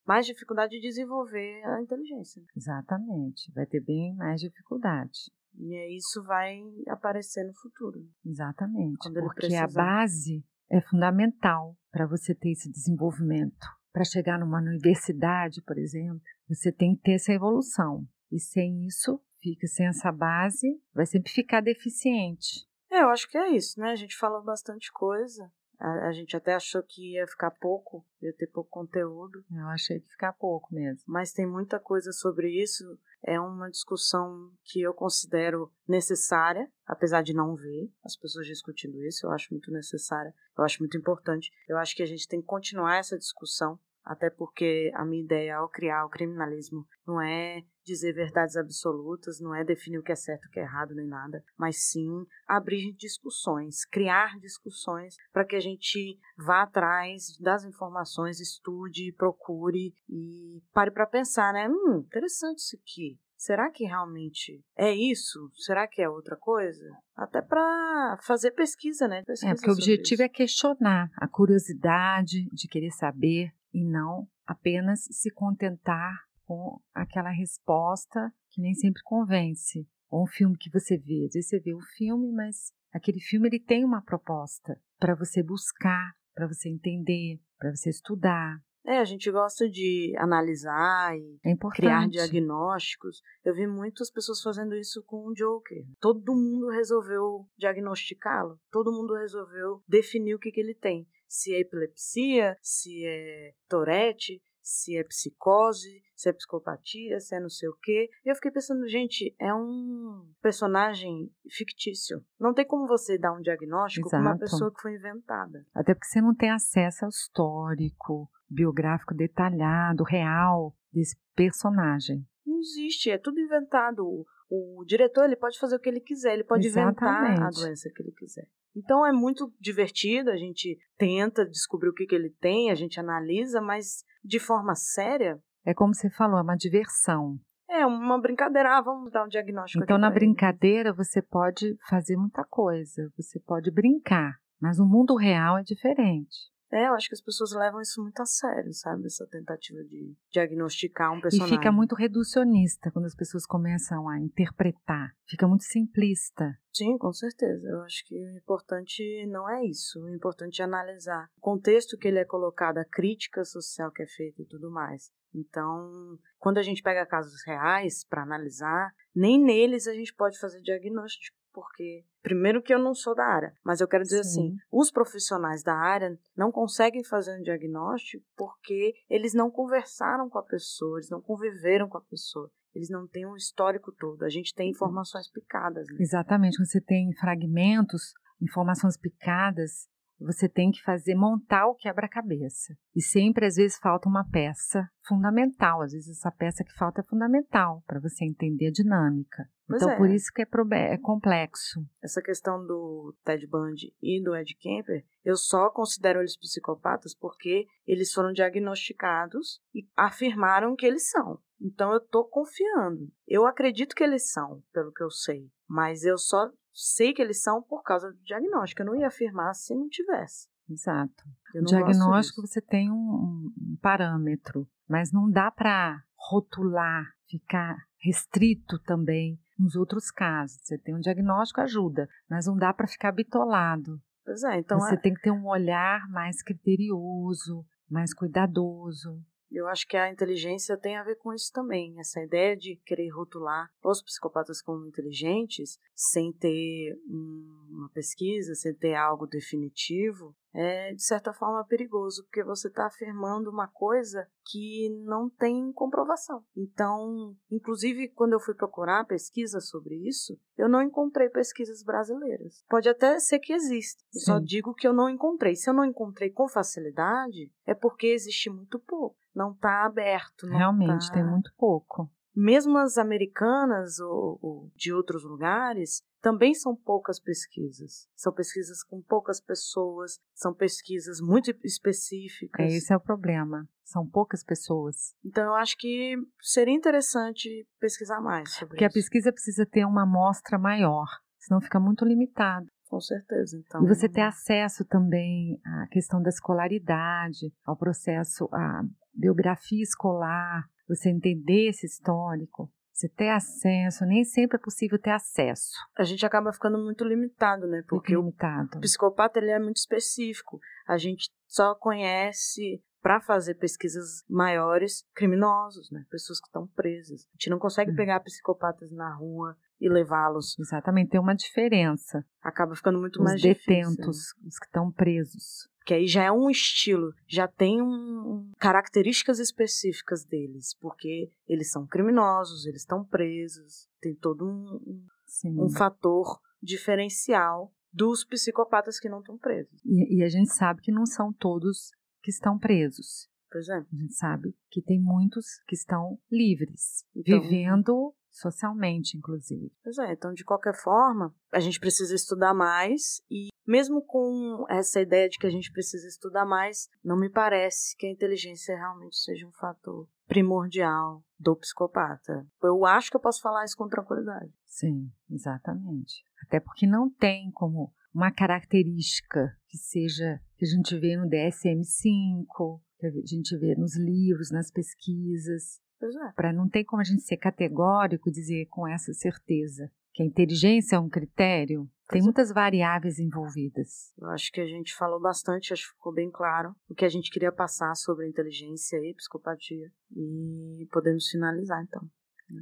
mais 0.06 0.24
dificuldade 0.24 0.70
de 0.70 0.80
desenvolver 0.80 1.62
a 1.66 1.82
inteligência. 1.82 2.42
Exatamente, 2.56 3.52
vai 3.52 3.66
ter 3.66 3.80
bem 3.80 4.14
mais 4.16 4.40
dificuldade. 4.40 5.30
E 5.54 5.94
isso 5.94 6.22
vai 6.24 6.58
aparecer 6.88 7.44
no 7.44 7.52
futuro. 7.52 8.00
Exatamente, 8.24 9.12
porque 9.12 9.54
a 9.54 9.66
base 9.66 10.42
é 10.70 10.80
fundamental 10.80 11.76
para 11.90 12.06
você 12.06 12.34
ter 12.34 12.50
esse 12.50 12.70
desenvolvimento. 12.70 13.66
Para 13.92 14.04
chegar 14.04 14.38
numa 14.38 14.60
universidade, 14.60 15.62
por 15.62 15.78
exemplo, 15.78 16.20
você 16.48 16.70
tem 16.70 16.94
que 16.94 17.02
ter 17.02 17.12
essa 17.12 17.32
evolução. 17.32 18.06
E 18.30 18.38
sem 18.38 18.86
isso, 18.86 19.20
fica 19.40 19.66
sem 19.66 19.86
essa 19.86 20.12
base, 20.12 20.80
vai 20.94 21.06
sempre 21.06 21.32
ficar 21.32 21.60
deficiente. 21.60 22.66
É, 22.90 23.02
eu 23.02 23.08
acho 23.08 23.28
que 23.28 23.36
é 23.36 23.50
isso, 23.50 23.80
né? 23.80 23.90
A 23.90 23.96
gente 23.96 24.16
falou 24.16 24.42
bastante 24.42 24.92
coisa. 24.92 25.50
A, 25.78 26.08
a, 26.08 26.12
gente 26.12 26.36
até 26.36 26.54
achou 26.54 26.82
que 26.82 27.14
ia 27.14 27.26
ficar 27.26 27.50
pouco, 27.52 28.04
ia 28.20 28.32
ter 28.32 28.48
pouco 28.48 28.70
conteúdo. 28.70 29.44
Eu 29.50 29.68
achei 29.68 30.00
que 30.00 30.08
ficar 30.08 30.32
pouco 30.32 30.74
mesmo. 30.74 31.04
Mas 31.06 31.32
tem 31.32 31.46
muita 31.46 31.78
coisa 31.78 32.12
sobre 32.12 32.50
isso. 32.50 32.84
É 33.24 33.38
uma 33.40 33.70
discussão 33.70 34.52
que 34.64 34.80
eu 34.80 34.94
considero 34.94 35.72
necessária, 35.86 36.70
apesar 36.86 37.22
de 37.22 37.34
não 37.34 37.54
ver 37.54 37.90
as 38.04 38.16
pessoas 38.16 38.46
discutindo 38.46 39.02
isso. 39.04 39.26
Eu 39.26 39.32
acho 39.32 39.48
muito 39.50 39.70
necessária, 39.70 40.32
eu 40.56 40.64
acho 40.64 40.80
muito 40.80 40.96
importante. 40.96 41.50
Eu 41.68 41.76
acho 41.78 41.94
que 41.96 42.02
a 42.02 42.06
gente 42.06 42.28
tem 42.28 42.40
que 42.40 42.46
continuar 42.46 42.96
essa 42.96 43.18
discussão 43.18 43.78
até 44.08 44.30
porque 44.30 44.90
a 44.94 45.04
minha 45.04 45.22
ideia 45.22 45.56
ao 45.56 45.68
criar 45.68 46.04
o 46.06 46.08
criminalismo 46.08 46.86
não 47.06 47.20
é 47.20 47.62
dizer 47.84 48.12
verdades 48.12 48.56
absolutas, 48.56 49.38
não 49.40 49.54
é 49.54 49.64
definir 49.64 49.98
o 49.98 50.02
que 50.02 50.12
é 50.12 50.16
certo 50.16 50.44
e 50.44 50.48
o 50.48 50.50
que 50.50 50.60
é 50.60 50.62
errado 50.62 50.94
nem 50.94 51.06
nada, 51.06 51.44
mas 51.56 51.90
sim 51.90 52.26
abrir 52.46 52.92
discussões, 52.94 53.84
criar 53.84 54.38
discussões 54.40 55.14
para 55.32 55.44
que 55.44 55.56
a 55.56 55.60
gente 55.60 56.18
vá 56.36 56.62
atrás 56.62 57.36
das 57.38 57.64
informações, 57.64 58.40
estude, 58.40 59.12
procure 59.12 59.94
e 60.08 60.62
pare 60.72 60.90
para 60.90 61.06
pensar, 61.06 61.52
né? 61.52 61.68
Hum, 61.68 62.02
interessante 62.06 62.58
isso 62.58 62.76
aqui. 62.76 63.18
Será 63.36 63.70
que 63.70 63.84
realmente 63.84 64.60
é 64.76 64.92
isso? 64.92 65.48
Será 65.54 65.86
que 65.86 66.02
é 66.02 66.08
outra 66.08 66.36
coisa? 66.36 66.84
Até 67.14 67.40
para 67.40 68.18
fazer 68.26 68.50
pesquisa, 68.50 69.06
né? 69.06 69.22
Pesquisa 69.22 69.52
é, 69.52 69.54
porque 69.54 69.70
o 69.70 69.74
objetivo 69.74 70.14
isso. 70.14 70.22
é 70.22 70.28
questionar 70.28 71.08
a 71.16 71.28
curiosidade 71.28 72.48
de 72.52 72.66
querer 72.66 72.90
saber 72.90 73.52
e 73.72 73.84
não 73.84 74.28
apenas 74.46 75.04
se 75.10 75.30
contentar 75.30 76.28
com 76.44 76.80
aquela 76.94 77.30
resposta 77.30 78.32
que 78.50 78.62
nem 78.62 78.74
sempre 78.74 79.02
convence. 79.04 79.86
Ou 80.10 80.24
um 80.24 80.26
filme 80.26 80.56
que 80.56 80.70
você 80.70 80.96
vê, 80.96 81.26
às 81.26 81.34
vezes 81.34 81.48
você 81.48 81.60
vê 81.60 81.74
o 81.74 81.80
filme, 81.96 82.32
mas 82.32 82.72
aquele 82.92 83.20
filme 83.20 83.48
ele 83.48 83.60
tem 83.60 83.84
uma 83.84 84.02
proposta 84.02 84.80
para 84.98 85.14
você 85.14 85.42
buscar, 85.42 86.14
para 86.34 86.48
você 86.48 86.70
entender, 86.70 87.38
para 87.58 87.70
você 87.74 87.90
estudar. 87.90 88.58
É, 88.86 89.00
a 89.00 89.04
gente 89.04 89.30
gosta 89.30 89.68
de 89.68 90.14
analisar 90.16 91.14
e 91.14 91.38
é 91.44 91.54
criar 91.74 92.08
diagnósticos. 92.08 93.20
Eu 93.44 93.54
vi 93.54 93.66
muitas 93.66 94.10
pessoas 94.10 94.40
fazendo 94.40 94.74
isso 94.74 95.04
com 95.04 95.26
o 95.26 95.34
Joker. 95.34 95.84
Todo 96.00 96.34
mundo 96.34 96.70
resolveu 96.70 97.46
diagnosticá-lo. 97.58 98.58
Todo 98.70 98.90
mundo 98.90 99.14
resolveu 99.14 99.82
definir 99.86 100.34
o 100.34 100.38
que, 100.38 100.50
que 100.50 100.60
ele 100.60 100.74
tem 100.74 101.06
se 101.28 101.54
é 101.54 101.60
epilepsia, 101.60 102.56
se 102.62 103.04
é 103.04 103.52
Tourette, 103.68 104.42
se 104.68 104.98
é 104.98 105.04
psicose, 105.04 106.02
se 106.14 106.28
é 106.28 106.32
psicopatia, 106.32 107.18
se 107.20 107.34
é 107.34 107.40
não 107.40 107.48
sei 107.48 107.68
o 107.68 107.76
quê. 107.82 108.10
E 108.24 108.28
eu 108.28 108.34
fiquei 108.34 108.50
pensando, 108.50 108.86
gente, 108.86 109.34
é 109.40 109.54
um 109.54 110.30
personagem 110.42 111.32
fictício. 111.50 112.22
Não 112.38 112.52
tem 112.52 112.66
como 112.66 112.86
você 112.86 113.16
dar 113.16 113.32
um 113.32 113.40
diagnóstico 113.40 114.10
com 114.10 114.16
uma 114.16 114.36
pessoa 114.36 114.72
que 114.72 114.82
foi 114.82 114.94
inventada. 114.94 115.64
Até 115.74 115.94
porque 115.94 116.08
você 116.08 116.20
não 116.20 116.34
tem 116.34 116.50
acesso 116.50 117.04
ao 117.04 117.08
histórico, 117.08 118.30
biográfico 118.48 119.14
detalhado, 119.14 120.04
real 120.04 120.76
desse 120.92 121.16
personagem. 121.34 122.26
Não 122.44 122.58
existe, 122.58 123.10
é 123.10 123.16
tudo 123.16 123.40
inventado. 123.40 124.26
O, 124.50 124.84
diretor 124.86 125.24
ele 125.24 125.36
pode 125.36 125.58
fazer 125.58 125.76
o 125.76 125.80
que 125.80 125.88
ele 125.88 126.00
quiser, 126.00 126.34
ele 126.34 126.44
pode 126.44 126.66
Exatamente. 126.66 127.32
inventar 127.32 127.46
a 127.46 127.50
doença 127.50 127.90
que 127.94 128.02
ele 128.02 128.12
quiser. 128.12 128.46
Então 128.74 129.04
é 129.04 129.12
muito 129.12 129.52
divertido, 129.60 130.30
a 130.30 130.36
gente 130.36 130.78
tenta 130.96 131.44
descobrir 131.44 131.88
o 131.88 131.94
que, 131.94 132.06
que 132.06 132.14
ele 132.14 132.30
tem, 132.40 132.70
a 132.70 132.74
gente 132.74 132.98
analisa, 132.98 133.60
mas 133.60 134.04
de 134.24 134.38
forma 134.38 134.74
séria. 134.74 135.38
É 135.64 135.74
como 135.74 135.94
você 135.94 136.08
falou, 136.08 136.38
é 136.38 136.42
uma 136.42 136.56
diversão. 136.56 137.38
É 137.68 137.84
uma 137.84 138.18
brincadeira, 138.18 138.78
ah, 138.78 138.80
vamos 138.80 139.12
dar 139.12 139.24
um 139.24 139.28
diagnóstico. 139.28 139.84
Então, 139.84 139.98
na 139.98 140.10
brincadeira, 140.10 140.90
você 140.92 141.20
pode 141.20 141.76
fazer 141.86 142.16
muita 142.16 142.42
coisa, 142.44 143.12
você 143.14 143.38
pode 143.38 143.70
brincar, 143.70 144.36
mas 144.58 144.78
o 144.78 144.86
mundo 144.86 145.14
real 145.14 145.58
é 145.58 145.62
diferente. 145.62 146.50
É, 146.70 146.86
eu 146.86 146.94
acho 146.94 147.08
que 147.08 147.14
as 147.14 147.20
pessoas 147.20 147.52
levam 147.52 147.80
isso 147.80 148.02
muito 148.02 148.20
a 148.20 148.26
sério, 148.26 148.72
sabe? 148.74 149.06
Essa 149.06 149.26
tentativa 149.26 149.82
de 149.84 150.14
diagnosticar 150.30 151.12
um 151.12 151.20
personagem. 151.20 151.54
E 151.54 151.58
fica 151.58 151.72
muito 151.72 151.94
reducionista 151.94 152.90
quando 152.90 153.06
as 153.06 153.14
pessoas 153.14 153.46
começam 153.46 154.08
a 154.08 154.18
interpretar. 154.18 155.14
Fica 155.26 155.48
muito 155.48 155.64
simplista. 155.64 156.58
Sim, 156.72 156.98
com 156.98 157.12
certeza. 157.12 157.66
Eu 157.68 157.82
acho 157.82 158.04
que 158.04 158.14
o 158.14 158.36
importante 158.36 159.02
não 159.26 159.48
é 159.48 159.64
isso. 159.64 159.98
O 160.00 160.14
importante 160.14 160.60
é 160.60 160.64
analisar 160.64 161.28
o 161.38 161.40
contexto 161.40 161.96
que 161.96 162.06
ele 162.06 162.18
é 162.18 162.24
colocado, 162.24 162.78
a 162.78 162.84
crítica 162.84 163.44
social 163.44 163.90
que 163.90 164.02
é 164.02 164.06
feita 164.06 164.42
e 164.42 164.46
tudo 164.46 164.70
mais. 164.70 165.10
Então, 165.34 166.18
quando 166.38 166.58
a 166.58 166.62
gente 166.62 166.82
pega 166.82 167.06
casos 167.06 167.42
reais 167.46 168.04
para 168.04 168.22
analisar, 168.22 168.92
nem 169.14 169.42
neles 169.42 169.86
a 169.86 169.94
gente 169.94 170.14
pode 170.14 170.38
fazer 170.38 170.60
diagnóstico 170.60 171.37
porque, 171.58 172.04
primeiro, 172.22 172.62
que 172.62 172.72
eu 172.72 172.78
não 172.78 172.94
sou 172.94 173.16
da 173.16 173.24
área, 173.24 173.52
mas 173.64 173.80
eu 173.80 173.88
quero 173.88 174.04
dizer 174.04 174.22
Sim. 174.22 174.30
assim: 174.30 174.56
os 174.70 174.92
profissionais 174.92 175.60
da 175.64 175.74
área 175.74 176.16
não 176.36 176.52
conseguem 176.52 177.02
fazer 177.02 177.36
um 177.36 177.42
diagnóstico 177.42 178.24
porque 178.36 178.94
eles 179.10 179.34
não 179.34 179.50
conversaram 179.50 180.30
com 180.30 180.38
a 180.38 180.42
pessoa, 180.44 180.98
eles 180.98 181.10
não 181.10 181.20
conviveram 181.20 181.88
com 181.88 181.98
a 181.98 182.02
pessoa. 182.02 182.48
Eles 182.72 182.90
não 182.90 183.08
têm 183.08 183.26
um 183.26 183.34
histórico 183.34 183.90
todo. 183.90 184.22
A 184.22 184.28
gente 184.28 184.54
tem 184.54 184.70
informações 184.70 185.28
picadas. 185.28 185.84
Né? 185.88 185.96
Exatamente. 185.98 186.64
Você 186.64 186.80
tem 186.80 187.12
fragmentos, 187.14 188.12
informações 188.40 188.96
picadas, 188.96 189.88
você 190.20 190.48
tem 190.48 190.70
que 190.70 190.82
fazer 190.82 191.14
montar 191.14 191.66
o 191.66 191.74
quebra-cabeça. 191.74 192.76
E 192.94 193.02
sempre, 193.02 193.46
às 193.46 193.56
vezes, 193.56 193.78
falta 193.78 194.08
uma 194.08 194.28
peça 194.28 194.88
fundamental. 195.06 195.82
Às 195.82 195.92
vezes, 195.92 196.18
essa 196.18 196.30
peça 196.30 196.64
que 196.64 196.74
falta 196.74 197.00
é 197.00 197.04
fundamental 197.04 197.82
para 197.86 198.00
você 198.00 198.24
entender 198.24 198.68
a 198.68 198.72
dinâmica. 198.72 199.48
Pois 199.68 199.82
então, 199.82 199.94
é. 199.94 199.96
por 199.98 200.08
isso 200.08 200.32
que 200.34 200.42
é, 200.42 200.94
é, 200.94 200.98
complexo. 200.98 201.84
Essa 202.02 202.22
questão 202.22 202.64
do 202.66 203.14
Ted 203.22 203.46
Bundy 203.46 203.94
e 204.02 204.22
do 204.22 204.34
Ed 204.34 204.54
Kemper, 204.56 205.04
eu 205.22 205.36
só 205.36 205.68
considero 205.70 206.20
eles 206.20 206.38
psicopatas 206.38 207.14
porque 207.14 207.66
eles 207.86 208.10
foram 208.12 208.32
diagnosticados 208.32 209.60
e 209.74 209.86
afirmaram 209.94 210.74
que 210.74 210.86
eles 210.86 211.10
são. 211.10 211.38
Então 211.60 211.92
eu 211.92 212.00
tô 212.00 212.24
confiando. 212.24 213.10
Eu 213.26 213.44
acredito 213.46 213.94
que 213.94 214.02
eles 214.02 214.30
são, 214.30 214.62
pelo 214.72 214.92
que 214.92 215.02
eu 215.02 215.10
sei. 215.10 215.50
Mas 215.68 216.02
eu 216.02 216.16
só 216.16 216.50
sei 216.78 217.12
que 217.12 217.20
eles 217.20 217.42
são 217.42 217.60
por 217.60 217.82
causa 217.82 218.12
do 218.12 218.22
diagnóstico. 218.22 218.82
Eu 218.82 218.86
não 218.86 218.94
ia 218.94 219.08
afirmar 219.08 219.52
se 219.54 219.74
não 219.74 219.88
tivesse. 219.88 220.48
Exato. 220.70 221.24
O 221.54 221.64
diagnóstico 221.64 222.46
você 222.46 222.60
tem 222.60 222.90
um, 222.90 223.50
um 223.56 223.76
parâmetro, 223.80 224.68
mas 224.88 225.10
não 225.10 225.30
dá 225.30 225.50
para 225.50 226.00
rotular, 226.14 227.06
ficar 227.28 227.76
restrito 227.98 228.78
também 228.80 229.40
nos 229.58 229.74
outros 229.74 230.10
casos. 230.10 230.60
Você 230.62 230.78
tem 230.78 230.94
um 230.94 231.00
diagnóstico, 231.00 231.60
ajuda, 231.60 232.08
mas 232.30 232.46
não 232.46 232.56
dá 232.56 232.72
para 232.72 232.86
ficar 232.86 233.12
bitolado. 233.12 234.00
Pois 234.24 234.44
é, 234.44 234.58
então. 234.58 234.78
Você 234.78 234.94
é... 234.94 234.98
tem 234.98 235.14
que 235.14 235.22
ter 235.22 235.30
um 235.30 235.46
olhar 235.46 236.06
mais 236.10 236.42
criterioso, 236.42 237.64
mais 237.90 238.14
cuidadoso. 238.14 239.20
Eu 239.50 239.66
acho 239.66 239.86
que 239.86 239.96
a 239.96 240.10
inteligência 240.10 240.76
tem 240.76 240.96
a 240.96 241.02
ver 241.02 241.16
com 241.16 241.32
isso 241.32 241.50
também. 241.52 241.98
Essa 241.98 242.22
ideia 242.22 242.56
de 242.56 242.76
querer 242.84 243.08
rotular 243.08 243.70
os 243.82 244.02
psicopatas 244.02 244.60
como 244.60 244.86
inteligentes 244.86 245.78
sem 245.94 246.32
ter 246.32 246.94
uma 247.08 247.88
pesquisa, 247.90 248.54
sem 248.54 248.74
ter 248.74 248.94
algo 248.94 249.26
definitivo, 249.26 250.34
é 250.54 250.92
de 250.92 251.02
certa 251.02 251.32
forma 251.32 251.64
perigoso, 251.64 252.24
porque 252.24 252.42
você 252.42 252.68
está 252.68 252.86
afirmando 252.86 253.50
uma 253.50 253.68
coisa 253.68 254.26
que 254.44 254.88
não 255.04 255.28
tem 255.28 255.72
comprovação. 255.72 256.42
Então, 256.56 257.34
inclusive, 257.50 258.08
quando 258.08 258.32
eu 258.32 258.40
fui 258.40 258.54
procurar 258.54 259.06
pesquisa 259.06 259.60
sobre 259.60 259.94
isso, 260.08 260.38
eu 260.56 260.68
não 260.68 260.82
encontrei 260.82 261.28
pesquisas 261.28 261.82
brasileiras. 261.82 262.64
Pode 262.68 262.88
até 262.88 263.18
ser 263.18 263.38
que 263.38 263.52
exista, 263.52 264.02
eu 264.14 264.20
só 264.20 264.38
digo 264.38 264.74
que 264.74 264.86
eu 264.88 264.92
não 264.92 265.08
encontrei. 265.08 265.54
Se 265.54 265.68
eu 265.68 265.74
não 265.74 265.84
encontrei 265.84 266.30
com 266.30 266.48
facilidade, 266.48 267.52
é 267.66 267.74
porque 267.74 268.08
existe 268.08 268.50
muito 268.50 268.78
pouco 268.78 269.16
não 269.38 269.52
está 269.52 269.84
aberto. 269.86 270.46
Não 270.46 270.58
Realmente, 270.58 271.06
tá... 271.06 271.14
tem 271.14 271.24
muito 271.24 271.50
pouco. 271.56 272.10
Mesmo 272.40 272.78
as 272.78 272.96
americanas 272.96 273.98
ou, 273.98 274.38
ou, 274.40 274.70
de 274.76 274.92
outros 274.92 275.24
lugares, 275.24 276.02
também 276.22 276.54
são 276.54 276.76
poucas 276.76 277.18
pesquisas. 277.18 278.08
São 278.14 278.32
pesquisas 278.32 278.84
com 278.84 279.02
poucas 279.02 279.40
pessoas, 279.40 280.20
são 280.32 280.54
pesquisas 280.54 281.20
muito 281.20 281.50
específicas. 281.64 282.72
É, 282.72 282.76
esse 282.76 282.92
é 282.92 282.96
o 282.96 283.00
problema. 283.00 283.68
São 283.82 284.08
poucas 284.08 284.44
pessoas. 284.44 285.16
Então, 285.24 285.46
eu 285.46 285.54
acho 285.56 285.76
que 285.76 286.14
seria 286.40 286.74
interessante 286.74 287.66
pesquisar 287.80 288.20
mais 288.20 288.52
sobre 288.52 288.68
Porque 288.68 288.84
isso. 288.84 288.92
a 288.92 289.00
pesquisa 289.00 289.32
precisa 289.32 289.66
ter 289.66 289.84
uma 289.84 290.04
amostra 290.04 290.56
maior, 290.56 291.08
senão 291.38 291.60
fica 291.60 291.80
muito 291.80 292.04
limitado. 292.04 292.68
Com 292.88 293.00
certeza, 293.00 293.58
então. 293.58 293.82
E 293.82 293.88
você 293.88 294.08
ter 294.08 294.22
acesso 294.22 294.84
também 294.84 295.60
à 295.66 295.88
questão 295.88 296.22
da 296.22 296.28
escolaridade, 296.28 297.52
ao 297.64 297.76
processo, 297.76 298.48
à 298.52 298.82
biografia 299.12 299.82
escolar, 299.82 300.64
você 300.88 301.10
entender 301.10 301.68
esse 301.68 301.86
histórico, 301.86 302.72
você 302.92 303.08
ter 303.08 303.28
acesso, 303.28 304.04
nem 304.04 304.24
sempre 304.24 304.56
é 304.56 304.60
possível 304.60 304.98
ter 304.98 305.10
acesso. 305.10 305.72
A 305.96 306.02
gente 306.02 306.26
acaba 306.26 306.52
ficando 306.52 306.78
muito 306.78 307.04
limitado, 307.04 307.66
né? 307.68 307.82
Porque 307.88 308.14
limitado. 308.14 308.78
o 308.78 308.80
psicopata 308.80 309.38
ele 309.38 309.50
é 309.50 309.58
muito 309.58 309.76
específico. 309.76 310.58
A 310.86 310.98
gente 310.98 311.30
só 311.46 311.74
conhece 311.74 312.82
para 313.00 313.20
fazer 313.20 313.54
pesquisas 313.54 314.24
maiores 314.28 315.04
criminosos, 315.14 315.90
né? 315.92 316.04
Pessoas 316.10 316.40
que 316.40 316.48
estão 316.48 316.66
presas. 316.66 317.22
A 317.26 317.32
gente 317.34 317.50
não 317.50 317.58
consegue 317.58 317.92
hum. 317.92 317.96
pegar 317.96 318.20
psicopatas 318.20 318.90
na 318.90 319.14
rua 319.14 319.56
e 319.80 319.88
levá-los. 319.88 320.58
Exatamente, 320.58 321.10
tem 321.10 321.20
uma 321.20 321.34
diferença. 321.36 322.24
Acaba 322.42 322.74
ficando 322.74 322.98
muito 322.98 323.20
os 323.20 323.24
mais 323.24 323.40
detentos, 323.40 323.60
difícil. 323.60 323.90
Os 323.90 323.96
detentos, 323.96 324.18
os 324.44 324.58
que 324.58 324.66
estão 324.66 324.90
presos. 324.90 325.68
Que 325.88 325.94
aí 325.94 326.06
já 326.06 326.22
é 326.22 326.30
um 326.30 326.50
estilo, 326.50 327.14
já 327.26 327.48
tem 327.48 327.80
um, 327.80 328.52
características 328.58 329.38
específicas 329.38 330.22
deles, 330.22 330.74
porque 330.78 331.32
eles 331.48 331.70
são 331.70 331.86
criminosos, 331.86 332.66
eles 332.66 332.82
estão 332.82 333.02
presos, 333.02 333.88
tem 333.98 334.14
todo 334.14 334.44
um, 334.44 335.06
um, 335.46 335.64
um 335.64 335.70
fator 335.70 336.42
diferencial 336.62 337.72
dos 337.90 338.22
psicopatas 338.22 339.00
que 339.00 339.08
não 339.08 339.20
estão 339.20 339.38
presos. 339.38 339.80
E, 339.82 340.18
e, 340.18 340.22
a 340.22 340.28
gente 340.28 340.52
sabe 340.52 340.82
que 340.82 340.92
não 340.92 341.06
são 341.06 341.32
todos 341.32 341.90
que 342.22 342.30
estão 342.30 342.58
presos. 342.58 343.30
Pois 343.50 343.66
é. 343.70 343.78
A 343.78 343.96
gente 343.96 344.12
sabe 344.12 344.54
que 344.70 344.82
tem 344.82 345.00
muitos 345.00 345.46
que 345.66 345.74
estão 345.74 346.18
livres, 346.30 347.02
então, 347.16 347.40
vivendo 347.40 348.14
socialmente, 348.38 349.16
inclusive. 349.16 349.72
Pois 349.82 349.98
é, 349.98 350.12
então 350.12 350.32
de 350.32 350.44
qualquer 350.44 350.74
forma, 350.74 351.34
a 351.52 351.60
gente 351.60 351.80
precisa 351.80 352.14
estudar 352.14 352.54
mais 352.54 353.20
e 353.30 353.48
mesmo 353.66 354.00
com 354.00 354.64
essa 354.70 355.00
ideia 355.00 355.28
de 355.28 355.38
que 355.38 355.46
a 355.46 355.50
gente 355.50 355.70
precisa 355.70 356.08
estudar 356.08 356.46
mais, 356.46 356.88
não 357.04 357.18
me 357.18 357.28
parece 357.28 357.94
que 357.96 358.06
a 358.06 358.10
inteligência 358.10 358.74
realmente 358.74 359.18
seja 359.18 359.46
um 359.46 359.52
fator 359.52 360.08
primordial 360.26 361.22
do 361.38 361.54
psicopata. 361.54 362.46
Eu 362.62 362.86
acho 362.86 363.10
que 363.10 363.16
eu 363.16 363.20
posso 363.20 363.42
falar 363.42 363.64
isso 363.64 363.76
com 363.76 363.88
tranquilidade. 363.88 364.50
Sim, 364.64 365.10
exatamente. 365.30 366.24
Até 366.42 366.60
porque 366.60 366.86
não 366.86 367.10
tem 367.10 367.50
como 367.50 367.92
uma 368.14 368.30
característica 368.30 369.54
que 369.68 369.76
seja 369.76 370.40
que 370.56 370.64
a 370.64 370.68
gente 370.68 370.98
vê 370.98 371.16
no 371.16 371.28
DSM-5, 371.28 372.80
que 372.98 373.06
a 373.06 373.10
gente 373.24 373.56
vê 373.58 373.74
nos 373.74 373.96
livros, 373.96 374.50
nas 374.50 374.70
pesquisas, 374.70 375.80
é. 376.06 376.32
Para 376.32 376.52
não 376.52 376.68
ter 376.68 376.84
como 376.84 377.00
a 377.00 377.04
gente 377.04 377.22
ser 377.22 377.36
categórico 377.36 378.28
e 378.28 378.32
dizer 378.32 378.66
com 378.66 378.86
essa 378.86 379.12
certeza 379.12 379.90
que 380.12 380.22
a 380.22 380.26
inteligência 380.26 380.96
é 380.96 380.98
um 380.98 381.08
critério, 381.08 381.88
tem 382.08 382.20
é. 382.20 382.24
muitas 382.24 382.50
variáveis 382.50 383.18
envolvidas. 383.18 384.12
Eu 384.18 384.28
acho 384.30 384.50
que 384.50 384.60
a 384.60 384.66
gente 384.66 384.94
falou 384.94 385.20
bastante, 385.20 385.72
acho 385.72 385.84
que 385.84 385.94
ficou 385.94 386.12
bem 386.12 386.30
claro 386.30 386.74
o 386.88 386.94
que 386.94 387.04
a 387.04 387.08
gente 387.08 387.30
queria 387.30 387.52
passar 387.52 387.94
sobre 387.94 388.26
inteligência 388.26 388.96
e 388.96 389.14
psicopatia. 389.14 389.90
E 390.16 390.88
podemos 390.90 391.28
finalizar 391.28 391.82
então. 391.82 392.02